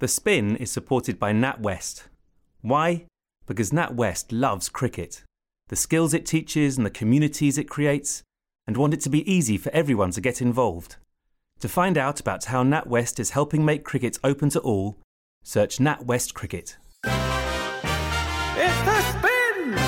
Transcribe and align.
The 0.00 0.06
Spin 0.06 0.54
is 0.54 0.70
supported 0.70 1.18
by 1.18 1.32
NatWest. 1.32 2.04
Why? 2.60 3.06
Because 3.46 3.72
NatWest 3.72 4.26
loves 4.30 4.68
cricket, 4.68 5.24
the 5.70 5.74
skills 5.74 6.14
it 6.14 6.24
teaches 6.24 6.76
and 6.76 6.86
the 6.86 6.90
communities 6.90 7.58
it 7.58 7.68
creates, 7.68 8.22
and 8.64 8.76
want 8.76 8.94
it 8.94 9.00
to 9.00 9.10
be 9.10 9.28
easy 9.28 9.58
for 9.58 9.70
everyone 9.72 10.12
to 10.12 10.20
get 10.20 10.40
involved. 10.40 10.94
To 11.58 11.68
find 11.68 11.98
out 11.98 12.20
about 12.20 12.44
how 12.44 12.62
NatWest 12.62 13.18
is 13.18 13.30
helping 13.30 13.64
make 13.64 13.82
cricket 13.82 14.20
open 14.22 14.50
to 14.50 14.60
all, 14.60 14.98
search 15.42 15.78
NatWest 15.78 16.32
Cricket. 16.32 16.76
It's 17.02 18.80
the 18.84 19.00
spin! 19.02 19.78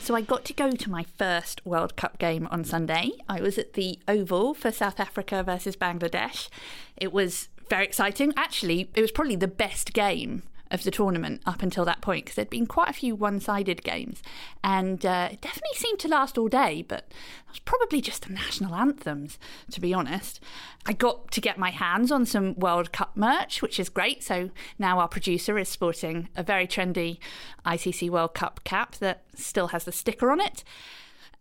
So 0.00 0.16
I 0.16 0.22
got 0.22 0.44
to 0.46 0.52
go 0.52 0.72
to 0.72 0.90
my 0.90 1.04
first 1.04 1.64
World 1.64 1.94
Cup 1.94 2.18
game 2.18 2.48
on 2.50 2.64
Sunday. 2.64 3.12
I 3.28 3.40
was 3.40 3.58
at 3.58 3.74
the 3.74 4.00
Oval 4.08 4.54
for 4.54 4.72
South 4.72 4.98
Africa 4.98 5.44
versus 5.44 5.76
Bangladesh. 5.76 6.48
It 6.96 7.12
was 7.12 7.48
very 7.70 7.84
exciting. 7.84 8.34
Actually, 8.36 8.90
it 8.94 9.00
was 9.00 9.12
probably 9.12 9.36
the 9.36 9.48
best 9.48 9.94
game 9.94 10.42
of 10.70 10.84
the 10.84 10.90
tournament 10.90 11.42
up 11.46 11.62
until 11.62 11.84
that 11.84 12.00
point 12.00 12.24
because 12.24 12.36
there'd 12.36 12.50
been 12.50 12.66
quite 12.66 12.88
a 12.88 12.92
few 12.92 13.14
one 13.14 13.40
sided 13.40 13.82
games. 13.82 14.22
And 14.62 15.04
uh, 15.04 15.30
it 15.32 15.40
definitely 15.40 15.74
seemed 15.76 15.98
to 16.00 16.08
last 16.08 16.38
all 16.38 16.48
day, 16.48 16.84
but 16.86 17.06
it 17.08 17.50
was 17.50 17.58
probably 17.60 18.00
just 18.00 18.26
the 18.26 18.32
national 18.32 18.74
anthems, 18.74 19.38
to 19.72 19.80
be 19.80 19.92
honest. 19.92 20.40
I 20.86 20.92
got 20.92 21.30
to 21.32 21.40
get 21.40 21.58
my 21.58 21.70
hands 21.70 22.12
on 22.12 22.24
some 22.24 22.54
World 22.54 22.92
Cup 22.92 23.16
merch, 23.16 23.62
which 23.62 23.80
is 23.80 23.88
great. 23.88 24.22
So 24.22 24.50
now 24.78 25.00
our 25.00 25.08
producer 25.08 25.58
is 25.58 25.68
sporting 25.68 26.28
a 26.36 26.42
very 26.42 26.66
trendy 26.66 27.18
ICC 27.66 28.08
World 28.10 28.34
Cup 28.34 28.62
cap 28.64 28.96
that 28.96 29.22
still 29.34 29.68
has 29.68 29.84
the 29.84 29.92
sticker 29.92 30.30
on 30.30 30.40
it. 30.40 30.62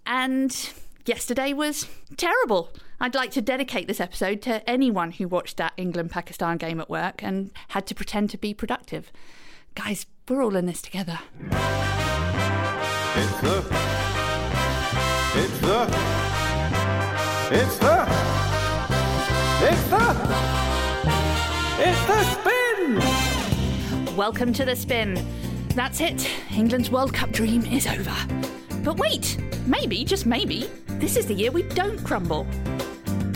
And 0.06 0.72
yesterday 1.06 1.54
was 1.54 1.88
terrible. 2.18 2.72
I'd 3.02 3.16
like 3.16 3.32
to 3.32 3.42
dedicate 3.42 3.88
this 3.88 4.02
episode 4.02 4.42
to 4.42 4.70
anyone 4.70 5.12
who 5.12 5.30
watched 5.30 5.56
that 5.56 5.72
England 5.78 6.12
Pakistan 6.12 6.58
game 6.58 6.82
at 6.82 6.90
work 6.90 7.24
and 7.24 7.52
had 7.70 7.88
to 7.88 7.96
pretend 7.96 8.30
to 8.32 8.38
be 8.38 8.54
productive. 8.54 9.10
Guys, 9.74 10.06
we're 10.28 10.44
all 10.44 10.58
in 10.58 10.66
this 10.66 10.82
together. 10.82 11.18
It's 11.40 11.54
the. 13.40 13.66
It's 15.34 15.60
the. 15.62 15.84
It's 17.52 17.78
the. 17.78 18.06
It's 19.62 19.84
the. 19.88 20.04
It's 21.80 22.04
the 22.06 22.24
spin! 22.34 24.18
Welcome 24.18 24.52
to 24.52 24.66
the 24.66 24.76
spin. 24.76 25.26
That's 25.70 26.02
it. 26.02 26.30
England's 26.52 26.92
World 26.92 27.14
Cup 27.14 27.32
dream 27.32 27.64
is 27.64 27.88
over. 27.88 28.14
But 28.84 28.98
wait, 28.98 29.38
maybe, 29.66 30.04
just 30.04 30.26
maybe, 30.26 30.70
this 30.88 31.16
is 31.16 31.28
the 31.28 31.34
year 31.34 31.52
we 31.52 31.64
don't 31.64 32.04
crumble. 32.04 32.46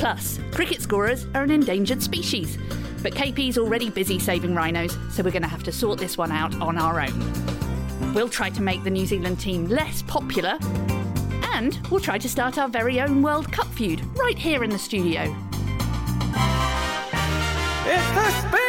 Plus, 0.03 0.37
cricket 0.51 0.81
scorers 0.81 1.27
are 1.33 1.43
an 1.43 1.49
endangered 1.49 2.03
species. 2.03 2.57
But 3.01 3.13
KP's 3.13 3.57
already 3.57 3.89
busy 3.89 4.19
saving 4.19 4.53
rhinos, 4.53 4.97
so 5.09 5.23
we're 5.23 5.31
going 5.31 5.43
to 5.43 5.47
have 5.47 5.63
to 5.63 5.71
sort 5.71 5.97
this 5.97 6.17
one 6.17 6.29
out 6.29 6.53
on 6.59 6.77
our 6.77 6.99
own. 6.99 8.13
We'll 8.13 8.27
try 8.27 8.49
to 8.49 8.61
make 8.61 8.83
the 8.83 8.89
New 8.89 9.05
Zealand 9.05 9.39
team 9.39 9.69
less 9.69 10.01
popular, 10.01 10.57
and 11.53 11.79
we'll 11.89 12.01
try 12.01 12.17
to 12.17 12.27
start 12.27 12.57
our 12.57 12.67
very 12.67 12.99
own 12.99 13.21
World 13.21 13.49
Cup 13.53 13.67
feud 13.67 14.01
right 14.17 14.37
here 14.37 14.65
in 14.65 14.71
the 14.71 14.77
studio. 14.77 15.33
It's 17.85 18.43
the! 18.51 18.62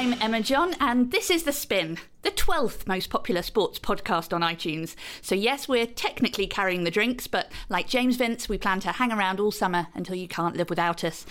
I'm 0.00 0.14
Emma 0.14 0.40
John, 0.40 0.74
and 0.80 1.10
this 1.10 1.28
is 1.28 1.42
The 1.42 1.52
Spin, 1.52 1.98
the 2.22 2.30
12th 2.30 2.86
most 2.88 3.10
popular 3.10 3.42
sports 3.42 3.78
podcast 3.78 4.32
on 4.32 4.40
iTunes. 4.40 4.94
So, 5.20 5.34
yes, 5.34 5.68
we're 5.68 5.84
technically 5.84 6.46
carrying 6.46 6.84
the 6.84 6.90
drinks, 6.90 7.26
but 7.26 7.52
like 7.68 7.86
James 7.86 8.16
Vince, 8.16 8.48
we 8.48 8.56
plan 8.56 8.80
to 8.80 8.92
hang 8.92 9.12
around 9.12 9.40
all 9.40 9.52
summer 9.52 9.88
until 9.92 10.14
you 10.14 10.26
can't 10.26 10.56
live 10.56 10.70
without 10.70 11.04
us. 11.04 11.26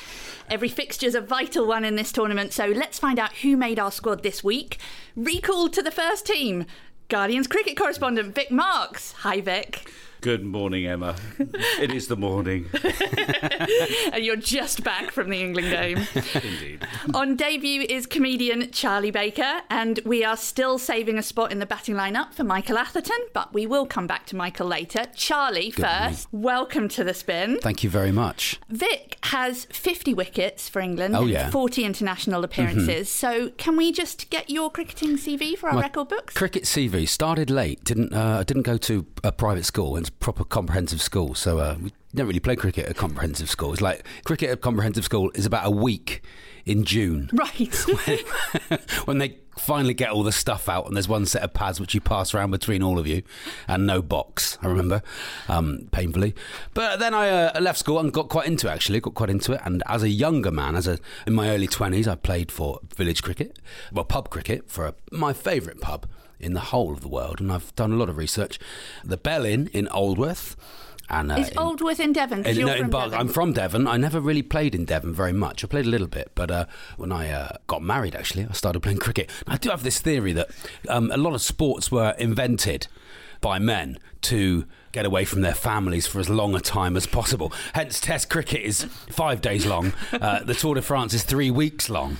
Every 0.51 0.69
fixture's 0.69 1.15
a 1.15 1.19
vital 1.19 1.65
one 1.65 1.83
in 1.83 1.95
this 1.95 2.11
tournament, 2.11 2.53
so 2.53 2.67
let's 2.67 2.99
find 2.99 3.17
out 3.17 3.37
who 3.37 3.57
made 3.57 3.79
our 3.79 3.91
squad 3.91 4.21
this 4.21 4.43
week. 4.43 4.77
Recalled 5.15 5.73
to 5.73 5.81
the 5.81 5.89
first 5.89 6.27
team, 6.27 6.67
Guardians 7.07 7.47
cricket 7.47 7.75
correspondent 7.75 8.35
Vic 8.35 8.51
Marks. 8.51 9.13
Hi, 9.13 9.41
Vic. 9.41 9.91
Good 10.21 10.43
morning, 10.43 10.85
Emma. 10.85 11.15
it 11.79 11.91
is 11.93 12.09
the 12.09 12.17
morning. 12.17 12.65
and 14.11 14.21
you're 14.25 14.35
just 14.35 14.83
back 14.83 15.11
from 15.11 15.29
the 15.29 15.39
England 15.41 15.69
game. 15.69 16.07
Indeed. 16.33 16.85
On 17.13 17.37
debut 17.37 17.83
is 17.87 18.05
comedian 18.05 18.69
Charlie 18.71 19.11
Baker, 19.11 19.61
and 19.69 20.01
we 20.03 20.25
are 20.25 20.35
still 20.35 20.77
saving 20.77 21.17
a 21.17 21.23
spot 21.23 21.53
in 21.53 21.59
the 21.59 21.65
batting 21.65 21.95
lineup 21.95 22.33
for 22.33 22.43
Michael 22.43 22.77
Atherton, 22.77 23.17
but 23.33 23.53
we 23.53 23.65
will 23.65 23.85
come 23.85 24.07
back 24.07 24.25
to 24.25 24.35
Michael 24.35 24.67
later. 24.67 25.05
Charlie, 25.15 25.71
first, 25.71 26.27
welcome 26.33 26.89
to 26.89 27.05
the 27.05 27.13
spin. 27.13 27.57
Thank 27.61 27.85
you 27.85 27.89
very 27.89 28.11
much. 28.11 28.59
Vic 28.67 29.17
has 29.23 29.65
50 29.71 30.13
wickets 30.13 30.67
for 30.67 30.81
England, 30.81 31.15
Oh, 31.15 31.27
yeah. 31.27 31.49
40 31.49 31.85
international 31.85 32.43
appearances. 32.43 33.09
So, 33.09 33.51
can 33.51 33.77
we 33.77 33.93
just 33.93 34.29
get 34.29 34.49
your 34.49 34.69
cricketing 34.69 35.15
CV 35.15 35.57
for 35.57 35.69
our 35.69 35.75
My 35.75 35.81
record 35.83 36.09
books? 36.09 36.33
Cricket 36.33 36.63
CV 36.63 37.07
started 37.07 37.49
late. 37.49 37.81
Didn't 37.85 38.11
uh, 38.11 38.43
didn't 38.43 38.63
go 38.63 38.75
to 38.77 39.05
a 39.23 39.31
private 39.31 39.63
school. 39.63 39.95
Proper 40.09 40.43
comprehensive 40.43 41.01
school. 41.01 41.35
So 41.35 41.59
uh, 41.59 41.77
we 41.81 41.91
don't 42.15 42.27
really 42.27 42.39
play 42.39 42.55
cricket 42.55 42.87
at 42.87 42.95
comprehensive 42.95 43.49
school. 43.49 43.73
It's 43.73 43.81
like 43.81 44.05
cricket 44.23 44.49
at 44.49 44.61
comprehensive 44.61 45.05
school 45.05 45.31
is 45.35 45.45
about 45.45 45.65
a 45.65 45.71
week 45.71 46.21
in 46.65 46.83
June 46.83 47.29
right. 47.33 47.75
when 49.05 49.17
they 49.17 49.37
finally 49.57 49.93
get 49.93 50.09
all 50.09 50.23
the 50.23 50.31
stuff 50.31 50.69
out 50.69 50.85
and 50.87 50.95
there's 50.95 51.07
one 51.07 51.25
set 51.25 51.41
of 51.43 51.53
pads 51.53 51.79
which 51.79 51.93
you 51.93 51.99
pass 51.99 52.33
around 52.33 52.51
between 52.51 52.81
all 52.81 52.97
of 52.97 53.05
you 53.05 53.21
and 53.67 53.85
no 53.85 54.01
box 54.01 54.57
i 54.61 54.67
remember 54.67 55.01
um, 55.49 55.89
painfully 55.91 56.33
but 56.73 56.97
then 56.97 57.13
i 57.13 57.29
uh, 57.29 57.59
left 57.59 57.77
school 57.77 57.99
and 57.99 58.13
got 58.13 58.29
quite 58.29 58.47
into 58.47 58.67
it 58.67 58.71
actually 58.71 58.99
got 59.01 59.13
quite 59.13 59.29
into 59.29 59.51
it 59.51 59.61
and 59.65 59.83
as 59.87 60.01
a 60.01 60.09
younger 60.09 60.51
man 60.51 60.75
as 60.75 60.87
a 60.87 60.97
in 61.27 61.33
my 61.33 61.49
early 61.49 61.67
20s 61.67 62.07
i 62.07 62.15
played 62.15 62.51
for 62.51 62.79
village 62.95 63.21
cricket 63.21 63.59
well 63.91 64.05
pub 64.05 64.29
cricket 64.29 64.69
for 64.69 64.85
a, 64.85 64.95
my 65.11 65.33
favourite 65.33 65.81
pub 65.81 66.05
in 66.39 66.53
the 66.53 66.59
whole 66.71 66.91
of 66.93 67.01
the 67.01 67.07
world 67.07 67.39
and 67.39 67.51
i've 67.51 67.73
done 67.75 67.91
a 67.91 67.95
lot 67.95 68.09
of 68.09 68.17
research 68.17 68.59
the 69.03 69.17
bell 69.17 69.45
inn 69.45 69.69
in 69.73 69.87
Aldworth. 69.87 70.55
and 71.09 71.31
uh, 71.31 71.35
is 71.35 71.49
in- 71.49 71.57
Aldworth 71.57 71.99
in 71.99 72.13
Devon? 72.13 72.45
in- 72.45 72.65
no, 72.65 72.73
in 72.73 72.89
Bar- 72.89 73.05
Devon. 73.09 73.19
I'm 73.19 73.27
from 73.29 73.53
Devon. 73.53 73.87
I 73.87 73.97
never 73.97 74.19
really 74.21 74.43
played 74.43 74.75
in 74.75 74.85
Devon 74.85 75.13
very 75.13 75.33
much. 75.33 75.63
I 75.63 75.67
played 75.67 75.85
a 75.85 75.89
little 75.89 76.07
bit, 76.07 76.31
but 76.35 76.51
uh, 76.51 76.65
when 76.97 77.11
I 77.11 77.31
uh, 77.31 77.57
got 77.65 77.81
married, 77.81 78.15
actually, 78.15 78.45
I 78.47 78.53
started 78.53 78.81
playing 78.81 78.99
cricket. 79.07 79.29
I 79.47 79.57
do 79.57 79.69
have 79.71 79.81
this 79.83 79.99
theory 79.99 80.33
that 80.33 80.49
um, 80.87 81.09
a 81.11 81.17
lot 81.17 81.33
of 81.33 81.41
sports 81.41 81.91
were 81.91 82.13
invented 82.19 82.87
by 83.41 83.57
men 83.57 83.97
to 84.21 84.65
get 84.91 85.05
away 85.05 85.25
from 85.25 85.41
their 85.41 85.55
families 85.55 86.05
for 86.05 86.19
as 86.19 86.29
long 86.29 86.53
a 86.55 86.59
time 86.59 86.95
as 86.95 87.07
possible. 87.07 87.51
Hence, 87.73 87.99
Test 87.99 88.29
cricket 88.29 88.61
is 88.61 88.83
five 89.09 89.41
days 89.41 89.65
long. 89.65 89.93
Uh, 90.13 90.43
the 90.43 90.53
Tour 90.53 90.75
de 90.75 90.81
France 90.83 91.13
is 91.15 91.23
three 91.23 91.49
weeks 91.49 91.89
long. 91.89 92.17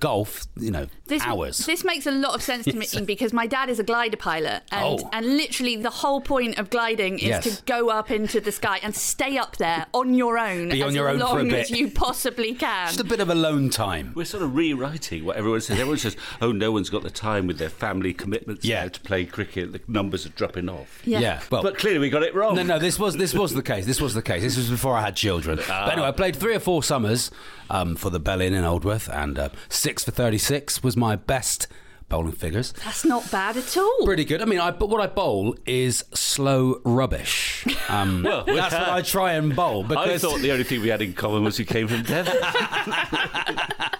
Golf, 0.00 0.46
you 0.56 0.70
know, 0.70 0.86
This, 1.06 1.22
hours. 1.22 1.58
This 1.58 1.84
makes 1.84 2.06
a 2.06 2.10
lot 2.10 2.34
of 2.34 2.42
sense 2.42 2.64
to 2.64 2.72
me 2.74 2.86
because 3.06 3.32
my 3.32 3.46
dad 3.46 3.68
is 3.68 3.78
a 3.78 3.82
glider 3.84 4.16
pilot, 4.16 4.62
and 4.72 4.84
Oh. 5.00 5.10
and 5.12 5.36
literally 5.36 5.76
the 5.76 5.90
whole 5.90 6.20
point 6.20 6.58
of 6.58 6.70
gliding 6.70 7.18
is 7.18 7.28
Yes. 7.28 7.44
to 7.58 7.62
go 7.64 7.90
up 7.90 8.10
into 8.10 8.40
the 8.40 8.50
sky 8.52 8.80
and 8.82 8.94
stay 8.94 9.36
up 9.36 9.56
there 9.58 9.86
on 9.92 10.14
your 10.14 10.38
own 10.38 10.70
Be 10.70 10.80
as 10.82 10.88
on 10.88 10.94
your 10.94 11.08
own 11.08 11.18
long 11.18 11.30
for 11.48 11.54
a 11.54 11.58
as 11.60 11.70
bit. 11.70 11.78
you 11.78 11.90
possibly 11.90 12.54
can. 12.54 12.88
Just 12.88 13.00
a 13.00 13.04
bit 13.04 13.20
of 13.20 13.28
alone 13.28 13.70
time. 13.70 14.12
We're 14.16 14.24
sort 14.24 14.42
of 14.42 14.54
rewriting 14.56 15.24
what 15.24 15.36
everyone 15.36 15.60
says. 15.60 15.78
Everyone 15.78 15.98
says, 15.98 16.16
oh, 16.40 16.50
no 16.52 16.72
one's 16.72 16.88
got 16.90 17.02
the 17.02 17.10
time 17.10 17.46
with 17.46 17.58
their 17.58 17.68
family 17.68 18.12
commitments 18.14 18.64
Yeah. 18.64 18.88
to 18.88 19.00
play 19.00 19.24
cricket. 19.26 19.72
The 19.72 19.80
numbers 19.86 20.24
are 20.26 20.30
dropping 20.30 20.68
off. 20.68 21.02
Yeah. 21.04 21.40
Well, 21.50 21.62
But 21.62 21.76
clearly 21.78 21.98
we 21.98 22.08
got 22.10 22.22
it 22.22 22.34
wrong. 22.34 22.56
No, 22.56 22.62
no, 22.62 22.78
this 22.78 22.98
was 22.98 23.16
this 23.16 23.34
was 23.34 23.52
the 23.54 23.62
case. 23.62 23.84
This 23.86 24.00
was 24.00 24.14
the 24.14 24.22
case. 24.22 24.42
This 24.42 24.56
was 24.56 24.70
before 24.70 24.94
I 24.96 25.02
had 25.02 25.14
children. 25.16 25.58
Ah. 25.68 25.84
But 25.84 25.92
anyway, 25.94 26.08
I 26.08 26.12
played 26.12 26.36
three 26.36 26.54
or 26.54 26.60
four 26.60 26.82
summers 26.82 27.30
um, 27.70 27.96
for 27.96 28.10
the 28.10 28.20
Bell 28.20 28.40
Inn 28.40 28.52
in 28.52 28.64
Aldworth, 28.64 29.08
and 29.08 29.38
uh, 29.38 29.48
six 29.68 30.04
for 30.04 30.10
thirty-six 30.10 30.82
was 30.82 30.96
my 30.96 31.16
best 31.16 31.66
bowling 32.10 32.32
figures. 32.32 32.72
That's 32.84 33.04
not 33.04 33.30
bad 33.30 33.56
at 33.56 33.76
all. 33.76 34.04
Pretty 34.04 34.24
good. 34.24 34.42
I 34.42 34.44
mean, 34.44 34.58
I, 34.58 34.72
but 34.72 34.88
what 34.90 35.00
I 35.00 35.06
bowl 35.06 35.56
is 35.64 36.04
slow 36.12 36.80
rubbish. 36.84 37.64
Um, 37.88 38.24
Well, 38.30 38.44
that's 38.44 38.74
what 38.74 38.88
I 38.88 39.00
try 39.02 39.32
and 39.34 39.54
bowl 39.56 39.84
I 39.96 40.18
thought 40.18 40.40
the 40.40 40.50
only 40.52 40.64
thing 40.64 40.82
we 40.82 40.88
had 40.88 41.00
in 41.00 41.14
common 41.14 41.44
was 41.44 41.58
you 41.58 41.64
came 41.64 41.86
from 41.88 42.02
Devon. 42.02 42.34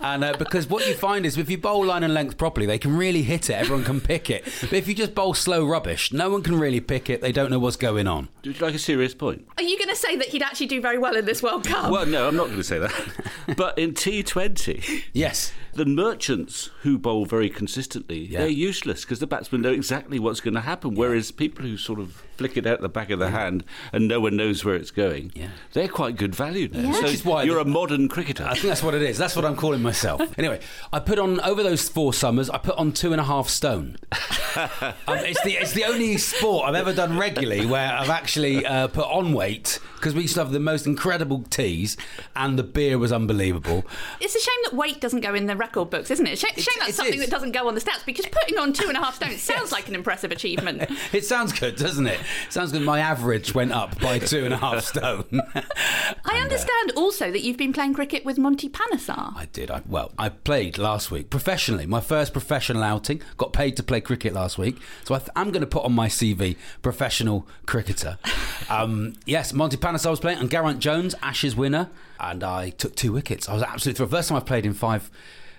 and 0.00 0.24
uh, 0.24 0.34
because 0.38 0.68
what 0.68 0.86
you 0.86 0.94
find 0.94 1.24
is 1.26 1.36
if 1.38 1.50
you 1.50 1.58
bowl 1.58 1.84
line 1.86 2.02
and 2.02 2.14
length 2.14 2.36
properly, 2.38 2.66
they 2.66 2.78
can 2.78 2.96
really 2.96 3.22
hit 3.22 3.50
it. 3.50 3.54
Everyone 3.54 3.84
can 3.84 4.00
pick 4.00 4.30
it. 4.30 4.44
But 4.60 4.72
if 4.74 4.88
you 4.88 4.94
just 4.94 5.14
bowl 5.14 5.34
slow 5.34 5.64
rubbish, 5.66 6.12
no 6.12 6.30
one 6.30 6.42
can 6.42 6.58
really 6.58 6.80
pick 6.80 7.08
it. 7.10 7.20
They 7.20 7.32
don't 7.32 7.50
know 7.50 7.58
what's 7.58 7.76
going 7.76 8.06
on. 8.06 8.28
Would 8.44 8.58
you 8.58 8.64
like 8.66 8.74
a 8.74 8.78
serious 8.78 9.14
point? 9.14 9.46
Are 9.56 9.62
you 9.62 9.76
going 9.78 9.88
to 9.90 9.96
say 9.96 10.16
that 10.16 10.28
he'd 10.28 10.42
actually 10.42 10.66
do 10.66 10.80
very 10.80 10.98
well 10.98 11.16
in 11.16 11.24
this 11.24 11.42
World 11.42 11.64
Cup? 11.64 11.90
Well, 11.90 12.06
no, 12.06 12.28
I'm 12.28 12.36
not 12.36 12.46
going 12.46 12.58
to 12.58 12.64
say 12.64 12.78
that. 12.78 12.92
but 13.56 13.78
in 13.78 13.92
T20, 13.92 15.04
Yes. 15.12 15.52
the 15.74 15.86
merchants 15.86 16.70
who 16.82 16.98
bowl 16.98 17.24
very 17.26 17.48
consistently, 17.50 18.26
Yeah. 18.26 18.40
they're 18.40 18.48
useless 18.48 19.02
because 19.04 19.18
the 19.18 19.26
batsmen 19.26 19.62
know 19.62 19.72
exactly 19.72 20.18
what's 20.18 20.40
going 20.40 20.54
to 20.54 20.60
happen. 20.60 20.94
Whereas 20.94 21.30
people 21.30 21.64
who 21.64 21.76
sort 21.76 21.98
of 22.00 22.22
flick 22.36 22.56
it 22.56 22.66
out 22.66 22.80
the 22.80 22.88
back 22.88 23.10
of 23.10 23.18
the 23.18 23.30
hand 23.30 23.64
and 23.92 24.06
no 24.08 24.20
one 24.20 24.36
knows 24.36 24.64
where 24.64 24.74
it's 24.74 24.90
going, 24.90 25.32
Yeah. 25.34 25.48
they're 25.72 25.88
quite 25.88 26.16
good 26.16 26.34
value 26.34 26.68
now. 26.72 26.80
Yeah. 26.80 26.92
So 26.92 27.02
Which 27.02 27.12
is 27.14 27.24
why 27.24 27.42
you're 27.44 27.56
the- 27.56 27.70
a 27.70 27.72
modern 27.72 28.08
cricketer. 28.08 28.44
I 28.44 28.54
think 28.54 28.66
that's 28.66 28.82
what 28.82 28.94
it 28.94 29.02
is. 29.02 29.18
That's 29.18 29.34
what 29.36 29.44
I'm 29.44 29.56
calling 29.56 29.82
myself. 29.82 30.20
Anyway, 30.38 30.60
I 30.92 30.98
put 31.00 31.18
on 31.18 31.40
over 31.40 31.62
those 31.62 31.88
four 31.88 32.12
summers. 32.12 32.50
I 32.50 32.58
put 32.58 32.76
on 32.76 32.92
two 32.92 33.12
and 33.12 33.20
a 33.20 33.24
half 33.24 33.48
stone. 33.48 33.96
um, 34.56 35.18
it's 35.18 35.42
the 35.44 35.52
it's 35.54 35.72
the 35.72 35.84
only 35.84 36.16
sport 36.18 36.68
I've 36.68 36.74
ever 36.74 36.92
done 36.92 37.18
regularly 37.18 37.64
where 37.66 37.92
I've 37.92 38.10
actually 38.10 38.64
uh, 38.66 38.88
put 38.88 39.06
on 39.06 39.32
weight 39.32 39.78
because 39.96 40.14
we 40.14 40.22
used 40.22 40.34
to 40.34 40.40
have 40.40 40.52
the 40.52 40.60
most 40.60 40.86
incredible 40.86 41.42
teas, 41.48 41.96
and 42.36 42.58
the 42.58 42.62
beer 42.62 42.98
was 42.98 43.12
unbelievable. 43.12 43.84
It's 44.20 44.34
a 44.34 44.40
shame 44.40 44.54
that 44.64 44.74
weight 44.74 45.00
doesn't 45.00 45.20
go 45.20 45.34
in 45.34 45.46
the 45.46 45.56
record 45.56 45.88
books, 45.90 46.10
isn't 46.10 46.26
it? 46.26 46.32
It's 46.32 46.40
shame, 46.42 46.52
shame 46.56 46.74
that's 46.78 46.90
it 46.90 46.94
something 46.94 47.14
is. 47.14 47.20
that 47.24 47.30
doesn't 47.30 47.52
go 47.52 47.66
on 47.66 47.74
the 47.74 47.80
stats 47.80 48.04
because 48.04 48.26
putting 48.26 48.58
on 48.58 48.72
two 48.74 48.88
and 48.88 48.96
a 48.96 49.00
half 49.00 49.16
stones 49.16 49.42
sounds 49.42 49.72
like 49.72 49.88
an 49.88 49.94
impressive 49.94 50.30
achievement. 50.30 50.82
It 51.12 51.24
sounds 51.24 51.52
good, 51.52 51.76
doesn't 51.76 52.06
it? 52.06 52.20
Sounds 52.50 52.72
good. 52.72 52.82
My 52.82 52.98
average 53.00 53.54
went 53.54 53.72
up 53.72 53.98
by 54.00 54.18
two 54.18 54.44
and 54.44 54.54
a 54.54 54.56
half 54.56 54.84
stone. 54.84 55.24
I 56.24 56.38
understand 56.40 56.92
also 56.96 57.30
that 57.30 57.42
you've 57.42 57.56
been 57.56 57.72
playing 57.72 57.94
cricket 57.94 58.24
with 58.24 58.38
Monty 58.38 58.68
Panesar. 58.68 59.36
I 59.36 59.48
did. 59.52 59.70
I, 59.70 59.82
well, 59.86 60.12
I 60.18 60.28
played 60.28 60.78
last 60.78 61.10
week 61.10 61.30
professionally. 61.30 61.86
My 61.86 62.00
first 62.00 62.32
professional 62.32 62.82
outing. 62.82 63.22
Got 63.36 63.52
paid 63.52 63.76
to 63.76 63.82
play 63.82 64.00
cricket 64.00 64.32
last 64.32 64.58
week, 64.58 64.78
so 65.04 65.14
I 65.14 65.18
th- 65.18 65.30
I'm 65.36 65.50
going 65.50 65.60
to 65.60 65.66
put 65.66 65.84
on 65.84 65.92
my 65.92 66.08
CV 66.08 66.56
professional 66.82 67.46
cricketer. 67.66 68.18
Um, 68.68 69.12
yes, 69.26 69.52
Monty 69.52 69.76
Panesar 69.76 70.10
was 70.10 70.18
playing, 70.18 70.38
and 70.38 70.50
Geraint 70.50 70.80
Jones, 70.80 71.14
Ashes 71.22 71.54
winner, 71.54 71.88
and 72.18 72.42
I 72.42 72.70
took 72.70 72.96
two 72.96 73.12
wickets. 73.12 73.48
I 73.48 73.54
was 73.54 73.62
absolutely 73.62 73.98
thrilled. 73.98 74.10
First 74.10 74.28
time 74.30 74.36
I've 74.36 74.46
played 74.46 74.66
in 74.66 74.74
five 74.74 75.08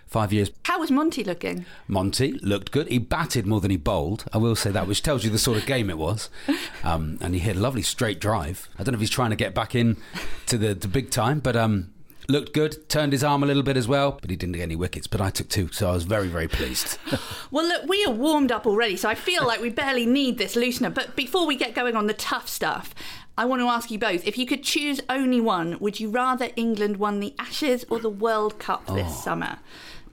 five 0.07 0.33
years. 0.33 0.51
How 0.63 0.79
was 0.79 0.89
Monty 0.91 1.23
looking? 1.23 1.65
Monty 1.87 2.33
looked 2.39 2.71
good. 2.71 2.87
He 2.87 2.97
batted 2.97 3.45
more 3.45 3.61
than 3.61 3.71
he 3.71 3.77
bowled. 3.77 4.25
I 4.33 4.37
will 4.37 4.55
say 4.55 4.71
that, 4.71 4.87
which 4.87 5.03
tells 5.03 5.23
you 5.23 5.29
the 5.29 5.37
sort 5.37 5.57
of 5.57 5.65
game 5.65 5.89
it 5.89 5.97
was. 5.97 6.29
Um, 6.83 7.17
and 7.21 7.33
he 7.33 7.39
hit 7.39 7.55
a 7.55 7.59
lovely 7.59 7.81
straight 7.81 8.19
drive. 8.19 8.69
I 8.79 8.83
don't 8.83 8.93
know 8.93 8.97
if 8.97 9.01
he's 9.01 9.09
trying 9.09 9.31
to 9.31 9.35
get 9.35 9.53
back 9.53 9.75
in 9.75 9.97
to 10.47 10.57
the, 10.57 10.73
the 10.73 10.87
big 10.87 11.09
time, 11.11 11.39
but 11.39 11.55
um, 11.55 11.93
looked 12.29 12.53
good. 12.53 12.89
Turned 12.89 13.11
his 13.11 13.23
arm 13.23 13.43
a 13.43 13.45
little 13.45 13.63
bit 13.63 13.77
as 13.77 13.87
well, 13.87 14.17
but 14.21 14.29
he 14.29 14.35
didn't 14.35 14.55
get 14.55 14.63
any 14.63 14.75
wickets. 14.75 15.07
But 15.07 15.21
I 15.21 15.29
took 15.29 15.49
two, 15.49 15.69
so 15.71 15.89
I 15.89 15.93
was 15.93 16.03
very, 16.03 16.27
very 16.27 16.47
pleased. 16.47 16.97
Well, 17.49 17.65
look, 17.65 17.87
we 17.87 18.03
are 18.03 18.11
warmed 18.11 18.51
up 18.51 18.67
already, 18.67 18.97
so 18.97 19.07
I 19.07 19.15
feel 19.15 19.47
like 19.47 19.61
we 19.61 19.69
barely 19.69 20.05
need 20.05 20.37
this 20.37 20.55
loosener. 20.55 20.93
But 20.93 21.15
before 21.15 21.47
we 21.47 21.55
get 21.55 21.73
going 21.73 21.95
on 21.95 22.07
the 22.07 22.13
tough 22.13 22.49
stuff, 22.49 22.93
I 23.37 23.45
want 23.45 23.61
to 23.61 23.67
ask 23.67 23.89
you 23.89 23.97
both 23.97 24.27
if 24.27 24.37
you 24.37 24.45
could 24.45 24.63
choose 24.63 24.99
only 25.07 25.39
one, 25.39 25.77
would 25.79 25.99
you 25.99 26.09
rather 26.09 26.49
England 26.57 26.97
won 26.97 27.21
the 27.21 27.33
Ashes 27.39 27.85
or 27.89 27.99
the 27.99 28.09
World 28.09 28.59
Cup 28.59 28.85
this 28.87 29.23
summer? 29.23 29.59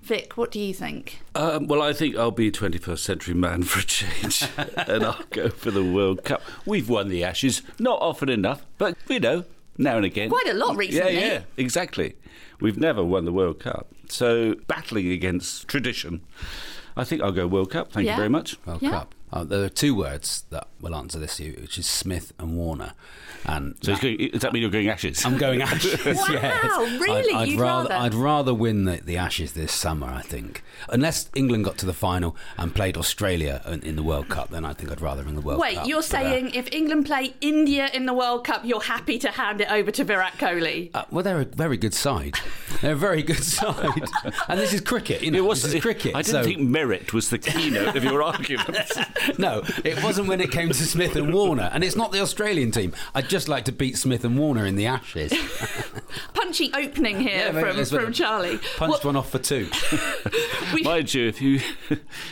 Vic, 0.05 0.37
what 0.37 0.51
do 0.51 0.61
you 0.61 0.75
think? 0.75 1.21
Um, 1.35 1.67
well, 1.67 1.81
I 1.81 1.95
think 1.95 2.15
I'll 2.17 2.31
be 2.31 2.49
a 2.49 2.53
21st 2.53 2.99
century 2.99 3.35
man 3.35 3.63
for 3.63 3.81
a 3.81 3.83
change, 3.83 4.47
and 4.77 5.03
I'll 5.03 5.23
go 5.31 5.49
for 5.49 5.71
the 5.71 5.83
World 5.83 6.25
Cup. 6.25 6.43
We've 6.67 6.91
won 6.91 7.09
the 7.09 7.25
Ashes, 7.25 7.63
not 7.79 8.01
often 8.03 8.29
enough, 8.29 8.67
but 8.77 8.99
you 9.09 9.19
know, 9.19 9.45
now 9.79 9.97
and 9.97 10.05
again. 10.05 10.29
Quite 10.29 10.49
a 10.49 10.53
lot 10.55 10.77
recently. 10.77 11.15
Yeah, 11.15 11.27
yeah, 11.27 11.43
exactly. 11.57 12.17
We've 12.61 12.77
never 12.79 13.03
won 13.03 13.25
the 13.25 13.33
World 13.33 13.61
Cup, 13.61 13.87
so 14.11 14.55
battling 14.67 15.11
against 15.11 15.69
tradition. 15.69 16.21
I 16.99 17.05
think 17.05 17.23
I'll 17.23 17.33
go 17.33 17.47
World 17.47 17.71
Cup. 17.71 17.91
Thank 17.91 18.05
Yeah. 18.05 18.13
you 18.13 18.17
very 18.19 18.29
much. 18.29 18.57
World 18.67 18.83
Yeah. 18.83 18.91
Cup. 18.91 19.15
Uh, 19.33 19.43
there 19.43 19.65
are 19.65 19.69
two 19.71 19.95
words 19.97 20.45
that 20.51 20.69
will 20.83 20.95
answer 20.95 21.19
this 21.19 21.41
you, 21.41 21.57
which 21.61 21.79
is 21.79 21.87
Smith 21.87 22.33
and 22.39 22.57
Warner. 22.57 22.93
And 23.47 23.77
So 23.83 23.93
it's 23.93 24.01
going, 24.01 24.17
does 24.33 24.41
that 24.43 24.53
mean 24.53 24.63
you're 24.63 24.71
going 24.71 24.89
Ashes? 24.89 25.25
I'm 25.25 25.37
going 25.37 25.61
Ashes. 25.63 26.05
Wow, 26.17 26.27
yes. 26.31 27.01
really? 27.01 27.35
I'd, 27.35 27.43
I'd 27.43 27.49
You'd 27.49 27.61
rather, 27.61 27.89
rather? 27.91 28.05
I'd 28.05 28.15
rather 28.15 28.55
win 28.55 28.85
the, 28.85 28.97
the 29.05 29.17
Ashes 29.17 29.53
this 29.53 29.73
summer. 29.73 30.07
I 30.07 30.23
think, 30.23 30.63
unless 30.89 31.29
England 31.35 31.65
got 31.65 31.77
to 31.79 31.87
the 31.87 31.93
final 31.93 32.37
and 32.57 32.75
played 32.75 32.97
Australia 32.97 33.61
in, 33.67 33.83
in 33.83 33.97
the 33.97 34.03
World 34.03 34.29
Cup, 34.29 34.51
then 34.51 34.65
I 34.65 34.73
think 34.73 34.91
I'd 34.91 35.01
rather 35.01 35.23
win 35.25 35.35
the 35.35 35.41
World 35.41 35.61
Wait, 35.61 35.75
Cup. 35.75 35.85
Wait, 35.85 35.89
you're 35.89 35.99
But, 35.99 36.07
uh, 36.07 36.09
saying 36.23 36.55
if 36.55 36.73
England 36.73 37.07
play 37.07 37.35
India 37.41 37.89
in 37.93 38.07
the 38.07 38.15
World 38.15 38.45
Cup, 38.45 38.63
you're 38.65 38.83
happy 38.83 39.19
to 39.19 39.31
hand 39.31 39.61
it 39.61 39.71
over 39.71 39.91
to 39.91 40.05
Virat 40.05 40.35
Kohli? 40.35 40.91
Uh, 40.95 41.05
well, 41.11 41.23
they're 41.23 41.41
a 41.41 41.45
very 41.45 41.77
good 41.77 41.95
side. 41.95 42.35
They're 42.85 42.93
a 42.93 42.97
very 42.97 43.23
good 43.23 43.43
side, 43.43 44.03
and 44.47 44.61
this 44.61 44.75
is 44.75 44.83
cricket. 44.83 45.23
You 45.23 45.31
know, 45.31 45.39
It 45.39 45.45
was 45.45 45.63
this 45.63 45.73
is 45.73 45.81
cricket. 45.81 46.15
I 46.15 46.21
didn't 46.21 46.43
so- 46.43 46.45
think 46.45 46.61
merit 46.61 47.15
was 47.15 47.31
the 47.31 47.39
keynote 47.39 47.97
of 47.97 48.05
your 48.05 48.23
argument. 48.33 48.77
no, 49.39 49.63
it 49.85 50.03
wasn't 50.03 50.29
when 50.29 50.41
it 50.43 50.51
came 50.53 50.69
to 50.69 50.75
Smith 50.75 51.17
and 51.17 51.33
Warner, 51.33 51.71
and 51.73 51.83
it's 51.83 51.97
not 51.97 52.13
the 52.13 52.21
Australian 52.21 52.73
team. 52.73 52.93
I'd 53.15 53.31
just 53.31 53.49
like 53.49 53.65
to 53.65 53.73
beat 53.73 53.97
Smith 53.97 54.23
and 54.23 54.39
Warner 54.39 54.67
in 54.67 54.77
the 54.77 54.85
Ashes. 54.87 55.33
Punchy 56.35 56.71
opening 56.75 57.21
here 57.21 57.51
Yeah, 57.55 57.73
from, 57.73 57.85
from 57.87 58.13
Charlie. 58.13 58.59
Punched 58.77 58.79
What- 58.81 59.05
one 59.07 59.17
off 59.17 59.31
for 59.31 59.39
two. 59.39 59.69
Mind 60.83 61.15
you, 61.15 61.27
if 61.27 61.41
you 61.41 61.61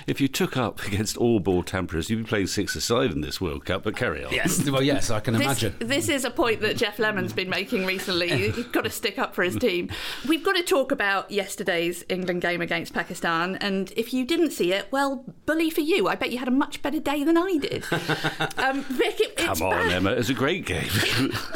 if 0.07 0.21
you 0.21 0.29
took 0.29 0.57
up 0.59 0.85
against 0.87 1.17
all 1.17 1.41
ball 1.41 1.63
tamperers, 1.63 2.11
you'd 2.11 2.19
be 2.25 2.29
playing 2.29 2.47
six 2.49 2.77
aside 2.77 3.11
in 3.13 3.23
this 3.23 3.41
World 3.41 3.65
Cup. 3.65 3.85
But 3.85 3.97
carry 3.97 4.23
on. 4.25 4.33
yes, 4.33 4.69
well, 4.69 4.83
yes, 4.83 5.11
I 5.11 5.21
can 5.21 5.33
This, 5.35 5.43
imagine. 5.43 5.75
this 5.79 6.09
is 6.11 6.25
a 6.27 6.31
point 6.31 6.61
that 6.61 6.77
Geoff 6.77 6.99
Lemon's 6.99 7.33
been 7.33 7.49
making 7.49 7.87
recently. 7.87 8.33
You've 8.33 8.71
got 8.73 8.85
to 8.85 8.91
stick 8.91 9.19
up 9.19 9.35
for 9.35 9.43
his 9.43 9.57
team. 9.57 9.91
We've 10.43 10.53
got 10.57 10.61
to 10.61 10.65
talk 10.65 10.91
about 10.91 11.31
yesterday's 11.31 12.05
England 12.09 12.43
game 12.43 12.61
against 12.61 12.93
Pakistan. 12.93 13.55
And 13.61 13.93
if 13.95 14.13
you 14.13 14.25
didn't 14.25 14.51
see 14.51 14.73
it, 14.73 14.89
well, 14.91 15.25
bully 15.47 15.71
for 15.71 15.83
you. 15.83 16.09
I 16.09 16.17
bet 16.17 16.33
you 16.33 16.39
had 16.39 16.49
a 16.49 16.51
much 16.51 16.83
better 16.83 16.99
day 16.99 17.23
than 17.23 17.39
I 17.39 17.59
did. 17.59 17.85
Um, 18.59 18.83
Vic, 18.83 19.21
it, 19.21 19.35
it's 19.39 19.61
Come 19.61 19.63
on, 19.69 19.71
bad. 19.71 19.93
Emma. 19.93 20.11
It's 20.11 20.31
a 20.31 20.35
great 20.35 20.67
game. 20.67 20.89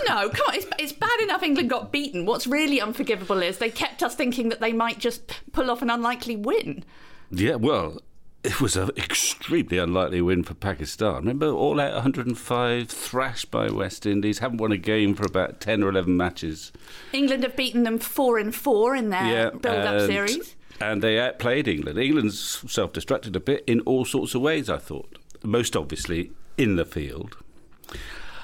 No, 0.08 0.28
come 0.28 0.46
on. 0.46 0.54
It's, 0.54 0.66
it's 0.78 0.92
bad 0.92 1.20
enough 1.20 1.42
England 1.42 1.68
got 1.68 1.90
beaten. 1.90 2.26
What's 2.26 2.46
really 2.46 2.80
unforgivable 2.80 3.42
is 3.42 3.58
they 3.58 3.70
kept 3.70 4.04
us 4.04 4.14
thinking 4.14 4.50
that 4.50 4.60
they 4.60 4.72
might 4.72 5.00
just 5.00 5.40
pull 5.52 5.68
off 5.68 5.82
an 5.82 5.90
unlikely 5.90 6.36
win. 6.36 6.84
yeah, 7.32 7.56
well, 7.56 8.00
it 8.46 8.60
was 8.60 8.76
an 8.76 8.90
extremely 8.96 9.76
unlikely 9.76 10.22
win 10.22 10.44
for 10.44 10.54
Pakistan. 10.54 11.16
Remember, 11.16 11.48
all 11.48 11.81
out 11.81 11.94
105, 11.94 12.88
thrashed 12.88 13.50
by 13.50 13.69
West 13.69 14.06
Indies, 14.06 14.38
haven't 14.38 14.58
won 14.58 14.70
a 14.70 14.76
game 14.76 15.14
for 15.14 15.25
about 15.25 15.60
10 15.60 15.82
or 15.82 15.88
11 15.88 16.16
matches. 16.16 16.70
England 17.12 17.43
have 17.43 17.56
beaten 17.56 17.82
them 17.82 17.98
four 17.98 18.38
and 18.38 18.54
four 18.54 18.94
in 18.94 19.10
their 19.10 19.26
yeah, 19.26 19.50
build-up 19.50 20.02
series. 20.02 20.54
And 20.81 21.02
they 21.02 21.19
outplayed 21.19 21.66
England. 21.66 21.98
England's 21.98 22.38
self 22.70 22.93
destructed 22.93 23.34
a 23.34 23.40
bit 23.40 23.64
in 23.66 23.81
all 23.81 24.04
sorts 24.04 24.34
of 24.34 24.43
ways, 24.43 24.70
I 24.70 24.78
thought. 24.78 25.19
Most 25.42 25.75
obviously 25.75 26.31
in 26.56 26.76
the 26.76 26.84
field. 26.84 27.37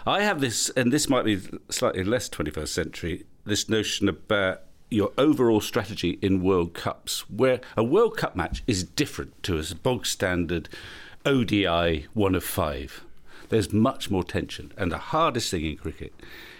I 0.04 0.22
have 0.22 0.40
this, 0.40 0.68
and 0.70 0.92
this 0.92 1.08
might 1.08 1.24
be 1.24 1.40
slightly 1.68 2.02
less 2.02 2.28
21st 2.28 2.68
century, 2.68 3.26
this 3.44 3.68
notion 3.68 4.08
about 4.08 4.62
your 4.92 5.12
overall 5.16 5.60
strategy 5.60 6.18
in 6.22 6.42
World 6.42 6.74
Cups, 6.74 7.28
where 7.30 7.60
a 7.76 7.82
World 7.82 8.16
Cup 8.16 8.36
match 8.36 8.62
is 8.66 8.84
different 8.84 9.42
to 9.44 9.58
a 9.58 9.74
bog 9.74 10.06
standard 10.06 10.68
ODI 11.24 12.06
one 12.14 12.34
of 12.34 12.44
five. 12.44 13.02
There's 13.48 13.72
much 13.72 14.10
more 14.10 14.24
tension, 14.24 14.72
and 14.76 14.90
the 14.90 14.98
hardest 14.98 15.50
thing 15.50 15.64
in 15.64 15.76
cricket 15.76 16.12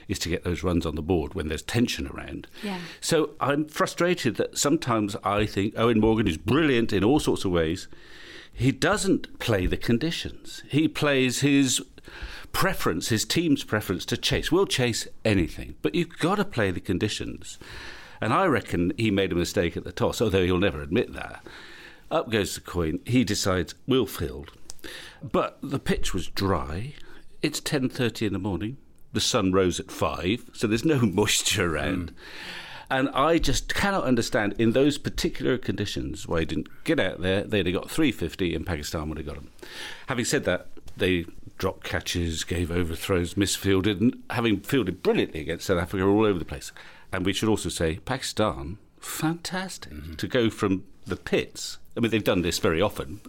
is 0.09 0.19
to 0.21 0.29
get 0.29 0.45
those 0.45 0.63
runs 0.63 0.85
on 0.85 0.95
the 0.95 1.03
board 1.03 1.35
when 1.35 1.49
there's 1.49 1.63
tension 1.63 2.07
around. 2.09 2.47
Yeah. 2.63 2.79
So 3.01 3.31
I'm 3.41 3.67
frustrated 3.67 4.37
that 4.37 4.59
sometimes 4.59 5.17
I 5.25 5.47
think 5.47 5.75
Eoin 5.75 6.01
Morgan 6.01 6.29
is 6.29 6.37
brilliant 6.37 6.93
in 6.93 7.03
all 7.03 7.21
sorts 7.21 7.45
of 7.45 7.53
ways. 7.53 7.89
He 8.53 8.73
doesn't 8.73 9.39
play 9.39 9.67
the 9.67 9.79
conditions. 9.79 10.63
He 10.69 10.87
plays 10.87 11.41
his 11.41 11.81
preference, 12.53 13.09
his 13.09 13.25
team's 13.25 13.65
preference 13.65 14.05
to 14.07 14.17
chase. 14.17 14.53
We'll 14.53 14.67
chase 14.67 15.09
anything, 15.25 15.77
but 15.81 15.95
you've 15.95 16.19
got 16.19 16.35
to 16.37 16.45
play 16.45 16.71
the 16.71 16.81
conditions. 16.81 17.59
And 18.23 18.33
I 18.33 18.47
reckon 18.47 18.93
he 18.97 19.11
made 19.11 19.33
a 19.33 19.35
mistake 19.35 19.77
at 19.77 19.83
the 19.83 19.91
toss, 19.91 20.23
although 20.23 20.45
he'll 20.45 20.57
never 20.57 20.81
admit 20.81 21.13
that. 21.13 21.45
Up 22.09 22.31
goes 22.31 22.55
the 22.55 22.61
coin. 22.61 23.01
He 23.05 23.25
decides 23.25 23.75
we'll 23.89 24.07
field, 24.07 24.53
but 25.21 25.59
the 25.61 25.81
pitch 25.81 26.15
was 26.15 26.29
dry. 26.29 26.95
It's 27.43 27.59
ten 27.59 27.89
thirty 27.89 28.25
in 28.25 28.33
the 28.33 28.39
morning. 28.39 28.77
The 29.13 29.21
sun 29.21 29.51
rose 29.51 29.81
at 29.81 29.91
five, 29.91 30.49
so 30.53 30.69
there's 30.69 30.85
no 30.85 31.01
moisture 31.03 31.75
around. 31.75 32.11
Hmm. 32.11 32.17
And 32.91 33.09
I 33.09 33.39
just 33.39 33.75
cannot 33.75 34.05
understand 34.05 34.55
in 34.57 34.71
those 34.71 34.99
particular 34.99 35.59
conditions 35.59 36.29
why 36.29 36.41
he 36.41 36.47
didn't 36.47 36.85
get 36.85 37.01
out 37.01 37.23
there. 37.23 37.43
They'd 37.43 37.67
have 37.67 37.75
got 37.75 37.91
350 37.91 38.55
and 38.55 38.67
Pakistan 38.67 39.09
would 39.09 39.19
have 39.19 39.27
got 39.27 39.39
him. 39.39 39.51
Having 40.07 40.25
said 40.27 40.45
that, 40.45 40.69
they 40.97 41.25
dropped 41.57 41.85
catches, 41.85 42.45
gave 42.45 42.71
overthrows, 42.71 43.37
misfielded, 43.37 44.01
and 44.01 44.23
having 44.31 44.61
fielded 44.61 45.03
brilliantly 45.03 45.41
against 45.41 45.67
South 45.67 45.81
Africa 45.81 46.05
all 46.05 46.27
over 46.27 46.39
the 46.39 46.45
place. 46.45 46.71
And 47.13 47.27
we 47.27 47.33
should 47.33 47.49
also 47.49 47.69
say 47.69 47.99
Pakistan, 48.05 48.79
fantastic 49.01 50.17
to 50.17 50.27
go 50.27 50.49
from 50.51 50.85
the 51.07 51.17
pits. 51.17 51.79
I 51.97 52.01
mean, 52.01 52.11
they've 52.11 52.25
done 52.25 52.43
this 52.43 52.59
very 52.59 52.81
often. 52.81 53.21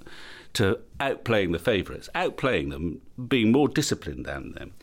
To 0.53 0.77
outplaying 0.99 1.51
the 1.51 1.57
favourites, 1.57 2.09
outplaying 2.13 2.69
them, 2.69 3.01
being 3.27 3.51
more 3.51 3.67
disciplined 3.67 4.27
than 4.27 4.51
them. 4.51 4.73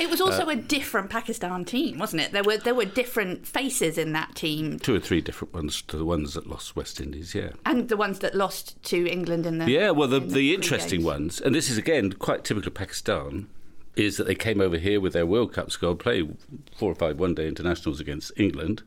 It 0.00 0.08
was 0.08 0.22
Uh, 0.22 0.24
also 0.24 0.48
a 0.48 0.56
different 0.56 1.10
Pakistan 1.10 1.66
team, 1.66 1.98
wasn't 1.98 2.22
it? 2.22 2.32
There 2.32 2.42
were 2.42 2.56
there 2.56 2.74
were 2.74 2.86
different 2.86 3.46
faces 3.46 3.98
in 3.98 4.12
that 4.12 4.34
team, 4.34 4.78
Two 4.78 4.94
or 4.94 5.00
three 5.00 5.20
different 5.20 5.52
ones 5.52 5.82
to 5.82 5.98
the 5.98 6.06
ones 6.06 6.32
that 6.32 6.46
lost 6.46 6.76
West 6.76 6.98
Indies, 6.98 7.34
yeah. 7.34 7.50
and 7.66 7.90
the 7.90 7.96
ones 7.98 8.20
that 8.20 8.34
lost 8.34 8.82
to 8.84 9.06
England 9.06 9.44
in 9.44 9.58
the 9.58 9.70
Yeah, 9.70 9.90
well, 9.90 10.08
the, 10.08 10.16
in 10.16 10.28
the 10.28 10.32
three 10.32 10.54
interesting 10.54 11.00
games. 11.00 11.04
ones, 11.12 11.40
and 11.42 11.54
this 11.54 11.68
is 11.68 11.76
again 11.76 12.14
quite 12.14 12.42
typical 12.42 12.68
of 12.68 12.74
Pakistan, 12.74 13.48
is 13.96 14.16
that 14.16 14.26
they 14.26 14.34
came 14.34 14.60
over 14.60 14.78
here 14.78 15.00
with 15.00 15.12
their 15.12 15.26
World 15.26 15.52
Cup 15.52 15.70
squad, 15.70 15.98
play 15.98 16.28
four 16.76 16.92
or 16.92 16.94
five 16.94 17.18
one 17.18 17.34
day 17.34 17.48
internationals 17.48 18.00
against 18.00 18.32
England, 18.36 18.82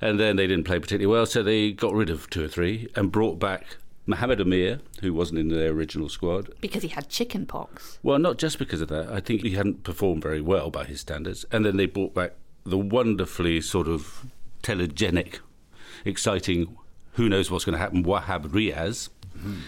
and 0.00 0.18
then 0.18 0.36
they 0.36 0.46
didn't 0.46 0.64
play 0.64 0.78
particularly 0.78 1.12
well, 1.12 1.26
so 1.26 1.42
they 1.42 1.72
got 1.72 1.94
rid 1.94 2.10
of 2.10 2.30
two 2.30 2.44
or 2.44 2.48
three 2.48 2.88
and 2.94 3.12
brought 3.12 3.38
back 3.38 3.76
Mohammed 4.06 4.40
Amir, 4.40 4.80
who 5.02 5.12
wasn't 5.12 5.38
in 5.38 5.48
their 5.48 5.70
original 5.70 6.08
squad. 6.08 6.50
because 6.60 6.82
he 6.82 6.88
had 6.88 7.08
chicken 7.08 7.46
pox. 7.46 7.98
Well, 8.02 8.18
not 8.18 8.38
just 8.38 8.58
because 8.58 8.80
of 8.80 8.88
that. 8.88 9.08
I 9.08 9.20
think 9.20 9.42
he 9.42 9.50
hadn't 9.52 9.84
performed 9.84 10.22
very 10.22 10.40
well 10.40 10.70
by 10.70 10.84
his 10.84 11.00
standards. 11.00 11.44
And 11.52 11.64
then 11.64 11.76
they 11.76 11.86
brought 11.86 12.14
back 12.14 12.32
the 12.64 12.78
wonderfully 12.78 13.60
sort 13.60 13.88
of 13.88 14.26
telegenic, 14.62 15.40
exciting, 16.04 16.76
who 17.12 17.28
knows 17.28 17.50
what's 17.50 17.64
going 17.64 17.74
to 17.74 17.78
happen, 17.78 18.04
Wahab 18.04 18.46
Riaz. 18.48 19.10
Mm-hmm. 19.38 19.60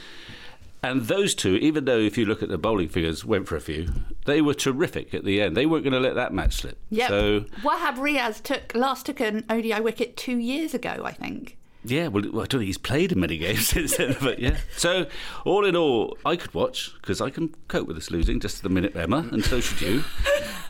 And 0.84 1.02
those 1.02 1.34
two, 1.34 1.54
even 1.56 1.84
though 1.84 1.98
if 1.98 2.18
you 2.18 2.24
look 2.24 2.42
at 2.42 2.48
the 2.48 2.58
bowling 2.58 2.88
figures, 2.88 3.24
went 3.24 3.46
for 3.46 3.54
a 3.54 3.60
few, 3.60 3.88
they 4.24 4.42
were 4.42 4.54
terrific 4.54 5.14
at 5.14 5.24
the 5.24 5.40
end. 5.40 5.56
They 5.56 5.64
weren't 5.64 5.84
going 5.84 5.92
to 5.92 6.00
let 6.00 6.16
that 6.16 6.32
match 6.32 6.54
slip. 6.54 6.78
Yeah. 6.90 7.08
So 7.08 7.40
Wahab 7.62 7.96
Riaz 7.98 8.42
took 8.42 8.74
last 8.74 9.06
took 9.06 9.20
an 9.20 9.44
ODI 9.48 9.80
wicket 9.80 10.16
two 10.16 10.38
years 10.38 10.74
ago, 10.74 11.02
I 11.04 11.12
think. 11.12 11.56
Yeah, 11.84 12.08
well, 12.08 12.24
I 12.24 12.46
don't 12.46 12.48
think 12.48 12.64
he's 12.64 12.78
played 12.78 13.12
in 13.12 13.20
many 13.20 13.38
games 13.38 13.68
since 13.68 13.96
then, 13.96 14.16
but 14.20 14.38
yeah. 14.38 14.56
So, 14.76 15.06
all 15.44 15.64
in 15.64 15.74
all, 15.74 16.16
I 16.24 16.36
could 16.36 16.54
watch 16.54 16.92
because 17.00 17.20
I 17.20 17.30
can 17.30 17.54
cope 17.68 17.86
with 17.86 17.96
this 17.96 18.10
losing 18.10 18.38
just 18.40 18.58
at 18.58 18.62
the 18.62 18.68
minute, 18.68 18.94
Emma, 18.96 19.28
and 19.32 19.44
so 19.44 19.60
should 19.60 19.80
you. 19.80 20.04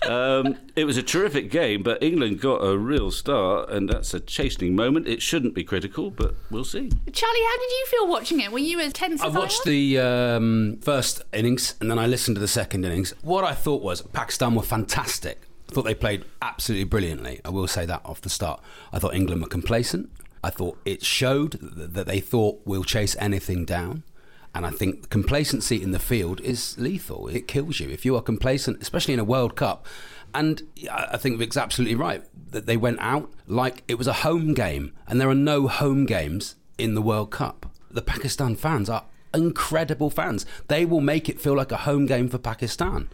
Um, 0.08 0.56
it 0.74 0.84
was 0.84 0.96
a 0.96 1.02
terrific 1.02 1.50
game, 1.50 1.82
but 1.82 2.02
England 2.02 2.40
got 2.40 2.56
a 2.56 2.76
real 2.76 3.10
start, 3.10 3.70
and 3.70 3.88
that's 3.88 4.14
a 4.14 4.20
chastening 4.20 4.74
moment. 4.74 5.06
It 5.06 5.22
shouldn't 5.22 5.54
be 5.54 5.64
critical, 5.64 6.10
but 6.10 6.34
we'll 6.50 6.64
see. 6.64 6.90
Charlie, 7.12 7.40
how 7.44 7.56
did 7.58 7.70
you 7.70 7.86
feel 7.88 8.08
watching 8.08 8.40
it? 8.40 8.50
Were 8.50 8.58
you 8.58 8.80
as 8.80 8.92
tense 8.92 9.20
I 9.20 9.26
as 9.28 9.36
I 9.36 9.38
watched 9.38 9.58
was? 9.60 9.64
the 9.66 9.98
um, 10.00 10.78
first 10.80 11.22
innings 11.32 11.74
and 11.80 11.90
then 11.90 11.98
I 11.98 12.06
listened 12.06 12.36
to 12.36 12.40
the 12.40 12.48
second 12.48 12.84
innings. 12.84 13.14
What 13.22 13.44
I 13.44 13.54
thought 13.54 13.82
was 13.82 14.02
Pakistan 14.02 14.54
were 14.54 14.62
fantastic. 14.62 15.42
I 15.70 15.74
thought 15.74 15.84
they 15.84 15.94
played 15.94 16.24
absolutely 16.42 16.84
brilliantly. 16.84 17.40
I 17.44 17.50
will 17.50 17.66
say 17.66 17.86
that 17.86 18.02
off 18.04 18.20
the 18.20 18.28
start. 18.30 18.60
I 18.92 18.98
thought 18.98 19.14
England 19.14 19.40
were 19.42 19.48
complacent. 19.48 20.10
I 20.42 20.50
thought 20.50 20.78
it 20.84 21.04
showed 21.04 21.52
that 21.60 22.06
they 22.06 22.20
thought 22.20 22.60
we'll 22.64 22.84
chase 22.84 23.16
anything 23.18 23.64
down. 23.64 24.02
And 24.54 24.66
I 24.66 24.70
think 24.70 25.08
complacency 25.08 25.82
in 25.82 25.92
the 25.92 25.98
field 25.98 26.40
is 26.42 26.76
lethal. 26.78 27.28
It 27.28 27.48
kills 27.48 27.80
you. 27.80 27.88
If 27.88 28.04
you 28.04 28.16
are 28.16 28.22
complacent, 28.22 28.82
especially 28.82 29.14
in 29.14 29.20
a 29.20 29.24
World 29.24 29.56
Cup, 29.56 29.86
and 30.34 30.62
I 30.90 31.16
think 31.16 31.38
Vic's 31.38 31.56
absolutely 31.56 31.94
right 31.94 32.22
that 32.50 32.66
they 32.66 32.76
went 32.76 32.98
out 33.00 33.32
like 33.46 33.82
it 33.88 33.96
was 33.96 34.06
a 34.06 34.12
home 34.12 34.52
game, 34.52 34.92
and 35.06 35.20
there 35.20 35.30
are 35.30 35.34
no 35.34 35.68
home 35.68 36.04
games 36.04 36.56
in 36.76 36.94
the 36.94 37.02
World 37.02 37.30
Cup. 37.30 37.70
The 37.90 38.02
Pakistan 38.02 38.56
fans 38.56 38.90
are 38.90 39.04
incredible 39.32 40.10
fans. 40.10 40.44
They 40.68 40.84
will 40.84 41.00
make 41.00 41.28
it 41.28 41.40
feel 41.40 41.54
like 41.54 41.72
a 41.72 41.78
home 41.78 42.06
game 42.06 42.28
for 42.28 42.38
Pakistan. 42.38 43.08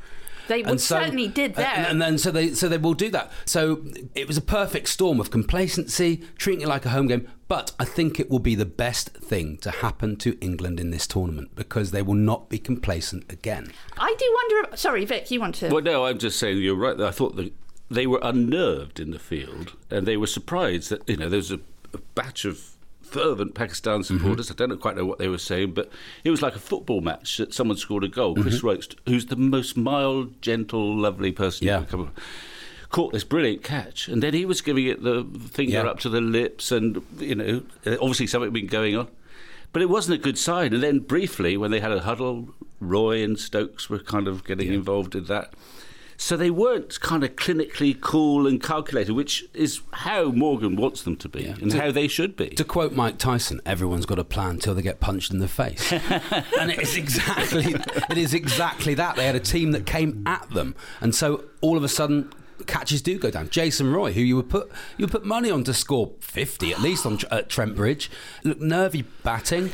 They 0.48 0.62
would 0.62 0.80
certainly 0.80 1.28
did 1.28 1.54
there. 1.54 1.72
And, 1.74 1.86
and 1.86 2.02
then 2.02 2.18
so 2.18 2.30
they 2.30 2.54
so 2.54 2.68
they 2.68 2.78
will 2.78 2.94
do 2.94 3.10
that. 3.10 3.30
So 3.44 3.84
it 4.14 4.26
was 4.26 4.36
a 4.36 4.42
perfect 4.42 4.88
storm 4.88 5.20
of 5.20 5.30
complacency, 5.30 6.22
treating 6.36 6.62
it 6.62 6.68
like 6.68 6.84
a 6.84 6.90
home 6.90 7.06
game. 7.06 7.28
But 7.46 7.72
I 7.78 7.84
think 7.84 8.18
it 8.18 8.28
will 8.30 8.40
be 8.40 8.54
the 8.54 8.66
best 8.66 9.10
thing 9.10 9.56
to 9.58 9.70
happen 9.70 10.16
to 10.16 10.38
England 10.40 10.80
in 10.80 10.90
this 10.90 11.06
tournament 11.06 11.50
because 11.54 11.92
they 11.92 12.02
will 12.02 12.14
not 12.14 12.48
be 12.48 12.58
complacent 12.58 13.30
again. 13.30 13.72
I 13.96 14.14
do 14.18 14.36
wonder. 14.52 14.76
Sorry, 14.76 15.04
Vic, 15.04 15.30
you 15.30 15.40
want 15.40 15.54
to? 15.56 15.68
Well, 15.68 15.82
no, 15.82 16.04
I'm 16.04 16.18
just 16.18 16.38
saying 16.38 16.58
you're 16.58 16.74
right. 16.74 17.00
I 17.00 17.10
thought 17.10 17.36
that 17.36 17.52
they 17.90 18.06
were 18.06 18.20
unnerved 18.22 19.00
in 19.00 19.12
the 19.12 19.18
field, 19.18 19.74
and 19.90 20.06
they 20.06 20.16
were 20.16 20.26
surprised 20.26 20.90
that 20.90 21.08
you 21.08 21.16
know 21.16 21.28
there 21.28 21.38
was 21.38 21.52
a, 21.52 21.60
a 21.94 21.98
batch 22.14 22.44
of 22.44 22.77
fervent 23.08 23.54
Pakistan 23.54 24.00
Mm-hmm. 24.00 24.16
supporters. 24.18 24.50
I 24.50 24.54
don't 24.54 24.80
quite 24.80 24.96
know 24.96 25.04
what 25.06 25.18
they 25.18 25.28
were 25.28 25.38
saying, 25.38 25.72
but 25.72 25.90
it 26.24 26.30
was 26.30 26.42
like 26.42 26.54
a 26.54 26.58
football 26.60 27.00
match 27.00 27.36
that 27.38 27.52
someone 27.54 27.76
scored 27.76 28.04
a 28.04 28.08
goal. 28.08 28.34
Mm-hmm. 28.34 28.42
Chris 28.42 28.62
Woakes, 28.62 28.88
who's 29.06 29.26
the 29.26 29.36
most 29.36 29.76
mild, 29.76 30.40
gentle, 30.42 30.94
lovely 30.96 31.32
person 31.32 31.66
Yeah. 31.66 31.80
could 31.80 31.88
come 31.88 32.00
up- 32.02 32.20
caught 32.90 33.12
this 33.12 33.24
brilliant 33.24 33.62
catch, 33.62 34.08
and 34.08 34.22
then 34.22 34.32
he 34.32 34.44
was 34.46 34.60
giving 34.62 34.86
it 34.86 35.02
the 35.02 35.26
finger 35.52 35.72
Yeah. 35.72 35.82
up 35.86 35.98
to 36.00 36.08
the 36.08 36.20
lips, 36.22 36.72
and 36.72 37.02
you 37.18 37.34
know, 37.34 37.62
obviously 38.00 38.26
something 38.26 38.46
had 38.46 38.54
been 38.54 38.66
going 38.66 38.96
on. 38.96 39.08
But 39.74 39.82
it 39.82 39.90
wasn't 39.90 40.18
a 40.18 40.22
good 40.22 40.38
sign. 40.38 40.72
And 40.72 40.82
then 40.82 41.00
briefly, 41.00 41.58
when 41.58 41.70
they 41.70 41.80
had 41.80 41.92
a 41.92 42.00
huddle, 42.00 42.54
Roy 42.80 43.22
and 43.22 43.38
Stokes 43.38 43.90
were 43.90 43.98
kind 43.98 44.26
of 44.26 44.42
getting 44.44 44.72
involved 44.72 45.14
in 45.14 45.24
that. 45.24 45.52
So 46.20 46.36
they 46.36 46.50
weren't 46.50 47.00
kind 47.00 47.22
of 47.22 47.36
clinically 47.36 47.98
cool 47.98 48.48
and 48.48 48.60
calculated, 48.60 49.12
which 49.12 49.46
is 49.54 49.80
how 49.92 50.24
Morgan 50.30 50.74
wants 50.74 51.02
them 51.02 51.14
to 51.16 51.28
be 51.28 51.46
and 51.46 51.72
how 51.72 51.92
they 51.92 52.08
should 52.08 52.36
be. 52.36 52.48
To 52.50 52.64
quote 52.64 52.92
Mike 52.92 53.18
Tyson, 53.18 53.60
everyone's 53.64 54.04
got 54.04 54.18
a 54.18 54.24
plan 54.24 54.50
until 54.50 54.74
they 54.74 54.82
get 54.82 54.98
punched 54.98 55.30
in 55.30 55.38
the 55.38 55.46
face. 55.46 55.92
and 56.58 56.72
it 56.72 56.80
is 56.80 56.96
exactly 56.96 57.76
it 58.10 58.18
is 58.18 58.34
exactly 58.34 58.94
that. 58.94 59.14
They 59.14 59.26
had 59.26 59.36
a 59.36 59.40
team 59.40 59.70
that 59.72 59.86
came 59.86 60.24
at 60.26 60.50
them. 60.50 60.74
And 61.00 61.14
so 61.14 61.44
all 61.60 61.76
of 61.76 61.84
a 61.84 61.88
sudden 61.88 62.32
catches 62.66 63.02
do 63.02 63.18
go 63.18 63.30
down. 63.30 63.48
Jason 63.50 63.92
Roy, 63.92 64.12
who 64.12 64.20
you 64.20 64.36
would 64.36 64.48
put 64.48 64.70
you 64.96 65.04
would 65.04 65.12
put 65.12 65.24
money 65.24 65.50
on 65.50 65.64
to 65.64 65.74
score 65.74 66.12
50 66.20 66.72
at 66.72 66.80
least 66.80 67.06
on 67.06 67.18
at 67.30 67.48
Trent 67.48 67.74
Bridge, 67.74 68.10
look 68.44 68.60
nervy 68.60 69.02
batting. 69.22 69.72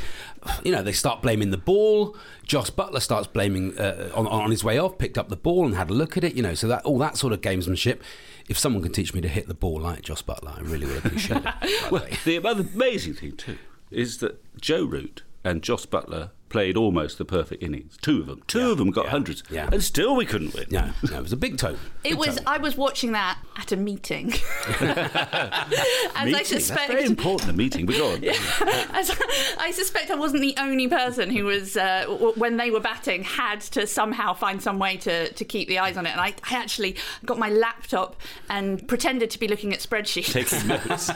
You 0.62 0.72
know, 0.72 0.82
they 0.82 0.92
start 0.92 1.22
blaming 1.22 1.50
the 1.50 1.56
ball. 1.56 2.14
Jos 2.44 2.68
Buttler 2.68 3.00
starts 3.00 3.26
blaming 3.26 3.78
uh, 3.78 4.10
on, 4.14 4.26
on 4.26 4.50
his 4.50 4.62
way 4.62 4.78
off, 4.78 4.98
picked 4.98 5.16
up 5.16 5.30
the 5.30 5.36
ball 5.36 5.64
and 5.64 5.74
had 5.74 5.88
a 5.88 5.94
look 5.94 6.18
at 6.18 6.24
it. 6.24 6.34
You 6.34 6.42
know, 6.42 6.54
so 6.54 6.68
that 6.68 6.84
all 6.84 6.98
that 6.98 7.16
sort 7.16 7.32
of 7.32 7.40
gamesmanship. 7.40 8.00
If 8.46 8.58
someone 8.58 8.82
can 8.82 8.92
teach 8.92 9.14
me 9.14 9.22
to 9.22 9.28
hit 9.28 9.48
the 9.48 9.54
ball 9.54 9.80
like 9.80 10.02
Jos 10.02 10.20
Buttler, 10.20 10.58
I 10.58 10.60
really 10.60 10.86
would 10.86 10.98
appreciate 10.98 11.42
it. 11.44 11.54
Well, 11.90 12.06
the 12.24 12.36
amazing 12.36 13.14
thing 13.14 13.36
too 13.36 13.56
is 13.90 14.18
that 14.18 14.38
Joe 14.60 14.84
Root 14.84 15.22
and 15.44 15.62
Jos 15.62 15.86
Buttler 15.86 16.30
played 16.54 16.76
almost 16.76 17.18
the 17.18 17.24
perfect 17.24 17.64
innings. 17.64 17.96
Two 18.00 18.20
of 18.20 18.26
them, 18.28 18.40
two 18.46 18.70
of 18.70 18.78
them 18.78 18.92
got 18.92 19.06
yeah, 19.06 19.10
hundreds, 19.10 19.42
yeah. 19.50 19.68
and 19.72 19.82
still 19.82 20.14
we 20.14 20.24
couldn't 20.24 20.54
win. 20.54 20.66
No, 20.70 20.92
no, 21.10 21.18
it 21.18 21.22
was 21.22 21.32
a 21.32 21.36
big 21.36 21.58
total. 21.58 21.80
it 22.04 22.10
Big 22.10 22.14
was. 22.16 22.28
total. 22.36 22.44
I 22.46 22.58
was 22.58 22.76
watching 22.76 23.10
that 23.10 23.38
at 23.56 23.72
a 23.72 23.76
meeting. 23.76 24.32
As 24.80 26.32
I 26.32 26.42
suspect. 26.44 26.88
That's 26.88 26.92
very 26.92 27.06
important. 27.06 27.48
The 27.48 27.56
meeting. 27.56 27.86
But 27.86 27.96
go 27.96 28.12
on. 28.12 28.24
As 28.94 29.10
I 29.58 29.72
suspect 29.72 30.12
I 30.12 30.14
wasn't 30.14 30.42
the 30.42 30.54
only 30.60 30.86
person 30.86 31.28
who 31.28 31.44
was, 31.44 31.76
uh, 31.76 32.04
when 32.36 32.56
they 32.56 32.70
were 32.70 32.78
batting, 32.78 33.24
had 33.24 33.60
to 33.62 33.84
somehow 33.88 34.32
find 34.32 34.62
some 34.62 34.78
way 34.78 34.96
to, 34.98 35.32
to 35.32 35.44
keep 35.44 35.66
the 35.66 35.80
eyes 35.80 35.96
on 35.96 36.06
it. 36.06 36.10
And 36.10 36.20
I, 36.20 36.34
I 36.48 36.54
actually 36.54 36.94
got 37.24 37.36
my 37.36 37.50
laptop 37.50 38.14
and 38.48 38.86
pretended 38.86 39.28
to 39.30 39.40
be 39.40 39.48
looking 39.48 39.72
at 39.72 39.80
spreadsheets 39.80 40.32
Taking 40.32 40.68
notes. 40.68 41.08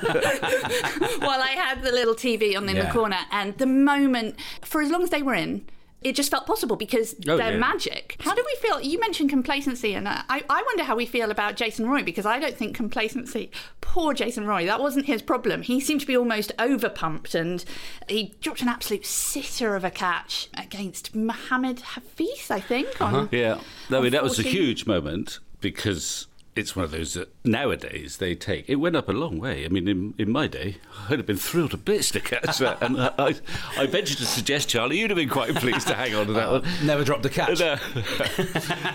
while 1.21 1.41
I 1.41 1.51
had 1.57 1.83
the 1.83 1.93
little 1.93 2.15
TV 2.17 2.57
on 2.57 2.69
in 2.69 2.77
the 2.77 2.91
corner. 2.91 3.19
And 3.31 3.57
the 3.59 3.67
moment, 3.67 4.35
for 4.63 4.83
as 4.83 4.91
long 4.91 5.05
as 5.05 5.11
they 5.11 5.23
were 5.29 5.35
in, 5.35 5.67
it 6.01 6.15
just 6.15 6.31
felt 6.31 6.47
possible 6.47 6.77
because 6.77 7.15
Oh, 7.29 7.37
they're 7.37 7.53
yeah. 7.53 7.59
magic. 7.59 8.15
How 8.21 8.33
do 8.33 8.45
we 8.47 8.55
feel? 8.61 8.81
You 8.81 9.01
mentioned 9.01 9.31
complacency, 9.31 9.95
and 9.95 10.07
uh, 10.07 10.23
I, 10.29 10.45
I 10.49 10.63
wonder 10.63 10.85
how 10.85 10.95
we 10.95 11.07
feel 11.07 11.33
about 11.33 11.57
Jason 11.57 11.89
Roy 11.89 12.05
because 12.05 12.25
I 12.25 12.39
don't 12.39 12.57
think 12.57 12.77
complacency. 12.77 13.51
Poor 13.81 14.15
Jason 14.15 14.47
Roy, 14.47 14.65
that 14.65 14.79
wasn't 14.81 15.07
his 15.07 15.23
problem. 15.23 15.63
He 15.63 15.81
seemed 15.81 16.01
to 16.03 16.07
be 16.07 16.17
almost 16.17 16.53
overpumped, 16.57 17.35
and 17.35 17.65
he 18.09 18.37
dropped 18.41 18.63
an 18.63 18.69
absolute 18.69 19.05
sitter 19.07 19.75
of 19.75 19.83
a 19.83 19.91
catch 19.91 20.49
against 20.57 21.17
Mohammad 21.17 21.79
Hafeez, 21.79 22.49
I 22.53 22.61
think. 22.61 23.01
On, 23.01 23.29
Yeah, 23.33 23.59
I 23.91 24.01
mean 24.01 24.13
that 24.13 24.23
was 24.23 24.39
a 24.39 24.43
huge 24.43 24.87
moment 24.87 25.41
because 25.61 26.28
it's 26.59 26.75
one 26.77 26.85
of 26.85 26.91
those 26.91 27.15
that 27.15 27.29
nowadays 27.45 28.19
they 28.19 28.35
take. 28.35 28.69
It 28.69 28.77
went 28.77 28.97
up 28.97 29.09
a 29.09 29.13
long 29.13 29.39
way. 29.39 29.65
I 29.65 29.69
mean, 29.69 29.89
in, 29.89 30.15
in 30.19 30.31
my 30.31 30.47
day, 30.47 30.77
I'd 31.09 31.19
have 31.19 31.27
been 31.27 31.37
thrilled 31.37 31.71
to 31.71 31.77
bits 31.77 32.11
to 32.11 32.21
catch 32.21 32.59
that, 32.59 32.83
and 32.83 33.01
I, 33.01 33.13
I, 33.19 33.35
I 33.79 33.87
venture 33.87 34.15
to 34.17 34.27
suggest, 34.27 34.69
Charlie, 34.69 34.99
you'd 34.99 35.11
have 35.11 35.17
been 35.17 35.29
quite 35.29 35.55
pleased 35.55 35.87
to 35.89 35.95
hang 35.95 36.15
on 36.15 36.27
to 36.27 36.33
that 36.35 36.51
one. 36.51 36.65
Never 36.85 37.05
dropped 37.05 37.25
a 37.27 37.29
catch. 37.31 37.61
No. 37.61 37.77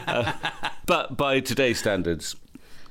Uh, 0.07 0.33
but 0.85 1.15
by 1.17 1.39
today's 1.39 1.79
standards, 1.79 2.35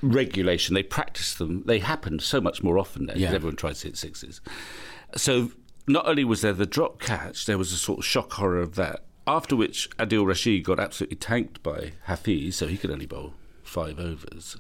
regulation, 0.01 0.75
they 0.75 0.83
practice 0.83 1.35
them. 1.35 1.63
They 1.67 1.79
happen 1.79 2.19
so 2.19 2.41
much 2.41 2.63
more 2.63 2.79
often 2.79 3.03
now 3.07 3.13
because 3.15 3.23
Yeah. 3.31 3.35
everyone 3.37 3.57
tries 3.57 3.81
to 3.81 3.89
hit 3.89 3.97
sixes. 3.97 4.41
So 5.17 5.53
not 5.87 6.07
only 6.07 6.25
was 6.25 6.41
there 6.41 6.53
the 6.55 6.67
drop 6.67 7.01
catch, 7.01 7.47
there 7.47 7.59
was 7.59 7.73
a 7.73 7.77
sort 7.77 7.99
of 8.01 8.05
shock 8.05 8.33
horror 8.33 8.61
of 8.61 8.75
that. 8.77 9.05
After 9.27 9.55
which 9.55 9.89
Adil 9.99 10.27
Rashid 10.27 10.65
got 10.65 10.81
absolutely 10.81 11.17
tanked 11.17 11.63
by 11.63 11.93
Hafeez, 12.09 12.55
so 12.55 12.67
he 12.67 12.77
could 12.77 12.91
only 12.91 13.07
bowl 13.07 13.35
five 13.73 13.99
overs. 13.99 14.57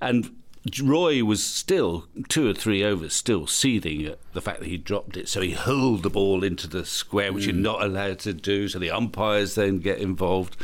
And 0.00 0.36
Roy 0.82 1.24
was 1.24 1.42
still 1.44 2.06
two 2.28 2.48
or 2.48 2.52
three 2.54 2.84
overs, 2.84 3.14
still 3.14 3.46
seething 3.46 4.04
at 4.04 4.18
the 4.32 4.40
fact 4.40 4.60
that 4.60 4.68
he 4.68 4.76
dropped 4.76 5.16
it. 5.16 5.28
So 5.28 5.40
he 5.40 5.52
hurled 5.52 6.02
the 6.02 6.10
ball 6.10 6.44
into 6.44 6.66
the 6.66 6.84
square, 6.84 7.32
which 7.32 7.46
you're 7.46 7.54
mm. 7.54 7.60
not 7.60 7.82
allowed 7.82 8.18
to 8.20 8.32
do. 8.32 8.68
So 8.68 8.78
the 8.78 8.90
umpires 8.90 9.54
then 9.54 9.78
get 9.78 9.98
involved. 9.98 10.56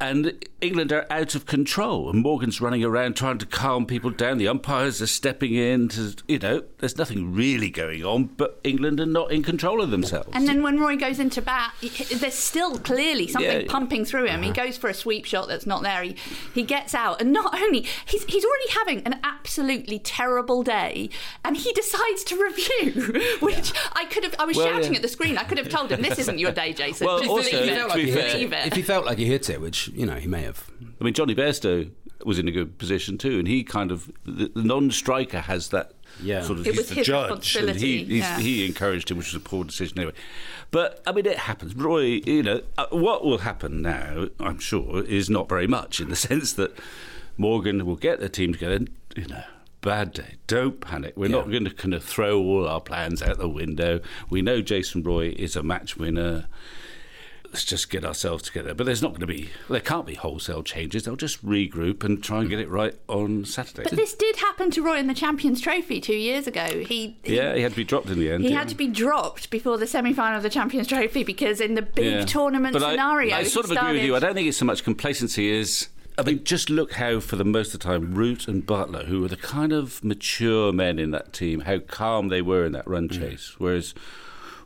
And 0.00 0.44
England 0.60 0.92
are 0.92 1.06
out 1.10 1.34
of 1.34 1.46
control, 1.46 2.08
and 2.10 2.20
Morgan's 2.20 2.60
running 2.60 2.84
around 2.84 3.16
trying 3.16 3.38
to 3.38 3.46
calm 3.46 3.84
people 3.86 4.10
down. 4.10 4.38
The 4.38 4.48
umpires 4.48 5.02
are 5.02 5.06
stepping 5.06 5.54
in 5.54 5.88
to, 5.90 6.14
you 6.28 6.38
know, 6.38 6.62
there's 6.78 6.96
nothing 6.96 7.34
really 7.34 7.68
going 7.70 8.04
on, 8.04 8.24
but 8.24 8.60
England 8.64 9.00
are 9.00 9.06
not 9.06 9.32
in 9.32 9.42
control 9.42 9.80
of 9.80 9.90
themselves. 9.90 10.28
And 10.32 10.46
then 10.48 10.62
when 10.62 10.78
Roy 10.78 10.96
goes 10.96 11.18
into 11.18 11.42
bat, 11.42 11.72
there's 12.12 12.34
still 12.34 12.78
clearly 12.78 13.26
something 13.28 13.50
Yeah. 13.50 13.58
Uh-huh. 13.58 13.66
pumping 13.68 14.04
through 14.04 14.26
him. 14.26 14.42
He 14.42 14.52
goes 14.52 14.76
for 14.76 14.88
a 14.88 14.94
sweep 14.94 15.24
shot 15.24 15.48
that's 15.48 15.66
not 15.66 15.82
there. 15.82 16.02
He, 16.02 16.16
he 16.54 16.62
gets 16.62 16.94
out, 16.94 17.20
and 17.20 17.32
not 17.32 17.58
only 17.60 17.86
he's 18.06 18.24
he's 18.24 18.44
already 18.44 18.70
having 18.70 19.00
an 19.02 19.20
absolutely 19.24 19.98
terrible 19.98 20.62
day, 20.62 21.10
and 21.44 21.56
he 21.56 21.72
decides 21.72 22.24
to 22.24 22.36
review, 22.42 23.20
which 23.40 23.72
I 23.94 24.04
could 24.06 24.24
have. 24.24 24.34
I 24.38 24.44
was 24.44 24.56
Well, 24.56 24.66
shouting 24.66 24.92
yeah. 24.92 24.96
at 24.98 25.02
the 25.02 25.08
screen. 25.08 25.38
I 25.38 25.44
could 25.44 25.58
have 25.58 25.68
told 25.68 25.90
him 25.90 26.02
this 26.02 26.18
isn't 26.18 26.38
your 26.38 26.52
day, 26.52 26.72
Jason. 26.72 27.06
Well, 27.06 27.18
Just 27.18 27.30
also, 27.30 27.50
to 27.50 27.56
it. 27.56 27.94
be 27.94 28.04
he 28.06 28.12
fair- 28.12 28.22
hit 28.28 28.34
leave 28.38 28.52
it. 28.52 28.56
it. 28.58 28.66
If 28.68 28.74
he 28.74 28.82
felt 28.82 29.04
like 29.06 29.18
he 29.18 29.24
hit 29.26 29.50
it, 29.50 29.60
which 29.60 29.87
you 29.92 30.06
know 30.06 30.14
he 30.16 30.26
may 30.26 30.42
have. 30.42 30.70
I 31.00 31.04
mean, 31.04 31.14
Jonny 31.14 31.34
Bairstow 31.34 31.90
was 32.24 32.38
in 32.38 32.48
a 32.48 32.50
good 32.50 32.78
position 32.78 33.16
too, 33.18 33.38
and 33.38 33.46
he 33.48 33.62
kind 33.64 33.90
of 33.92 34.10
the, 34.24 34.50
the 34.54 34.62
non-striker 34.62 35.40
has 35.40 35.68
that 35.68 35.92
Yeah. 36.22 36.42
sort 36.42 36.58
of 36.58 36.66
It 36.66 36.70
he's 36.70 36.78
was 36.78 36.88
the 36.88 36.94
his 36.96 37.06
judge, 37.06 37.30
and 37.30 37.38
responsibility, 37.38 37.98
he 37.98 38.04
he's, 38.04 38.18
yeah. 38.22 38.38
he 38.40 38.66
encouraged 38.66 39.10
him, 39.10 39.18
which 39.18 39.28
was 39.32 39.34
a 39.36 39.40
poor 39.48 39.64
decision 39.64 39.98
anyway. 39.98 40.14
But 40.70 41.00
I 41.06 41.12
mean, 41.12 41.26
it 41.26 41.38
happens. 41.38 41.74
Roy, 41.76 42.20
you 42.26 42.42
know, 42.42 42.62
uh, 42.76 42.86
what 42.90 43.24
will 43.24 43.38
happen 43.38 43.82
now? 43.82 44.28
I'm 44.40 44.58
sure 44.58 45.04
is 45.04 45.30
not 45.30 45.48
very 45.48 45.66
much 45.68 46.00
in 46.00 46.08
the 46.08 46.16
sense 46.28 46.52
that 46.54 46.76
Morgan 47.36 47.86
will 47.86 47.96
get 47.96 48.20
the 48.20 48.28
team 48.28 48.52
together. 48.52 48.74
and, 48.76 48.90
You 49.16 49.26
know. 49.26 49.44
Bad 49.80 50.12
day. 50.12 50.34
Don't 50.48 50.80
panic. 50.80 51.12
We're 51.16 51.28
not 51.28 51.48
going 51.52 51.64
to 51.64 51.70
kind 51.70 51.94
of 51.94 52.02
throw 52.02 52.36
all 52.42 52.66
our 52.66 52.80
plans 52.80 53.22
out 53.22 53.38
the 53.38 53.48
window. 53.48 54.00
We 54.28 54.42
know 54.42 54.60
Jason 54.60 55.04
Roy 55.04 55.28
is 55.38 55.54
a 55.54 55.62
match 55.62 55.96
winner 55.96 56.48
let's 57.52 57.64
just 57.64 57.88
get 57.90 58.04
ourselves 58.04 58.42
together. 58.42 58.74
But 58.74 58.84
there's 58.86 59.00
not 59.02 59.10
going 59.10 59.20
to 59.20 59.26
be, 59.26 59.48
there 59.70 59.80
can't 59.80 60.06
be 60.06 60.14
wholesale 60.14 60.62
changes. 60.62 61.04
They'll 61.04 61.16
just 61.16 61.44
regroup 61.44 62.04
and 62.04 62.22
try 62.22 62.40
and 62.40 62.48
get 62.50 62.58
it 62.60 62.68
right 62.68 62.94
on 63.08 63.44
Saturday. 63.44 63.84
But 63.84 63.96
this 63.96 64.14
did 64.14 64.36
happen 64.36 64.70
to 64.72 64.82
Roy 64.82 64.98
in 64.98 65.06
the 65.06 65.14
Champions 65.14 65.60
Trophy 65.60 66.00
two 66.00 66.14
years 66.14 66.46
ago. 66.46 66.66
He, 66.66 67.16
he 67.22 67.36
yeah, 67.36 67.54
he 67.54 67.62
had 67.62 67.72
to 67.72 67.76
be 67.76 67.84
dropped 67.84 68.08
in 68.08 68.18
the 68.18 68.30
end. 68.30 68.44
He 68.44 68.50
yeah. 68.50 68.58
had 68.58 68.68
to 68.68 68.74
be 68.74 68.86
dropped 68.88 69.50
before 69.50 69.78
the 69.78 69.86
semi-final 69.86 70.36
of 70.36 70.42
the 70.42 70.50
Champions 70.50 70.88
Trophy 70.88 71.24
because 71.24 71.60
in 71.60 71.74
the 71.74 71.82
big 71.82 72.04
Yeah. 72.12 72.24
tournament 72.24 72.74
But 72.74 72.82
scenario, 72.82 73.34
I, 73.34 73.42
he 73.44 73.48
sort 73.48 73.64
of 73.64 73.72
agree 73.72 73.92
with 73.94 74.04
you. 74.04 74.14
I 74.14 74.18
don't 74.18 74.34
think 74.34 74.46
it's 74.48 74.58
so 74.58 74.64
much 74.64 74.84
complacency 74.84 75.58
as. 75.58 75.88
I 76.18 76.22
mean, 76.24 76.42
just 76.42 76.68
look 76.68 76.94
how, 76.94 77.20
for 77.20 77.36
the 77.36 77.44
most 77.44 77.72
of 77.74 77.80
the 77.80 77.84
time, 77.86 78.12
Root 78.14 78.48
and 78.48 78.66
Buttler, 78.66 79.06
who 79.06 79.20
were 79.20 79.28
the 79.28 79.36
kind 79.36 79.72
of 79.72 80.02
mature 80.02 80.72
men 80.72 80.98
in 80.98 81.12
that 81.12 81.32
team, 81.32 81.60
how 81.60 81.78
calm 81.78 82.26
they 82.26 82.42
were 82.42 82.64
in 82.64 82.72
that 82.72 82.86
Mm. 82.86 82.90
run 82.90 83.08
chase. 83.08 83.54
Whereas 83.58 83.94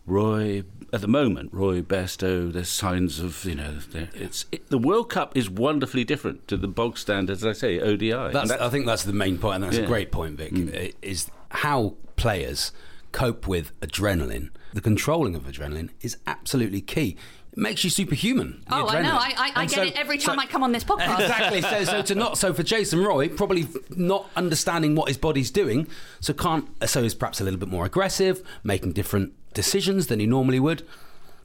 Roy, 0.06 0.64
at 0.92 1.00
the 1.00 1.08
moment, 1.08 1.50
Roy 1.52 1.80
Bairstow, 1.82 2.52
there's 2.52 2.68
signs 2.68 3.18
of 3.20 3.44
you 3.44 3.54
know, 3.54 3.78
it's 4.14 4.44
it, 4.52 4.68
the 4.68 4.78
World 4.78 5.08
Cup 5.10 5.36
is 5.36 5.48
wonderfully 5.48 6.04
different 6.04 6.46
to 6.48 6.56
the 6.56 6.68
bog 6.68 6.98
standard, 6.98 7.32
as 7.32 7.44
I 7.46 7.52
say, 7.52 7.80
ODI. 7.80 8.10
And 8.12 8.34
That's, 8.34 8.50
I 8.50 8.68
think 8.68 8.86
that's 8.86 9.04
the 9.04 9.12
main 9.12 9.38
point, 9.38 9.56
and 9.56 9.64
that's 9.64 9.76
Yeah. 9.78 9.84
a 9.84 9.86
great 9.86 10.12
point, 10.12 10.36
Vic. 10.36 10.52
Mm. 10.52 10.76
i- 10.76 10.92
Is 11.02 11.30
how 11.50 11.94
players 12.16 12.72
cope 13.12 13.46
with 13.48 13.78
adrenaline. 13.80 14.50
The 14.74 14.80
controlling 14.80 15.34
of 15.34 15.42
adrenaline 15.44 15.90
is 16.00 16.16
absolutely 16.26 16.80
key. 16.80 17.16
It 17.52 17.58
makes 17.58 17.84
you 17.84 17.90
superhuman. 17.90 18.62
the 18.66 18.74
Oh, 18.76 18.86
I 18.88 19.02
know. 19.02 19.10
I, 19.12 19.34
I, 19.36 19.52
I 19.56 19.62
get 19.66 19.70
so- 19.74 19.82
it 19.82 19.96
every 19.98 20.16
time 20.16 20.36
so- 20.36 20.40
I 20.42 20.46
come 20.46 20.62
on 20.62 20.72
this 20.72 20.84
podcast. 20.84 21.20
exactly. 21.20 21.60
So, 21.60 21.84
so 21.84 22.02
to 22.02 22.14
not 22.14 22.38
so 22.38 22.54
for 22.54 22.62
Jason 22.62 23.00
Roy, 23.04 23.28
probably 23.28 23.68
not 23.90 24.30
understanding 24.36 24.94
what 24.94 25.08
his 25.08 25.18
body's 25.18 25.50
doing, 25.50 25.86
so 26.20 26.32
can't. 26.32 26.66
So 26.88 27.02
he's 27.02 27.14
perhaps 27.14 27.40
a 27.40 27.44
little 27.44 27.60
bit 27.60 27.68
more 27.68 27.84
aggressive, 27.84 28.42
making 28.64 28.92
different 28.92 29.34
decisions 29.54 30.06
than 30.08 30.20
he 30.20 30.26
normally 30.26 30.60
would. 30.60 30.86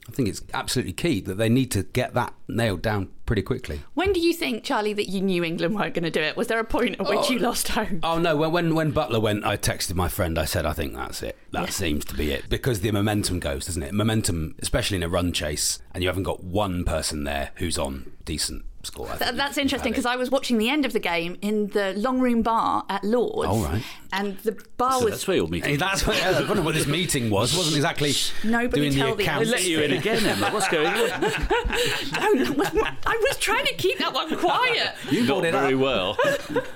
I 0.08 0.10
think 0.10 0.26
it's 0.30 0.40
absolutely 0.54 0.94
key 0.94 1.20
that 1.20 1.34
they 1.34 1.50
need 1.50 1.70
to 1.72 1.82
get 1.82 2.14
that 2.14 2.32
nailed 2.48 2.80
down 2.80 3.10
pretty 3.26 3.42
quickly. 3.42 3.82
When 3.92 4.14
do 4.14 4.20
you 4.20 4.32
think, 4.32 4.64
Charlie, 4.64 4.94
that 4.94 5.10
you 5.10 5.20
knew 5.20 5.44
England 5.44 5.74
weren't 5.74 5.92
going 5.92 6.04
to 6.04 6.10
do 6.10 6.22
it? 6.22 6.34
Was 6.34 6.46
there 6.46 6.58
a 6.58 6.64
point 6.64 6.96
at 6.98 7.06
which 7.06 7.18
oh, 7.24 7.30
you 7.30 7.38
lost 7.38 7.68
hope? 7.68 7.90
Oh 8.02 8.18
no! 8.18 8.34
When, 8.34 8.50
when 8.52 8.74
when 8.74 8.92
Buttler 8.94 9.20
went, 9.20 9.44
I 9.44 9.58
texted 9.58 9.94
my 9.96 10.08
friend. 10.08 10.38
I 10.38 10.46
said, 10.46 10.64
"I 10.64 10.72
think 10.72 10.94
that's 10.94 11.22
it. 11.22 11.36
That 11.52 11.64
Yeah. 11.64 11.70
seems 11.70 12.06
to 12.06 12.14
be 12.14 12.30
it." 12.32 12.48
Because 12.48 12.80
the 12.80 12.90
momentum 12.90 13.38
goes, 13.38 13.66
doesn't 13.66 13.82
it? 13.82 13.92
Momentum, 13.92 14.54
especially 14.60 14.96
in 14.96 15.02
a 15.02 15.10
run 15.10 15.30
chase, 15.30 15.78
and 15.92 16.02
you 16.02 16.08
haven't 16.08 16.22
got 16.22 16.42
one 16.42 16.84
person 16.84 17.24
there 17.24 17.50
who's 17.56 17.76
on 17.76 18.10
decent 18.24 18.64
score. 18.84 19.08
Th- 19.18 19.34
That's 19.34 19.58
interesting 19.58 19.92
because. 19.92 20.06
I 20.06 20.16
was 20.16 20.30
watching 20.30 20.56
the 20.56 20.70
end 20.70 20.86
of 20.86 20.94
the 20.94 21.00
game 21.00 21.36
in 21.42 21.66
the 21.68 21.92
long 21.98 22.18
room 22.18 22.40
bar 22.40 22.86
at 22.88 23.04
Lords. 23.04 23.50
Oh, 23.52 23.62
right. 23.62 23.82
And 24.12 24.38
the 24.38 24.56
bar 24.78 24.92
so 24.92 25.04
was. 25.04 25.10
that's 25.12 25.28
where 25.28 25.36
you're 25.36 25.48
meeting. 25.48 25.70
Hey, 25.70 25.76
that's 25.76 26.06
what, 26.06 26.16
I 26.22 26.32
don't 26.32 26.56
know 26.56 26.62
what 26.62 26.74
this 26.74 26.86
meeting 26.86 27.28
was. 27.30 27.54
Wasn't 27.56 27.76
exactly 27.76 28.12
Nobody 28.42 28.80
doing 28.90 28.92
tell 28.94 29.10
the 29.10 29.16
the 29.16 29.22
accounts. 29.24 29.48
others. 29.50 29.60
Let 29.62 29.68
you 29.70 29.80
in 29.82 29.92
again, 29.92 30.24
Emma. 30.24 30.50
What's 30.50 30.68
going 30.68 30.86
on? 30.86 31.32
No, 32.18 32.64
I 33.06 33.16
was 33.28 33.36
trying 33.38 33.66
to 33.66 33.74
keep 33.74 33.98
that 33.98 34.12
one 34.12 34.36
quiet. 34.36 34.94
You 35.10 35.20
Not 35.20 35.26
brought 35.26 35.44
it 35.46 35.52
very 35.52 35.74
up. 35.74 35.80
well. 35.80 36.18